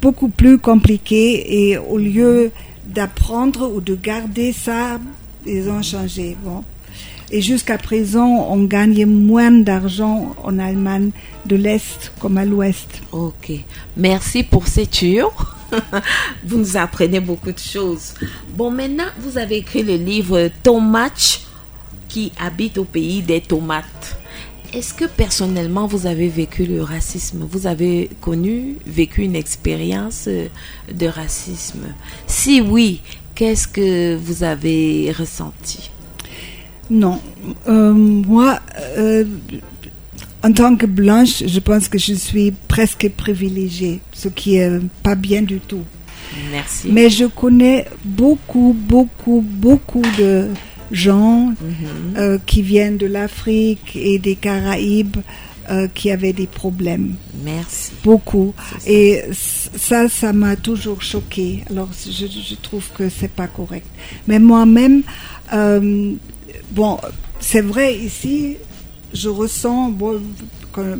beaucoup 0.00 0.28
plus 0.28 0.58
compliqué 0.58 1.70
et 1.70 1.78
au 1.78 1.98
lieu 1.98 2.50
d'apprendre 2.86 3.70
ou 3.74 3.80
de 3.80 3.94
garder 3.94 4.52
ça, 4.52 4.98
ils 5.46 5.68
ont 5.68 5.82
changé. 5.82 6.36
Bon. 6.42 6.64
Et 7.30 7.40
jusqu'à 7.40 7.78
présent, 7.78 8.46
on 8.50 8.64
gagne 8.64 9.06
moins 9.06 9.50
d'argent 9.50 10.36
en 10.42 10.58
Allemagne 10.58 11.10
de 11.46 11.56
l'Est 11.56 12.12
comme 12.20 12.36
à 12.36 12.44
l'Ouest. 12.44 13.00
Ok. 13.10 13.52
Merci 13.96 14.42
pour 14.42 14.66
ces 14.66 14.86
tours. 14.86 15.56
vous 16.44 16.58
nous 16.58 16.76
apprenez 16.76 17.20
beaucoup 17.20 17.52
de 17.52 17.58
choses. 17.58 18.12
Bon, 18.54 18.70
maintenant, 18.70 19.06
vous 19.18 19.38
avez 19.38 19.56
écrit 19.56 19.82
le 19.82 19.96
livre 19.96 20.50
Tomate 20.62 21.40
qui 22.08 22.32
habite 22.38 22.76
au 22.76 22.84
pays 22.84 23.22
des 23.22 23.40
tomates. 23.40 24.18
Est-ce 24.74 24.94
que 24.94 25.04
personnellement, 25.04 25.86
vous 25.86 26.06
avez 26.06 26.28
vécu 26.28 26.64
le 26.64 26.82
racisme? 26.82 27.46
Vous 27.50 27.66
avez 27.66 28.08
connu, 28.22 28.76
vécu 28.86 29.22
une 29.22 29.36
expérience 29.36 30.24
euh, 30.28 30.48
de 30.92 31.06
racisme? 31.06 31.94
Si 32.26 32.62
oui, 32.62 33.02
qu'est-ce 33.34 33.68
que 33.68 34.16
vous 34.16 34.42
avez 34.44 35.12
ressenti? 35.12 35.90
Non, 36.90 37.20
Euh, 37.68 37.92
moi, 37.92 38.60
euh, 38.98 39.24
en 40.42 40.52
tant 40.52 40.76
que 40.76 40.86
blanche, 40.86 41.42
je 41.46 41.60
pense 41.60 41.88
que 41.88 41.98
je 41.98 42.14
suis 42.14 42.52
presque 42.68 43.08
privilégiée, 43.16 44.00
ce 44.12 44.28
qui 44.28 44.56
est 44.56 44.70
pas 45.02 45.14
bien 45.14 45.42
du 45.42 45.58
tout. 45.60 45.84
Merci. 46.50 46.88
Mais 46.90 47.10
je 47.10 47.26
connais 47.26 47.86
beaucoup, 48.04 48.76
beaucoup, 48.78 49.44
beaucoup 49.46 50.02
de 50.18 50.48
gens 50.90 51.52
euh, 52.16 52.38
qui 52.46 52.62
viennent 52.62 52.96
de 52.96 53.06
l'Afrique 53.06 53.96
et 53.96 54.18
des 54.18 54.36
Caraïbes 54.36 55.18
euh, 55.70 55.88
qui 55.94 56.10
avaient 56.10 56.32
des 56.32 56.46
problèmes. 56.46 57.14
Merci. 57.44 57.92
Beaucoup. 58.04 58.54
Et 58.86 59.22
ça, 59.32 60.08
ça 60.08 60.32
m'a 60.32 60.56
toujours 60.56 61.02
choqué. 61.02 61.62
Alors, 61.70 61.88
je, 62.04 62.26
je 62.26 62.54
trouve 62.56 62.88
que 62.96 63.08
c'est 63.08 63.30
pas 63.30 63.46
correct. 63.46 63.86
Mais 64.26 64.38
moi-même, 64.38 65.02
euh, 65.52 66.12
bon, 66.70 66.98
c'est 67.40 67.60
vrai 67.62 67.96
ici, 67.96 68.56
je 69.12 69.28
ressens, 69.28 69.90
bon, 69.90 70.20
quand, 70.72 70.96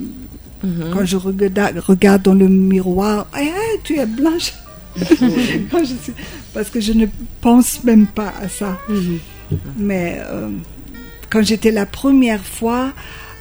quand 0.93 1.05
je 1.05 1.17
regarde, 1.17 1.79
regarde 1.79 2.23
dans 2.23 2.35
le 2.35 2.49
miroir, 2.49 3.27
Ah, 3.33 3.41
ah, 3.43 3.77
tu 3.85 3.99
es 3.99 4.07
blanche. 4.07 4.53
Quand 5.71 5.81
je 5.81 5.95
suis- 6.03 6.13
parce 6.53 6.69
que 6.69 6.79
je 6.81 6.93
ne 6.93 7.07
pense 7.41 7.83
même 7.83 8.07
pas 8.07 8.33
à 8.43 8.49
ça. 8.49 8.79
Mhm. 8.91 9.19
Mais 9.79 10.21
euh, 10.27 10.49
quand 11.31 11.43
j'étais 11.43 11.71
la 11.71 11.87
première 11.87 12.45
fois 12.45 12.93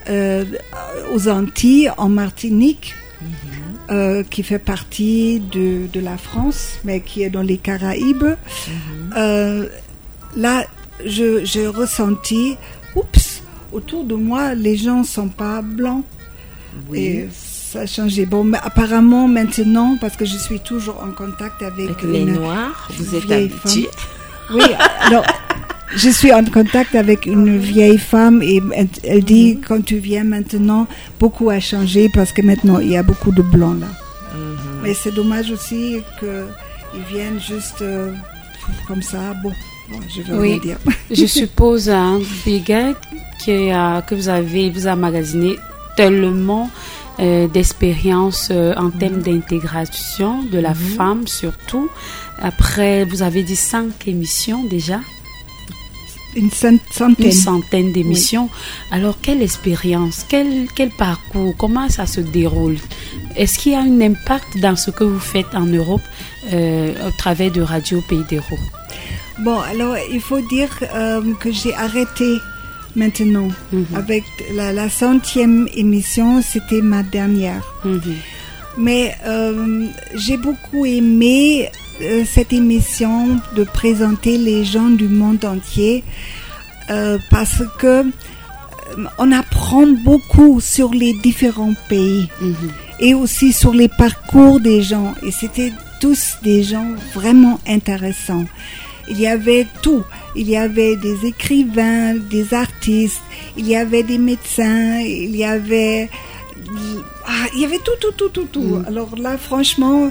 euh, 0.08 0.44
aux 1.12 1.28
Antilles, 1.28 1.90
en 1.96 2.08
Martinique, 2.08 2.94
euh, 3.90 4.22
qui 4.28 4.42
fait 4.42 4.58
partie 4.58 5.40
de, 5.40 5.86
de 5.92 6.00
la 6.00 6.16
France, 6.16 6.78
mais 6.84 7.00
qui 7.00 7.22
est 7.22 7.30
dans 7.30 7.42
les 7.42 7.58
Caraïbes, 7.58 8.24
euh, 9.16 9.68
là, 10.36 10.64
j'ai 11.04 11.66
ressenti, 11.66 12.56
oups, 12.94 13.42
autour 13.72 14.04
de 14.04 14.14
moi, 14.14 14.54
les 14.54 14.76
gens 14.76 15.04
sont 15.04 15.28
pas 15.28 15.62
blancs. 15.62 16.04
Oui. 16.88 16.98
Et 16.98 17.28
ça 17.32 17.80
a 17.80 17.86
changé. 17.86 18.24
Bon, 18.26 18.44
mais 18.44 18.58
apparemment, 18.62 19.28
maintenant, 19.28 19.96
parce 20.00 20.16
que 20.16 20.24
je 20.24 20.36
suis 20.36 20.60
toujours 20.60 21.02
en 21.02 21.10
contact 21.12 21.62
avec, 21.62 21.90
Avec 21.90 22.02
les 22.02 22.24
noirs, 22.24 22.88
vous 22.96 23.14
êtes 23.14 23.24
vieille 23.24 23.50
habitué. 23.64 23.88
oui, 24.54 24.62
alors 25.00 25.24
je 25.96 26.08
suis 26.10 26.32
en 26.32 26.44
contact 26.44 26.94
avec 26.94 27.26
une 27.26 27.58
vieille 27.58 27.98
femme 27.98 28.42
et 28.42 28.60
elle, 29.04 29.24
dit 29.24 29.58
quand 29.66 29.84
tu 29.84 29.96
viens 29.96 30.24
maintenant, 30.24 30.86
beaucoup 31.20 31.50
a 31.50 31.60
changé 31.60 32.08
parce 32.12 32.32
que 32.32 32.42
maintenant 32.42 32.78
il 32.78 32.88
y 32.90 32.96
a 32.96 33.02
beaucoup 33.02 33.32
de 33.32 33.42
blancs 33.42 33.80
là. 33.80 33.86
Mais 34.82 34.94
c'est 34.94 35.12
dommage 35.14 35.50
aussi 35.50 35.98
qu'ils 36.18 37.04
viennent 37.14 37.40
juste 37.40 37.82
euh, 37.82 38.12
comme 38.88 39.02
ça. 39.02 39.34
Bon, 39.42 39.52
bon, 39.90 39.98
je 40.14 40.22
vais 40.22 40.32
Oui. 40.38 40.48
rien 40.52 40.58
dire. 40.58 40.78
Je 41.10 41.26
suppose, 41.26 41.88
hein, 41.88 42.18
Bigel, 42.44 42.94
que, 43.46 43.72
euh, 43.72 44.00
que 44.00 44.14
vous 44.14 44.28
avez 44.28 44.70
vous 44.70 44.86
a 44.88 44.96
magasiné 44.96 45.56
tellement 45.96 46.68
euh, 47.20 47.46
d'expérience 47.46 48.48
euh, 48.50 48.74
en 48.76 48.90
termes 48.90 49.20
d'intégration 49.22 50.42
de 50.50 50.58
la 50.58 50.74
femme 50.74 51.26
surtout. 51.28 51.88
Après, 52.40 53.04
vous 53.04 53.22
avez 53.22 53.42
dit 53.44 53.54
cinq 53.56 54.08
émissions 54.08 54.64
déjà, 54.64 54.98
Une 56.34 56.50
cent- 56.50 56.78
centaine. 56.90 57.26
une 57.26 57.32
centaine 57.32 57.92
d'émissions. 57.92 58.48
Alors, 58.90 59.16
quelle 59.20 59.42
expérience, 59.42 60.24
quel, 60.28 60.66
quel 60.74 60.90
parcours, 60.90 61.54
comment 61.58 61.88
ça 61.88 62.06
se 62.06 62.20
déroule? 62.20 62.76
Est-ce 63.36 63.58
qu'il 63.58 63.72
y 63.72 63.74
a 63.74 63.80
un 63.80 64.00
impact 64.00 64.58
dans 64.60 64.76
ce 64.76 64.90
que 64.90 65.04
vous 65.04 65.20
faites 65.20 65.54
en 65.54 65.66
Europe 65.66 66.00
euh, 66.52 66.92
au 67.08 67.10
travers 67.18 67.50
de 67.52 67.60
Radio 67.60 68.00
Pays 68.08 68.24
d'Héros 68.28 68.58
Bon, 69.40 69.58
alors 69.60 69.96
il 70.10 70.20
faut 70.20 70.40
dire 70.40 70.70
euh, 70.94 71.22
que 71.40 71.50
j'ai 71.52 71.74
arrêté 71.74 72.36
maintenant. 72.96 73.48
Mhm. 73.72 73.86
Avec 73.94 74.24
la, 74.54 74.72
la 74.72 74.88
centième 74.90 75.68
émission, 75.74 76.42
c'était 76.42 76.82
ma 76.82 77.02
dernière. 77.02 77.62
Mhm. 77.84 78.14
Mais 78.78 79.14
euh, 79.26 79.86
j'ai 80.14 80.36
beaucoup 80.38 80.86
aimé 80.86 81.70
euh, 82.02 82.24
cette 82.26 82.52
émission 82.52 83.40
de 83.56 83.64
présenter 83.64 84.36
les 84.38 84.64
gens 84.64 84.90
du 84.90 85.08
monde 85.08 85.44
entier 85.44 86.02
euh, 86.90 87.18
parce 87.30 87.62
que 87.78 87.86
euh, 87.86 88.04
on 89.18 89.30
apprend 89.32 89.86
beaucoup 90.04 90.60
sur 90.60 90.92
les 90.92 91.12
différents 91.14 91.74
pays 91.88 92.28
Mhm. 92.40 92.56
et 93.00 93.14
aussi 93.14 93.52
sur 93.52 93.72
les 93.72 93.88
parcours 93.88 94.60
des 94.60 94.82
gens. 94.82 95.14
Et 95.22 95.30
c'était 95.30 95.72
tous 96.00 96.36
des 96.42 96.62
gens 96.62 96.88
vraiment 97.14 97.60
intéressants. 97.66 98.44
Il 99.08 99.20
y 99.20 99.26
avait 99.26 99.66
tout. 99.82 100.04
Il 100.36 100.48
y 100.48 100.56
avait 100.56 100.96
des 100.96 101.26
écrivains, 101.26 102.14
des 102.14 102.54
artistes, 102.54 103.20
il 103.56 103.66
y 103.68 103.76
avait 103.76 104.02
des 104.02 104.18
médecins, 104.18 105.00
il 105.00 105.36
y 105.36 105.44
avait... 105.44 106.08
Ah, 107.26 107.46
il 107.54 107.60
y 107.60 107.64
avait 107.64 107.78
tout, 107.78 107.92
tout, 108.00 108.12
tout, 108.16 108.28
tout, 108.30 108.48
tout. 108.50 108.82
Alors 108.86 109.16
là, 109.18 109.36
franchement, 109.36 110.10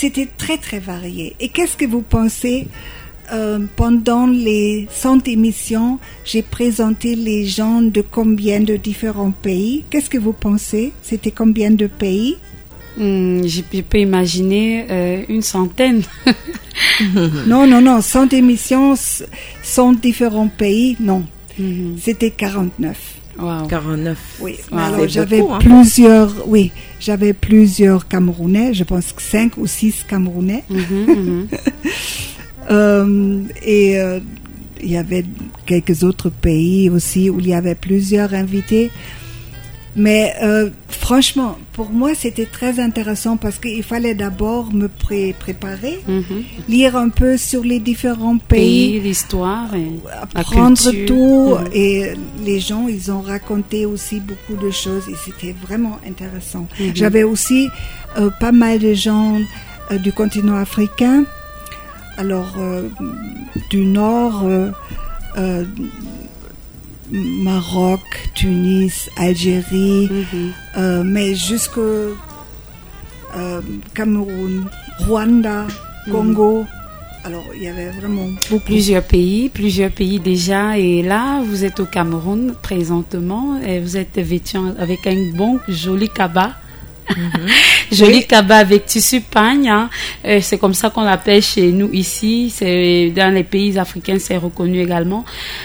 c'était 0.00 0.28
très, 0.42 0.58
très 0.58 0.78
varié. 0.78 1.34
Et 1.40 1.48
qu'est-ce 1.48 1.76
que 1.76 1.86
vous 1.86 2.02
pensez 2.02 2.68
euh, 3.32 3.58
pendant 3.76 4.26
les 4.26 4.86
100 4.90 5.26
émissions, 5.26 5.98
j'ai 6.24 6.42
présenté 6.42 7.16
les 7.16 7.44
gens 7.46 7.82
de 7.82 8.02
combien 8.02 8.60
de 8.60 8.76
différents 8.76 9.32
pays? 9.32 9.84
Qu'est-ce 9.90 10.10
que 10.10 10.18
vous 10.18 10.32
pensez? 10.32 10.92
C'était 11.02 11.32
combien 11.32 11.70
de 11.82 11.86
pays? 11.88 12.36
Hmm, 12.98 13.42
je 13.46 13.60
peux- 13.62 13.78
je 13.78 13.82
peux 13.82 13.98
imaginer 13.98 14.86
euh, 14.90 15.22
une 15.28 15.42
centaine. 15.42 16.02
Non, 17.46 17.66
non, 17.66 17.80
non, 17.80 18.00
100 18.02 18.32
émissions, 18.34 18.94
100 19.62 19.92
différents 19.94 20.48
pays, 20.48 20.96
non. 21.00 21.24
Mhm. 21.58 21.96
C'était 22.00 22.30
49. 22.30 23.15
Wow. 23.38 23.66
49. 23.68 24.18
Oui, 24.40 24.56
mais 24.72 24.82
alors 24.82 25.08
j'avais 25.08 25.40
beaucoup, 25.40 25.54
hein. 25.54 25.58
plusieurs, 25.58 26.48
oui, 26.48 26.72
j'avais 26.98 27.32
plusieurs 27.32 28.08
Camerounais, 28.08 28.72
je 28.72 28.84
pense 28.84 29.12
que 29.12 29.22
5 29.22 29.56
ou 29.58 29.66
6 29.66 30.04
Camerounais. 30.08 30.64
Mhm, 30.70 31.06
mhm. 31.06 31.48
Euh, 32.68 33.42
et 33.62 33.96
euh, 34.00 34.18
il 34.82 34.90
y 34.90 34.96
avait 34.96 35.24
quelques 35.66 36.02
autres 36.02 36.30
pays 36.30 36.90
aussi 36.90 37.30
où 37.30 37.38
il 37.38 37.46
y 37.46 37.54
avait 37.54 37.76
plusieurs 37.76 38.34
invités. 38.34 38.90
Mais 39.98 40.34
euh, 40.42 40.68
franchement, 40.88 41.56
pour 41.72 41.88
moi, 41.90 42.10
c'était 42.14 42.44
très 42.44 42.78
intéressant 42.80 43.38
parce 43.38 43.58
qu'il 43.58 43.82
fallait 43.82 44.14
d'abord 44.14 44.70
me 44.74 44.88
pré- 44.88 45.34
préparer, 45.38 45.98
Mhm. 46.06 46.44
lire 46.68 46.96
un 46.96 47.08
peu 47.08 47.38
sur 47.38 47.62
les 47.64 47.80
différents 47.80 48.36
Pays, 48.36 49.00
l'histoire, 49.00 49.68
la 50.04 50.40
apprendre 50.40 50.76
tout. 51.06 51.56
Mhm. 51.58 51.70
Et 51.72 52.10
les 52.44 52.60
gens, 52.60 52.88
ils 52.88 53.10
ont 53.10 53.22
raconté 53.22 53.86
aussi 53.86 54.20
beaucoup 54.20 54.62
de 54.62 54.70
choses 54.70 55.04
et 55.08 55.14
c'était 55.24 55.54
vraiment 55.66 55.98
intéressant. 56.06 56.66
Mhm. 56.78 56.92
J'avais 56.94 57.22
aussi 57.22 57.68
euh, 58.18 58.28
pas 58.38 58.52
mal 58.52 58.78
de 58.78 58.92
gens 58.92 59.38
euh, 59.90 59.96
du 59.98 60.12
continent 60.12 60.56
africain, 60.56 61.24
alors 62.18 62.54
du 63.70 63.84
nord, 63.84 64.42
Maroc, 67.10 68.00
Tunis, 68.34 69.08
Algérie, 69.16 70.08
Mhm. 70.10 70.52
euh, 70.76 71.02
mais 71.04 71.34
jusque 71.34 71.78
euh, 71.78 73.60
Cameroun, 73.94 74.68
Rwanda, 75.06 75.66
Congo. 76.10 76.64
Alors 77.24 77.44
il 77.56 77.62
y 77.64 77.68
avait 77.68 77.90
vraiment 77.90 78.28
beaucoup. 78.50 78.64
Plusieurs 78.64 79.02
pays, 79.02 79.48
plusieurs 79.48 79.90
pays 79.90 80.20
déjà. 80.20 80.78
Et 80.78 81.02
là, 81.02 81.42
vous 81.44 81.64
êtes 81.64 81.80
au 81.80 81.84
Cameroun 81.86 82.54
présentement. 82.62 83.58
Et 83.60 83.80
vous 83.80 83.96
êtes 83.96 84.16
vêtu 84.18 84.56
avec 84.78 85.06
un 85.06 85.32
bon 85.36 85.58
joli 85.68 86.08
cabas. 86.08 86.52
joli 87.92 88.18
Oui. 88.18 88.26
cabas 88.26 88.58
avec 88.58 88.86
tissu 88.86 89.20
pagne. 89.20 89.68
hein. 89.68 89.90
Euh, 90.24 90.40
c'est 90.40 90.58
comme 90.58 90.74
ça 90.74 90.90
qu'on 90.90 91.02
l'appelle 91.04 91.42
chez 91.42 91.72
nous 91.72 91.90
ici. 91.92 92.52
C'est 92.54 93.10
dans 93.14 93.32
les 93.34 93.44
pays 93.44 93.78
africains, 93.78 94.18
c'est 94.18 94.36
reconnu 94.36 94.80
également. 94.82 95.24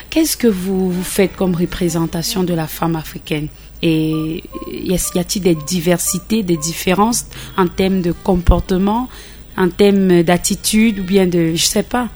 Qu'est-ce 0.10 0.38
que 0.38 0.48
vous, 0.48 0.92
vous 0.92 1.04
faites 1.04 1.36
comme 1.36 1.56
représentation 1.56 2.44
de 2.44 2.54
la 2.54 2.68
femme 2.68 2.96
africaine? 2.96 3.48
Et 3.84 4.44
y 4.72 4.94
a-t-il 4.94 5.42
des 5.42 5.56
diversités, 5.56 6.44
des 6.44 6.58
différences 6.58 7.26
en 7.58 7.68
termes 7.68 8.02
de 8.02 8.12
comportement, 8.12 9.10
en 9.58 9.70
termes 9.70 10.22
d'attitude 10.22 11.00
ou 11.00 11.04
bien 11.04 11.26
de, 11.26 11.54
je 11.56 11.66
sais 11.66 11.82
pas? 11.84 12.10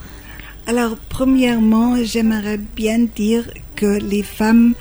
Alors, 0.68 0.96
premièrement, 1.10 1.96
j'aimerais 2.04 2.58
bien 2.58 3.00
dire 3.16 3.46
que 3.76 4.00
les 4.00 4.24
femmes 4.24 4.74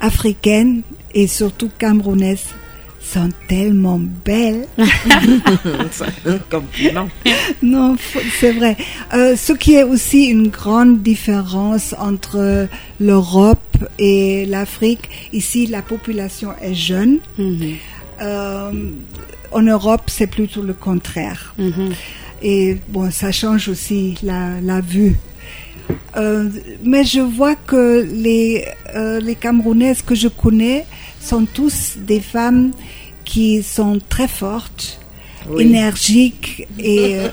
africaines 0.00 0.82
et 1.14 1.26
surtout 1.26 1.70
camerounaises 1.78 2.46
sont 3.08 3.30
tellement 3.48 4.00
belles. 4.24 4.66
Compliment. 6.50 7.08
non, 7.62 7.96
c'est 8.38 8.52
vrai. 8.52 8.76
Euh, 9.14 9.36
ce 9.36 9.52
qui 9.52 9.74
est 9.74 9.82
aussi 9.82 10.26
une 10.26 10.48
grande 10.48 11.02
différence 11.02 11.94
entre 11.98 12.68
l'Europe 13.00 13.58
et 13.98 14.44
l'Afrique. 14.46 15.08
Ici, 15.32 15.66
la 15.66 15.82
population 15.82 16.50
est 16.60 16.74
jeune. 16.74 17.18
Mhm. 17.38 17.74
Euh, 18.20 18.72
en 19.52 19.62
Europe, 19.62 20.02
c'est 20.06 20.26
plutôt 20.26 20.62
le 20.62 20.74
contraire. 20.74 21.54
Mhm. 21.58 21.92
Et 22.42 22.76
bon, 22.88 23.10
ça 23.10 23.32
change 23.32 23.68
aussi 23.68 24.16
la, 24.22 24.60
la 24.60 24.80
vue. 24.80 25.16
Euh, 26.16 26.48
mais 26.84 27.04
je 27.04 27.20
vois 27.20 27.54
que 27.54 28.06
les, 28.12 28.64
euh, 28.94 29.20
les 29.20 29.34
Camerounaises 29.34 30.02
que 30.02 30.14
je 30.14 30.28
connais 30.28 30.84
sont 31.20 31.44
tous 31.46 31.96
des 31.98 32.20
femmes 32.20 32.72
qui 33.24 33.62
sont 33.62 33.98
très 34.08 34.28
fortes 34.28 34.98
Oui. 35.48 35.64
énergiques 35.64 36.66
et 36.78 37.16
euh, 37.18 37.28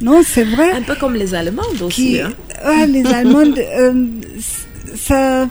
non, 0.00 0.22
c'est 0.24 0.44
vrai. 0.44 0.70
Un 0.72 0.82
peu 0.82 0.94
comme 0.94 1.14
les 1.14 1.34
Allemandes 1.34 1.80
aussi. 1.82 2.02
qui, 2.12 2.20
hein. 2.20 2.32
ouais, 2.66 2.86
les 2.86 3.04
Allemandes, 3.06 3.58
euh, 3.58 4.06
ça, 4.96 5.48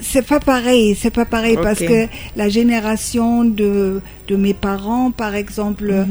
c'est 0.00 0.26
pas 0.26 0.40
pareil, 0.40 0.96
c'est 1.00 1.10
pas 1.10 1.24
pareil 1.24 1.56
parce 1.62 1.78
que 1.78 2.06
la 2.36 2.48
génération 2.48 3.44
de, 3.44 4.00
de 4.28 4.36
mes 4.36 4.54
parents, 4.54 5.10
par 5.12 5.34
exemple, 5.34 5.92
Mhm. 5.92 6.06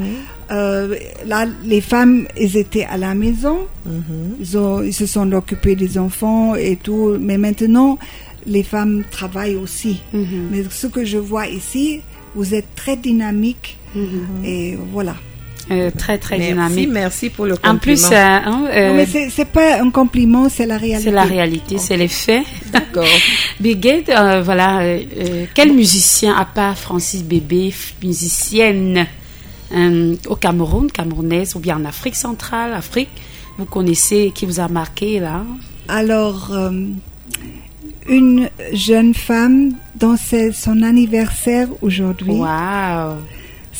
Euh, 0.51 0.95
là, 1.27 1.45
les 1.63 1.81
femmes, 1.81 2.27
elles 2.35 2.57
étaient 2.57 2.85
à 2.85 2.97
la 2.97 3.13
maison, 3.15 3.59
Mhm. 3.85 4.35
ils, 4.39 4.57
ont, 4.57 4.81
ils 4.83 4.93
se 4.93 5.05
sont 5.05 5.31
occupés 5.33 5.75
des 5.75 5.97
enfants 5.97 6.55
et 6.55 6.75
tout, 6.75 7.17
mais 7.19 7.37
maintenant, 7.37 7.97
les 8.45 8.63
femmes 8.63 9.03
travaillent 9.11 9.55
aussi. 9.55 10.01
Mhm. 10.13 10.47
Mais 10.51 10.63
ce 10.69 10.87
que 10.87 11.05
je 11.05 11.17
vois 11.17 11.47
ici, 11.47 12.01
vous 12.35 12.53
êtes 12.53 12.73
très 12.75 12.97
dynamique 12.97 13.77
et 14.45 14.77
voilà. 14.91 15.15
Euh, 15.69 15.91
très 15.95 16.17
très 16.17 16.37
Merci, 16.37 16.53
dynamique. 16.53 16.89
merci 16.91 17.29
pour 17.29 17.45
le 17.45 17.55
compliment. 17.55 17.73
En 17.75 17.77
plus, 17.77 18.05
euh, 18.05 18.15
hein, 18.15 18.65
euh, 18.73 18.89
Non, 18.89 18.95
mais 18.95 19.05
c'est 19.05 19.29
c'est 19.29 19.45
pas 19.45 19.79
un 19.81 19.89
compliment, 19.91 20.49
c'est 20.49 20.65
la 20.65 20.77
réalité. 20.77 21.03
c'est 21.09 21.15
la 21.15 21.23
réalité, 21.23 21.77
c'est 21.77 21.97
les 21.97 22.07
faits. 22.07 22.43
D'accord. 22.73 23.05
Bigate, 23.59 24.09
euh, 24.09 24.41
voilà, 24.41 24.81
quel 25.53 25.71
musicien, 25.73 26.35
à 26.35 26.45
part 26.45 26.77
Francis 26.77 27.23
Bébé, 27.23 27.71
musicienne 28.03 29.05
euh, 29.73 30.15
au 30.27 30.35
Cameroun, 30.35 30.91
camerounaise, 30.91 31.55
ou 31.55 31.59
bien 31.59 31.77
en 31.77 31.85
Afrique 31.85 32.15
centrale, 32.15 32.73
Afrique, 32.73 33.09
vous 33.57 33.65
connaissez, 33.65 34.31
qui 34.33 34.45
vous 34.45 34.59
a 34.59 34.67
marqué 34.67 35.19
là? 35.19 35.43
Alors, 35.87 36.51
euh, 36.51 36.71
une 38.07 38.49
jeune 38.73 39.13
femme 39.13 39.73
dont 39.95 40.15
c'est 40.17 40.51
son 40.51 40.81
anniversaire 40.83 41.67
aujourd'hui, 41.81 42.31
Waouh 42.31 43.17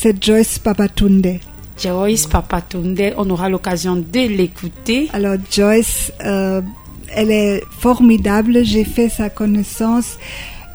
c'est 0.01 0.23
Joyce 0.23 0.57
Papatunde. 0.57 1.39
Joyce 1.77 2.25
Papatunde, 2.25 3.13
on 3.17 3.29
aura 3.29 3.49
l'occasion 3.49 3.95
de 3.95 4.27
l'écouter. 4.27 5.09
Alors 5.13 5.35
Joyce, 5.51 6.11
euh, 6.25 6.61
elle 7.09 7.29
est 7.29 7.63
formidable. 7.79 8.63
J'ai 8.63 8.83
fait 8.83 9.09
sa 9.09 9.29
connaissance 9.29 10.17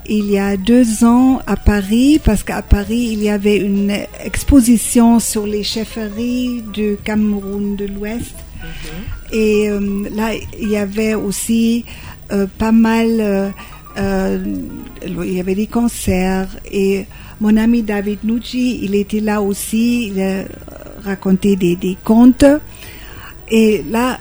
il 0.08 0.30
y 0.30 0.38
a 0.38 0.56
deux 0.56 1.04
ans 1.04 1.40
à 1.46 1.56
Paris, 1.56 2.20
parce 2.22 2.42
qu'à 2.42 2.62
Paris, 2.62 3.10
il 3.12 3.22
y 3.22 3.28
avait 3.28 3.56
une 3.56 3.92
exposition 4.24 5.20
sur 5.20 5.46
les 5.46 5.62
chefferies 5.62 6.62
du 6.72 6.96
Cameroun 7.02 7.76
de 7.76 7.86
l'Ouest. 7.86 8.34
Et 9.32 9.68
euh, 9.68 10.08
là, 10.14 10.32
il 10.60 10.68
y 10.68 10.76
avait 10.76 11.14
aussi 11.14 11.84
euh, 12.32 12.46
pas 12.58 12.72
mal, 12.72 13.52
euh, 13.98 14.38
il 15.06 15.32
y 15.32 15.40
avait 15.40 15.54
des 15.54 15.66
concerts. 15.66 16.48
Et 16.70 17.06
mon 17.40 17.56
ami 17.56 17.82
David 17.82 18.20
Nucci, 18.24 18.80
il 18.82 18.94
était 18.94 19.20
là 19.20 19.42
aussi, 19.42 20.08
il 20.08 20.20
a 20.20 20.44
raconté 21.04 21.56
des, 21.56 21.76
des 21.76 21.96
contes. 22.04 22.44
Et 23.50 23.84
là, 23.88 24.18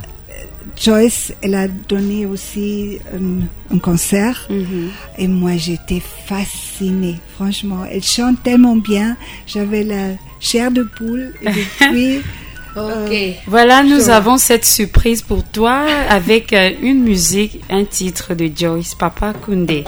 Joyce, 0.81 1.33
elle 1.41 1.55
a 1.55 1.67
donné 1.67 2.25
aussi 2.25 2.99
un, 3.13 3.75
un 3.75 3.79
concert. 3.79 4.47
Mhm. 4.49 4.89
Et 5.17 5.27
moi, 5.27 5.51
j'étais 5.57 6.01
fascinée. 6.25 7.15
Franchement, 7.35 7.83
elle 7.89 8.03
chante 8.03 8.43
tellement 8.43 8.75
bien. 8.75 9.15
J'avais 9.47 9.83
la 9.83 10.09
chair 10.39 10.71
de 10.71 10.83
poule. 10.83 11.33
Et 11.41 11.45
depuis, 11.49 12.21
Ok. 12.75 13.15
Voilà, 13.47 13.83
nous 13.83 14.01
Sure. 14.01 14.13
avons 14.13 14.37
cette 14.37 14.65
surprise 14.65 15.21
pour 15.21 15.45
toi 15.45 15.85
avec 16.09 16.51
euh, 16.51 16.71
une 16.81 17.03
musique, 17.03 17.61
un 17.69 17.85
titre 17.85 18.33
de 18.33 18.49
Joyce 18.53 18.95
Papa 18.95 19.31
Kunde. 19.45 19.85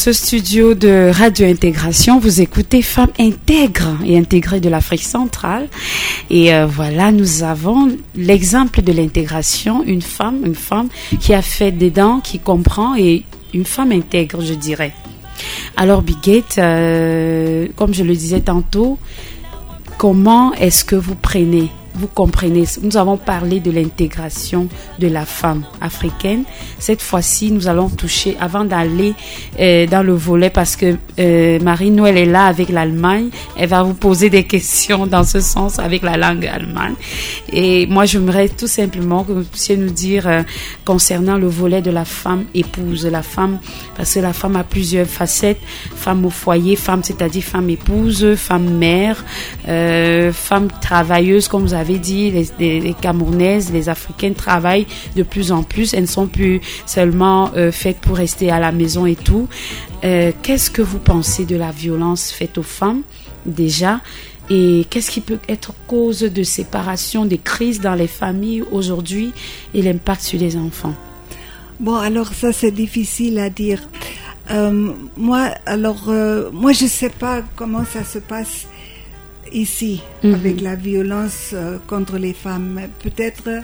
Ce 0.00 0.14
studio 0.14 0.72
de 0.72 1.10
Radio 1.12 1.46
Intégration, 1.46 2.18
vous 2.18 2.40
écoutez 2.40 2.80
Femmes 2.80 3.12
intègres 3.18 3.98
et 4.02 4.16
intégrées 4.16 4.58
de 4.58 4.70
l'Afrique 4.70 5.02
centrale. 5.02 5.68
Et 6.30 6.54
euh, 6.54 6.64
voilà, 6.64 7.12
nous 7.12 7.42
avons 7.42 7.94
l'exemple 8.16 8.80
de 8.80 8.92
l'intégration, 8.92 9.84
une 9.84 10.00
femme, 10.00 10.40
une 10.46 10.54
femme 10.54 10.88
qui 11.20 11.34
a 11.34 11.42
fait 11.42 11.70
des 11.70 11.90
dents, 11.90 12.20
qui 12.20 12.38
comprend 12.38 12.96
et 12.96 13.24
une 13.52 13.66
femme 13.66 13.92
intègre, 13.92 14.40
je 14.40 14.54
dirais. 14.54 14.94
Alors, 15.76 16.00
Bigate, 16.00 16.56
euh, 16.56 17.66
comme 17.76 17.92
je 17.92 18.02
le 18.02 18.14
disais 18.14 18.40
tantôt, 18.40 18.98
comment 19.98 20.54
est-ce 20.54 20.82
que 20.82 20.96
vous 20.96 21.14
prenez, 21.14 21.68
vous 21.94 22.06
comprenez, 22.06 22.64
nous 22.82 22.96
avons 22.96 23.16
parlé 23.16 23.60
de 23.60 23.70
l'intégration 23.70 24.68
de 24.98 25.08
la 25.08 25.24
femme 25.24 25.64
africaine. 25.80 26.44
Cette 26.78 27.02
fois-ci, 27.02 27.50
nous 27.50 27.68
allons 27.68 27.88
toucher, 27.88 28.36
avant 28.40 28.64
d'aller 28.64 29.14
euh, 29.58 29.86
dans 29.86 30.02
le 30.02 30.14
volet, 30.14 30.50
parce 30.50 30.76
que 30.76 30.96
euh, 31.18 31.58
Marie-Noël 31.60 32.16
est 32.16 32.26
là 32.26 32.44
avec 32.46 32.68
l'Allemagne, 32.68 33.30
elle 33.56 33.68
va 33.68 33.82
vous 33.82 33.94
poser 33.94 34.30
des 34.30 34.44
questions 34.44 35.06
dans 35.06 35.24
ce 35.24 35.40
sens 35.40 35.78
avec 35.78 36.02
la 36.02 36.16
langue 36.16 36.46
allemande. 36.46 36.94
Et 37.52 37.86
moi, 37.86 38.04
j'aimerais 38.04 38.48
tout 38.48 38.68
simplement 38.68 39.24
que 39.24 39.32
vous 39.32 39.44
puissiez 39.44 39.76
nous 39.76 39.90
dire 39.90 40.28
euh, 40.28 40.42
concernant 40.84 41.38
le 41.38 41.48
volet 41.48 41.82
de 41.82 41.90
la 41.90 42.04
femme 42.04 42.44
épouse, 42.54 43.06
la 43.06 43.22
femme, 43.22 43.58
parce 43.96 44.14
que 44.14 44.20
la 44.20 44.32
femme 44.32 44.56
a 44.56 44.64
plusieurs 44.64 45.06
facettes, 45.06 45.60
femme 45.96 46.24
au 46.24 46.30
foyer, 46.30 46.76
femme, 46.76 47.02
c'est-à-dire 47.02 47.42
femme 47.42 47.68
épouse, 47.68 48.34
femme 48.36 48.70
mère, 48.78 49.24
femme 50.32 50.68
travailleuse, 50.80 51.48
comme 51.48 51.62
vous 51.62 51.74
avez 51.74 51.79
dit, 51.84 52.30
les, 52.30 52.46
les, 52.58 52.80
les 52.80 52.94
Camerounaises, 52.94 53.72
les 53.72 53.88
Africaines 53.88 54.34
travaillent 54.34 54.86
de 55.16 55.22
plus 55.22 55.52
en 55.52 55.62
plus, 55.62 55.94
elles 55.94 56.02
ne 56.02 56.06
sont 56.06 56.26
plus 56.26 56.60
seulement 56.86 57.50
euh, 57.56 57.72
faites 57.72 57.98
pour 57.98 58.16
rester 58.16 58.50
à 58.50 58.58
la 58.58 58.72
maison 58.72 59.06
et 59.06 59.16
tout. 59.16 59.48
Euh, 60.04 60.32
Qu'est-ce 60.42 60.70
que 60.70 60.82
vous 60.82 60.98
pensez 60.98 61.44
de 61.44 61.56
la 61.56 61.70
violence 61.70 62.30
faite 62.30 62.58
aux 62.58 62.62
femmes 62.62 63.02
déjà? 63.46 64.00
Et 64.52 64.84
qu'est-ce 64.90 65.12
qui 65.12 65.20
peut 65.20 65.38
être 65.48 65.72
cause 65.86 66.20
de 66.22 66.42
séparation, 66.42 67.24
des 67.24 67.38
crises 67.38 67.80
dans 67.80 67.94
les 67.94 68.08
familles 68.08 68.64
aujourd'hui 68.72 69.32
et 69.74 69.82
l'impact 69.82 70.22
sur 70.22 70.40
les 70.40 70.56
enfants? 70.56 70.94
Bon, 71.78 71.94
alors 71.94 72.34
ça 72.34 72.52
c'est 72.52 72.72
difficile 72.72 73.38
à 73.38 73.48
dire. 73.48 73.80
Euh, 74.50 74.92
moi, 75.16 75.50
alors 75.66 76.06
euh, 76.08 76.50
moi 76.52 76.72
je 76.72 76.86
sais 76.86 77.10
pas 77.10 77.42
comment 77.54 77.84
ça 77.84 78.02
se 78.02 78.18
passe 78.18 78.66
ici 79.52 80.02
Mhm. 80.22 80.34
avec 80.34 80.60
la 80.60 80.74
violence 80.76 81.50
euh, 81.52 81.78
contre 81.86 82.18
les 82.18 82.32
femmes. 82.34 82.80
Peut-être, 83.02 83.48
euh, 83.48 83.60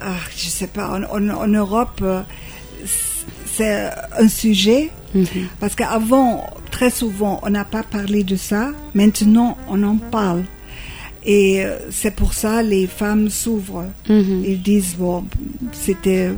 ah, 0.00 0.16
je 0.36 0.48
sais 0.48 0.66
pas, 0.68 0.88
en, 0.90 1.02
en- 1.04 1.28
en 1.44 1.46
Europe 1.48 2.00
euh, 2.02 2.22
c'est 3.46 3.90
un 4.18 4.28
sujet 4.28 4.90
Mhm. 5.14 5.26
parce 5.60 5.74
qu'avant 5.74 6.46
très 6.70 6.88
souvent, 6.90 7.38
on 7.42 7.50
n'a 7.50 7.64
pas 7.66 7.82
parlé 7.82 8.24
de 8.24 8.36
ça. 8.36 8.70
Maintenant, 8.94 9.58
on 9.68 9.82
en 9.82 9.96
parle. 9.96 10.44
Et 11.24 11.64
euh, 11.64 11.76
c'est 11.90 12.14
pour 12.16 12.32
ça 12.32 12.62
les 12.62 12.86
femmes 12.86 13.28
s'ouvrent. 13.28 13.84
Mhm. 14.08 14.42
Ils 14.46 14.62
disent, 14.62 14.96
bon, 14.98 15.24
c'était 15.72 16.30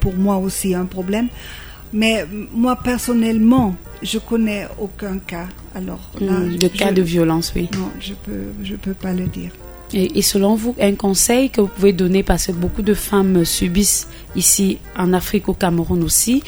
pour 0.00 0.14
moi 0.16 0.38
aussi 0.38 0.74
un 0.74 0.86
problème. 0.86 1.28
Mais 1.92 2.24
moi, 2.52 2.76
personnellement, 2.82 3.76
je 4.04 4.18
connais 4.18 4.68
aucun 4.78 5.18
cas. 5.18 5.46
Alors 5.74 6.00
là, 6.20 6.38
de 6.40 6.68
cas 6.68 6.90
je- 6.90 6.94
de 6.94 7.02
violence, 7.02 7.52
oui. 7.56 7.68
Non, 7.76 7.90
je 8.00 8.12
peux, 8.14 8.52
je 8.62 8.74
peux 8.76 8.94
pas 8.94 9.12
le 9.12 9.26
dire. 9.26 9.50
Et, 9.92 10.18
et 10.18 10.22
selon 10.22 10.54
vous, 10.56 10.74
un 10.80 10.94
conseil 10.94 11.50
que 11.50 11.60
vous 11.60 11.68
pouvez 11.68 11.92
donner, 11.92 12.22
parce 12.22 12.46
que 12.46 12.52
beaucoup 12.52 12.82
de 12.82 12.94
femmes 12.94 13.44
subissent 13.44 14.08
ici 14.34 14.78
en 14.96 15.12
Afrique, 15.12 15.48
au 15.48 15.54
Cameroun 15.54 16.02
aussi. 16.02 16.42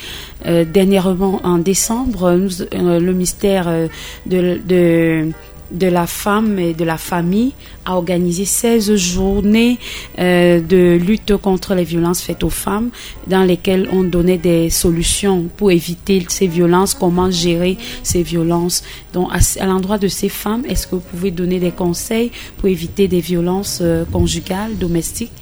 Euh, 0.46 0.64
dernièrement, 0.64 1.40
en 1.44 1.58
décembre, 1.58 2.32
nous- 2.32 2.62
euh, 2.62 2.98
le 2.98 3.12
mystère 3.12 3.68
euh, 3.68 3.86
de, 4.26 4.58
de, 4.66 5.30
de 5.70 5.86
la 5.86 6.06
femme 6.06 6.58
et 6.58 6.74
de 6.74 6.84
la 6.84 6.96
famille 6.96 7.52
a 7.84 7.96
organisé 7.96 8.44
16 8.44 8.96
journées 8.96 9.78
euh, 10.18 10.60
de 10.60 10.96
lutte 10.96 11.36
contre 11.36 11.74
les 11.74 11.84
violences 11.84 12.20
faites 12.20 12.44
aux 12.44 12.50
femmes, 12.50 12.90
dans 13.26 13.42
lesquelles 13.42 13.88
on 13.92 14.02
donnait 14.02 14.38
des 14.38 14.70
solutions 14.70 15.48
pour 15.56 15.70
éviter 15.70 16.24
ces 16.28 16.46
violences, 16.46 16.94
comment 16.94 17.30
gérer 17.30 17.76
ces 18.02 18.22
violences. 18.22 18.82
Donc, 19.12 19.28
à, 19.32 19.62
à 19.62 19.66
l'endroit 19.66 19.98
de 19.98 20.08
ces 20.08 20.28
femmes, 20.28 20.64
est-ce 20.68 20.86
que 20.86 20.96
vous 20.96 21.00
pouvez 21.00 21.30
donner 21.30 21.58
des 21.58 21.72
conseils 21.72 22.30
pour 22.58 22.68
éviter 22.68 23.08
des 23.08 23.20
violences 23.20 23.80
euh, 23.82 24.04
conjugales, 24.04 24.76
domestiques? 24.78 25.32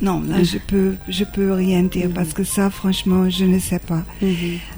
Non, 0.00 0.22
là, 0.26 0.42
je 0.42 0.58
peux, 0.58 0.94
je 1.08 1.24
peux 1.24 1.52
rien 1.52 1.82
dire 1.82 2.08
parce 2.14 2.32
que 2.32 2.44
ça, 2.44 2.70
franchement, 2.70 3.28
je 3.28 3.44
ne 3.44 3.58
sais 3.58 3.78
pas. 3.78 4.02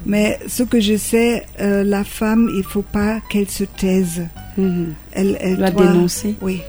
Mais 0.05 0.39
ce 0.47 0.63
que 0.63 0.79
je 0.79 0.97
sais, 0.97 1.45
euh, 1.61 1.83
la 1.83 2.03
femme, 2.03 2.49
il 2.55 2.63
faut 2.63 2.81
pas 2.81 3.21
qu'elle 3.29 3.49
se 3.49 3.63
taise. 3.63 4.27
Mhm. 4.57 4.93
Elle, 5.11 5.37
elle 5.39 5.57
Doit 5.57 5.71
doit 5.71 5.85
dénoncer. 5.87 6.35
Oui, 6.41 6.61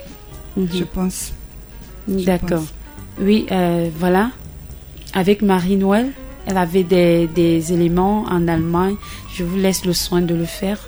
Mhm. 0.57 0.69
je 0.75 0.85
pense. 0.85 1.33
D'accord. 2.09 2.65
Oui, 3.21 3.47
euh, 3.51 3.89
voilà. 3.99 4.31
Avec 5.15 5.43
Marie-Noël, 5.43 6.13
elle 6.47 6.57
avait 6.59 6.83
des, 6.85 7.27
des 7.29 7.73
éléments 7.73 8.25
en 8.29 8.47
Allemagne. 8.49 8.97
Je 9.35 9.45
vous 9.45 9.57
laisse 9.57 9.85
le 9.85 9.93
soin 9.93 10.21
de 10.23 10.35
le 10.35 10.45
faire. 10.45 10.79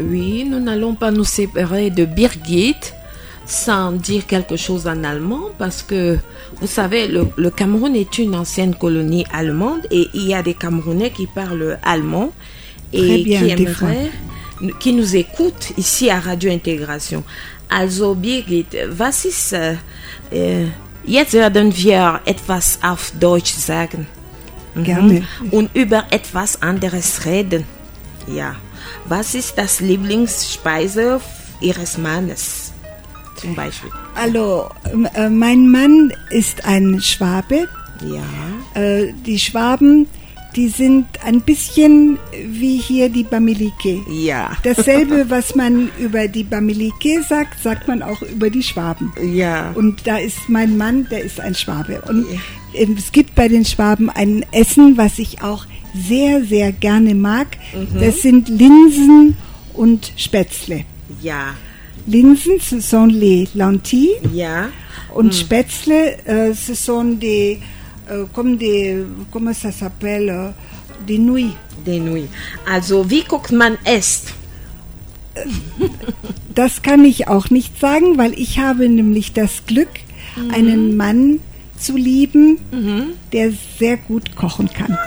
Oui, 0.00 0.44
nous 0.48 0.60
n'allons 0.60 0.94
pas 0.94 1.10
nous 1.10 1.24
séparer 1.24 1.90
de 1.90 2.04
Birgit 2.04 2.74
sans 3.46 3.92
dire 3.92 4.26
quelque 4.26 4.56
chose 4.56 4.86
en 4.88 5.04
allemand 5.04 5.42
parce 5.56 5.82
que 5.82 6.18
vous 6.60 6.66
savez, 6.66 7.06
le, 7.08 7.28
le 7.36 7.50
Cameroun 7.50 7.94
est 7.94 8.18
une 8.18 8.34
ancienne 8.34 8.74
colonie 8.74 9.24
allemande 9.32 9.82
et 9.90 10.08
il 10.14 10.26
y 10.26 10.34
a 10.34 10.42
des 10.42 10.54
Camerounais 10.54 11.10
qui 11.10 11.26
parlent 11.26 11.78
allemand 11.84 12.32
Très 12.92 13.20
et 13.20 13.24
bien, 13.24 13.40
qui 13.46 13.54
des 13.54 13.66
fois. 13.66 13.88
aimeraient, 13.88 14.10
qui 14.78 14.92
nous 14.92 15.16
écoutent 15.16 15.72
ici 15.76 16.10
à 16.10 16.20
Radio 16.20 16.50
Intégration. 16.50 17.24
Also 17.68 18.14
Birgit, 18.14 18.76
was 18.90 19.24
ist, 19.24 19.52
äh, 19.52 19.76
äh, 20.30 20.68
jetzt 21.04 21.32
werden 21.32 21.76
wir 21.76 22.20
etwas 22.24 22.78
auf 22.82 23.12
Deutsch 23.18 23.54
sagen. 23.54 24.06
Gerne. 24.82 25.26
und 25.52 25.74
über 25.74 26.04
etwas 26.10 26.60
anderes 26.60 27.24
reden. 27.24 27.64
Ja. 28.28 28.56
Was 29.06 29.34
ist 29.34 29.56
das 29.56 29.80
Lieblingsspeise 29.80 31.20
Ihres 31.60 31.96
Mannes? 31.96 32.72
Zum 33.36 33.54
Beispiel. 33.54 33.90
Also, 34.14 34.68
ähm, 34.92 35.08
äh, 35.14 35.28
mein 35.28 35.70
Mann 35.70 36.12
ist 36.30 36.64
ein 36.64 37.00
Schwabe. 37.00 37.68
Ja. 38.02 38.80
Äh, 38.80 39.12
die 39.12 39.38
Schwaben, 39.38 40.08
die 40.56 40.68
sind 40.68 41.06
ein 41.22 41.42
bisschen 41.42 42.18
wie 42.48 42.78
hier 42.78 43.10
die 43.10 43.24
Bamileke. 43.24 44.00
Ja. 44.10 44.56
Dasselbe, 44.62 45.28
was 45.28 45.54
man 45.54 45.90
über 45.98 46.28
die 46.28 46.44
Bamileke 46.44 47.22
sagt, 47.22 47.62
sagt 47.62 47.86
man 47.86 48.02
auch 48.02 48.22
über 48.22 48.48
die 48.48 48.62
Schwaben. 48.62 49.12
Ja. 49.22 49.72
Und 49.72 50.06
da 50.06 50.16
ist 50.16 50.48
mein 50.48 50.78
Mann, 50.78 51.06
der 51.10 51.22
ist 51.22 51.40
ein 51.40 51.54
Schwabe. 51.54 52.02
Und 52.08 52.26
ähm, 52.74 52.96
es 52.98 53.12
gibt 53.12 53.34
bei 53.34 53.48
den 53.48 53.66
Schwaben 53.66 54.08
ein 54.08 54.46
Essen, 54.50 54.96
was 54.96 55.18
ich 55.18 55.42
auch 55.42 55.66
sehr, 55.94 56.42
sehr 56.44 56.72
gerne 56.72 57.14
mag. 57.14 57.48
Das 57.98 58.22
sind 58.22 58.48
Linsen 58.48 59.36
und 59.74 60.12
Spätzle. 60.16 60.84
Ja. 61.22 61.54
Linsen, 62.06 62.60
ce 62.60 62.80
sont 62.80 63.12
les 63.12 63.48
lentilles. 63.54 64.16
Ja. 64.32 64.68
Und 65.14 65.34
Spätzle, 65.34 66.18
euh, 66.28 66.54
ce 66.54 66.74
sont 66.74 67.18
des, 67.18 67.58
comme 68.32 68.56
des, 68.56 69.04
comment 69.30 69.52
ça 69.52 69.72
s'appelle, 69.72 70.30
euh, 70.30 70.50
des 71.06 71.18
nouilles. 71.18 71.56
Den 71.84 72.04
Nui. 72.06 72.26
Also, 72.68 73.08
wie 73.10 73.22
guckt 73.22 73.52
man 73.52 73.76
esst? 73.84 74.32
Das 76.54 76.82
kann 76.82 77.04
ich 77.04 77.28
auch 77.28 77.50
nicht 77.50 77.78
sagen, 77.78 78.16
weil 78.18 78.32
ich 78.32 78.58
habe 78.58 78.88
nämlich 78.88 79.34
das 79.34 79.66
Glück, 79.66 79.90
einen 80.52 80.96
Mann 80.96 81.40
zu 81.78 81.96
lieben, 81.96 82.58
der 83.32 83.52
sehr 83.78 83.98
gut 83.98 84.34
kochen 84.34 84.70
kann. 84.72 84.98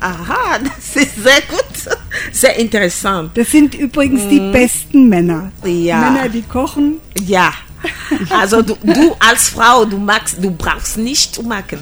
Aha, 0.00 0.58
das 0.58 0.96
ist 0.96 1.22
sehr 1.22 1.40
gut. 1.48 1.96
Sehr 2.32 2.58
interessant. 2.58 3.30
Das 3.34 3.50
sind 3.50 3.74
übrigens 3.74 4.28
die 4.28 4.40
besten 4.52 5.08
Männer. 5.08 5.52
Ja. 5.64 6.10
Männer, 6.10 6.28
die 6.28 6.42
kochen. 6.42 6.98
Ja. 7.24 7.52
Also, 8.30 8.62
du, 8.62 8.74
du 8.82 9.14
als 9.18 9.48
Frau, 9.48 9.84
du 9.84 9.98
magst, 9.98 10.36
du 10.42 10.50
brauchst 10.50 10.98
nicht 10.98 11.34
zu 11.34 11.42
machen. 11.42 11.78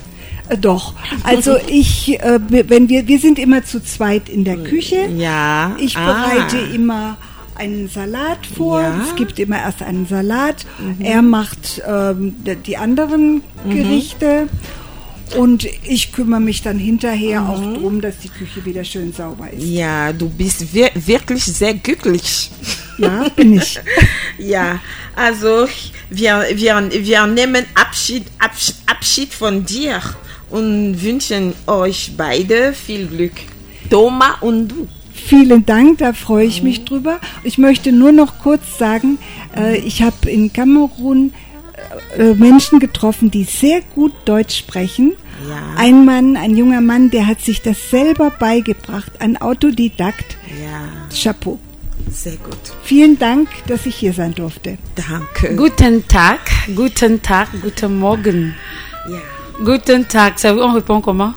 Äh, 0.49 0.57
Doch. 0.59 0.95
Also 1.25 1.57
ich, 1.67 2.19
äh, 2.21 2.39
wenn 2.49 2.89
wir, 2.89 3.07
wir 3.07 3.19
sind 3.19 3.39
immer 3.39 3.65
zu 3.65 3.83
zweit 3.83 4.29
in 4.29 4.45
der 4.45 4.57
Küche. 4.59 5.07
Ja. 5.17 5.75
Ich 5.79 5.97
Ah. 5.97 6.07
bereite 6.07 6.59
immer 6.59 7.17
einen 7.55 7.89
Salat 7.89 8.39
vor. 8.57 8.81
Ja. 8.81 9.01
Es 9.03 9.15
gibt 9.17 9.39
immer 9.39 9.59
erst 9.59 9.83
einen 9.83 10.07
Salat. 10.07 10.65
Er 11.01 11.23
macht 11.23 11.83
ähm, 11.87 12.37
die 12.67 12.77
anderen 12.77 13.43
Gerichte. 13.69 14.49
Und 15.37 15.67
ich 15.85 16.13
kümmere 16.13 16.41
mich 16.41 16.63
dann 16.63 16.79
hinterher 16.79 17.43
auch 17.43 17.61
darum, 17.61 18.01
dass 18.01 18.19
die 18.19 18.29
Küche 18.29 18.65
wieder 18.65 18.85
schön 18.85 19.13
sauber 19.13 19.51
ist. 19.51 19.63
Ja, 19.63 20.13
du 20.13 20.29
bist 20.29 20.73
wir 20.73 20.91
wirklich 20.95 21.45
sehr 21.45 21.75
glücklich. 21.75 22.51
Ja, 22.99 23.29
bin 23.29 23.57
ich. 23.57 23.79
Ja, 24.39 24.79
also 25.17 25.67
wir, 26.11 26.47
wir, 26.55 26.91
wir 26.93 27.27
nehmen 27.27 27.67
Abschied, 27.75 28.25
Abschied, 28.39 28.77
Abschied 28.87 29.35
von 29.35 29.65
dir 29.65 30.01
und 30.49 31.03
wünschen 31.03 31.55
euch 31.67 32.13
beide 32.17 32.73
viel 32.73 33.09
Glück. 33.09 33.33
Thomas 33.91 34.37
und 34.41 34.69
du. 34.69 34.89
Vielen 35.13 35.67
Dank, 35.67 35.99
da 35.99 36.13
freue 36.13 36.47
ich 36.47 36.63
mich 36.63 36.85
drüber. 36.85 37.21
Ich 37.43 37.59
möchte 37.59 37.91
nur 37.91 38.13
noch 38.13 38.39
kurz 38.39 38.79
sagen, 38.79 39.19
äh, 39.57 39.77
ich 39.79 40.03
habe 40.03 40.31
in 40.31 40.53
Kamerun 40.53 41.35
Menschen 42.37 42.79
getroffen, 42.81 43.31
die 43.31 43.45
sehr 43.45 43.81
gut 43.95 44.13
Deutsch 44.25 44.59
sprechen. 44.59 45.13
Ja. 45.49 45.57
Ein 45.77 46.05
Mann, 46.05 46.37
ein 46.37 46.57
junger 46.57 46.81
Mann, 46.81 47.11
der 47.11 47.27
hat 47.27 47.41
sich 47.41 47.63
das 47.63 47.91
selber 47.91 48.31
beigebracht, 48.31 49.13
ein 49.21 49.37
Autodidakt. 49.41 50.37
Ja, 50.61 50.89
Chapeau. 51.17 51.59
sehr 52.11 52.37
gut. 52.37 52.59
Vielen 52.83 53.19
Dank, 53.19 53.49
dass 53.69 53.87
ich 53.87 53.95
hier 53.97 54.13
sein 54.13 54.35
durfte. 54.35 54.79
Danke. 54.97 55.55
Guten 55.55 56.07
Tag, 56.09 56.41
guten 56.75 57.23
Tag, 57.23 57.49
guten 57.63 57.99
Morgen. 57.99 58.55
Ja. 59.09 59.19
Guten 59.65 60.07
Tag, 60.09 60.39
ça, 60.39 60.55
on 60.55 60.73
répond 60.75 61.01
comment 61.01 61.35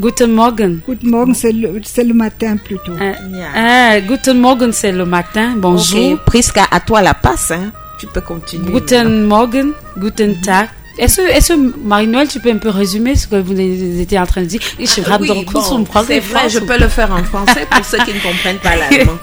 Guten 0.00 0.32
Morgen. 0.34 0.82
Guten 0.86 1.10
Morgen, 1.10 1.34
c'est 1.34 1.52
le, 1.52 1.80
c'est 1.84 2.04
le 2.04 2.14
matin 2.14 2.56
plutôt. 2.56 2.92
Euh, 2.92 3.12
Yeah. 3.30 3.96
euh, 3.96 4.00
guten 4.00 4.40
Morgen, 4.40 4.72
c'est 4.72 4.90
le 4.92 5.04
matin. 5.04 5.52
Bonjour. 5.58 6.12
Ok, 6.14 6.24
Priska, 6.24 6.64
à 6.70 6.80
toi 6.80 7.02
la 7.02 7.12
passe. 7.14 7.50
Hein. 7.50 7.72
Tu 8.02 8.08
peux 8.08 8.20
continuer. 8.20 8.72
Guten 8.72 9.26
Morgen, 9.26 9.74
guten 9.96 10.34
Tag. 10.40 10.68
Est-ce 10.98 11.52
que 11.52 11.78
Marie-Noël, 11.86 12.26
tu 12.26 12.40
peux 12.40 12.50
un 12.50 12.56
peu 12.58 12.68
résumer 12.68 13.14
ce 13.14 13.28
que 13.28 13.36
vous 13.36 13.58
étiez 13.60 14.18
en 14.18 14.26
train 14.26 14.40
de 14.40 14.46
dire? 14.46 14.60
Ich 14.80 15.00
Ah, 15.06 15.12
habe 15.14 15.22
oui, 15.22 15.28
bon, 15.52 15.84
c'est 16.04 16.18
vrai, 16.18 16.48
je 16.50 16.58
peux 16.58 16.76
le 16.80 16.88
faire 16.88 17.12
en 17.12 17.22
français 17.22 17.64
pour 17.70 17.84
ceux 17.84 17.98
qui 17.98 18.12
ne 18.12 18.18
comprennent 18.18 18.58
pas 18.58 18.74
l'allemand. 18.80 19.18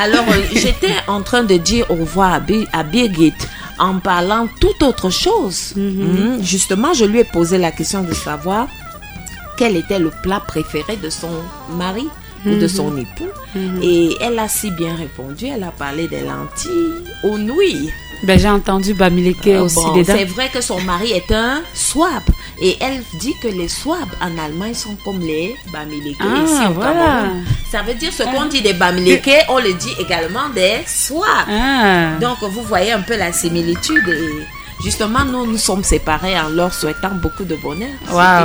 Alors, 0.00 0.24
euh, 0.30 0.42
j'étais 0.52 0.96
en 1.06 1.22
train 1.22 1.44
de 1.44 1.56
dire 1.58 1.86
au 1.90 1.94
revoir 1.94 2.32
à, 2.34 2.40
Bi- 2.40 2.66
à 2.72 2.82
Birgit 2.82 3.34
en 3.78 4.00
parlant 4.00 4.48
tout 4.60 4.84
autre 4.84 5.10
chose. 5.10 5.74
Mhm. 5.76 6.42
Justement, 6.42 6.92
je 6.92 7.04
lui 7.04 7.20
ai 7.20 7.24
posé 7.24 7.56
la 7.56 7.70
question 7.70 8.02
de 8.02 8.14
savoir 8.14 8.66
quel 9.56 9.76
était 9.76 10.00
le 10.00 10.10
plat 10.24 10.40
préféré 10.44 10.96
de 10.96 11.08
son 11.08 11.30
mari 11.78 12.08
ou 12.46 12.56
de 12.56 12.66
son 12.66 12.96
époux. 12.98 13.30
Et 13.80 14.16
elle 14.20 14.38
a 14.40 14.48
si 14.48 14.70
bien 14.72 14.94
répondu. 14.96 15.46
Elle 15.46 15.62
a 15.62 15.70
parlé 15.70 16.08
des 16.08 16.20
lentilles 16.20 17.04
aux 17.22 17.38
nouilles. 17.38 17.90
Ben, 18.22 18.38
j'ai 18.38 18.48
entendu 18.48 18.94
Bamileke 18.94 19.46
Euh, 19.48 19.62
aussi 19.64 19.74
bon, 19.76 19.96
dedans. 19.96 20.14
c'est 20.16 20.24
vrai 20.24 20.48
que 20.52 20.60
son 20.60 20.80
mari 20.80 21.12
est 21.12 21.30
un 21.32 21.62
swab. 21.74 22.22
Et 22.60 22.76
elle 22.80 23.02
dit 23.18 23.34
que 23.42 23.48
les 23.48 23.68
swabs 23.68 23.98
en 24.22 24.38
Allemagne 24.42 24.74
sont 24.74 24.96
comme 25.04 25.20
les 25.20 25.56
bamileke 25.72 26.16
Ah, 26.20 26.44
ici 26.44 26.54
au 26.68 26.72
voilà. 26.72 26.92
Cameroun. 26.92 27.44
Ça 27.70 27.82
veut 27.82 27.94
dire 27.94 28.12
ce 28.12 28.22
qu'on 28.22 28.46
dit 28.46 28.62
des 28.62 28.72
bamileke, 28.74 29.30
on 29.48 29.58
le 29.58 29.72
dit 29.74 29.92
également 29.98 30.48
des 30.54 30.76
swabs. 30.86 31.26
Ah. 31.50 32.10
Donc 32.20 32.38
vous 32.42 32.62
voyez 32.62 32.92
un 32.92 33.00
peu 33.02 33.16
la 33.16 33.32
similitude. 33.32 34.08
Et 34.08 34.44
justement, 34.82 35.24
nous 35.24 35.46
nous 35.46 35.58
sommes 35.58 35.82
séparés 35.84 36.38
en 36.38 36.48
leur 36.48 36.72
souhaitant 36.72 37.10
beaucoup 37.20 37.44
de 37.44 37.56
bonheur. 37.56 37.90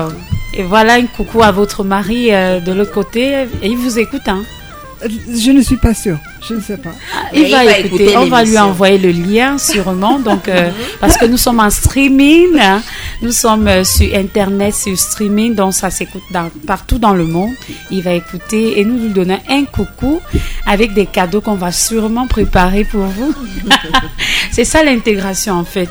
Tout. 0.10 0.16
Et 0.56 0.64
voilà 0.64 0.94
un 0.96 1.06
coucou 1.06 1.44
à 1.44 1.52
votre 1.52 1.84
mari 1.84 2.34
euh, 2.34 2.60
de 2.60 2.72
l'autre 2.74 2.92
côté. 2.92 3.46
Et 3.62 3.68
il 3.68 3.78
vous 3.78 4.00
écoute, 4.00 4.28
hein. 4.28 4.44
Je 5.08 5.52
ne 5.52 5.62
suis 5.62 5.78
pas 5.78 5.94
sûre. 5.94 6.18
Je 6.48 6.54
ne 6.56 6.62
sais 6.62 6.78
pas. 6.78 6.92
Il 7.34 7.52
va 7.52 7.64
il 7.64 7.70
va 7.70 7.80
écouter. 7.80 8.04
écouter 8.04 8.18
On 8.18 8.26
va 8.28 8.44
lui 8.44 8.58
envoyer 8.58 8.98
le 8.98 9.12
lien 9.12 9.58
sûrement. 9.58 10.20
Donc, 10.30 10.48
euh, 10.48 10.72
parce 11.00 11.18
que 11.18 11.26
nous 11.26 11.38
sommes 11.38 11.60
en 11.60 11.70
streaming, 11.70 12.58
hein. 12.60 12.82
nous 13.22 13.32
sommes 13.32 13.68
euh, 13.68 13.84
sur 13.84 14.14
internet, 14.16 14.74
sur 14.74 14.98
streaming, 14.98 15.54
donc 15.56 15.74
ça 15.74 15.90
s'écoute 15.90 16.24
dans- 16.32 16.50
partout 16.66 16.98
dans 16.98 17.14
le 17.14 17.26
monde. 17.26 17.52
Il 17.92 18.02
va 18.04 18.14
écouter 18.14 18.80
et 18.80 18.86
nous 18.86 18.98
lui 19.04 19.10
donnons 19.10 19.40
un 19.50 19.66
coucou 19.66 20.22
avec 20.66 20.94
des 20.94 21.06
cadeaux 21.06 21.42
qu'on 21.42 21.56
va 21.56 21.72
sûrement 21.72 22.26
préparer 22.28 22.84
pour 22.86 23.02
vous. 23.06 23.34
C'est 24.52 24.66
ça 24.66 24.84
l'intégration 24.84 25.54
en 25.56 25.66
fait. 25.66 25.90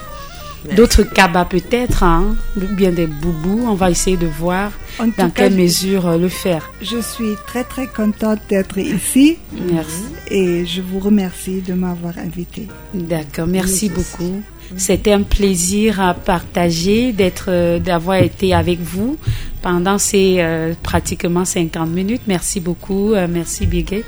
D'autres 0.76 1.02
cabas 1.02 1.44
peut-être, 1.44 2.02
hein, 2.02 2.36
ou 2.56 2.66
bien 2.74 2.90
des 2.90 3.06
boubous. 3.06 3.64
On 3.66 3.74
va 3.74 3.90
essayer 3.90 4.16
de 4.16 4.26
voir 4.26 4.72
En 4.98 5.06
dans 5.06 5.30
quelle 5.30 5.54
mesure 5.54 6.06
euh, 6.06 6.18
le 6.18 6.28
faire. 6.28 6.70
Je 6.80 6.98
suis 7.00 7.34
très 7.46 7.64
très 7.64 7.86
contente 7.86 8.40
d'être 8.48 8.78
ici 8.78 9.38
Merci. 9.72 10.04
et 10.30 10.66
je 10.66 10.80
vous 10.80 10.98
remercie 10.98 11.60
de 11.62 11.74
m'avoir 11.74 12.18
invité. 12.18 12.68
D'accord, 12.94 13.46
merci 13.46 13.88
beaucoup. 13.88 14.42
C'était 14.76 15.12
un 15.12 15.22
plaisir 15.22 16.00
à 16.00 16.14
partager, 16.14 17.12
d'être, 17.12 17.46
euh, 17.48 17.78
d'avoir 17.78 18.18
été 18.18 18.52
avec 18.54 18.80
vous 18.80 19.16
pendant 19.62 19.98
ces 19.98 20.36
euh, 20.38 20.74
pratiquement 20.82 21.44
50 21.44 21.88
minutes. 21.88 22.22
Merci 22.26 22.60
beaucoup, 22.60 23.14
euh, 23.14 23.26
merci 23.30 23.66
Bigay. 23.66 24.04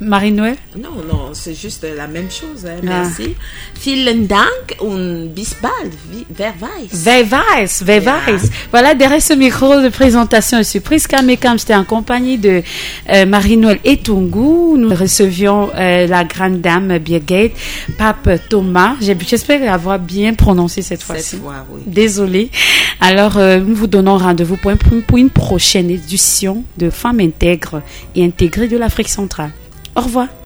Marie-Noël? 0.00 0.56
Non, 0.76 0.90
non, 1.06 1.30
c'est 1.34 1.54
juste 1.54 1.86
la 1.96 2.06
même 2.06 2.30
chose. 2.30 2.64
hein, 2.66 2.76
Ah. 2.82 3.02
Merci. 3.04 3.34
Vielen 3.84 4.26
Dank 4.26 4.76
und 4.80 5.28
bis 5.34 5.54
bald. 5.60 5.92
Wer 6.36 6.54
weiß. 6.58 7.04
Wer 7.04 7.24
weiß, 7.30 7.82
wer 7.86 8.02
weiß. 8.04 8.50
Voilà, 8.70 8.94
derrière 8.94 9.20
ce 9.22 9.34
micro 9.34 9.80
de 9.80 9.88
présentation 9.90 10.58
de 10.58 10.62
surprise, 10.62 11.06
Kamekam, 11.06 11.58
j'étais 11.58 11.74
en 11.74 11.84
compagnie 11.84 12.38
de 12.38 12.62
euh, 13.10 13.26
Marie-Noël 13.26 13.78
Etungu. 13.84 14.78
Nous 14.78 14.94
recevions 14.94 15.70
euh, 15.74 16.06
la 16.06 16.24
grande 16.24 16.60
dame 16.60 16.98
Birgit, 16.98 17.52
Pape 17.98 18.30
Thomas. 18.48 18.94
J'espère 19.00 19.72
avoir 19.72 19.98
bien 19.98 20.32
prononcé 20.34 20.82
cette 20.82 21.02
fois-ci. 21.02 21.30
Cette 21.30 21.40
fois, 21.40 21.66
oui. 21.70 21.82
Désolée. 21.86 22.50
Alors, 23.00 23.36
euh, 23.36 23.58
nous 23.58 23.74
vous 23.74 23.86
donnons 23.86 24.16
rendez-vous 24.18 24.56
pour, 24.56 24.72
pour 25.06 25.18
une 25.18 25.30
prochaine 25.30 25.90
édition 25.90 26.64
de 26.78 26.90
Femmes 26.90 27.20
intègres 27.20 27.82
et 28.14 28.24
intégrées 28.24 28.68
de 28.68 28.76
l'Afrique 28.78 29.08
centrale. 29.08 29.50
Au 29.96 30.00
revoir. 30.02 30.30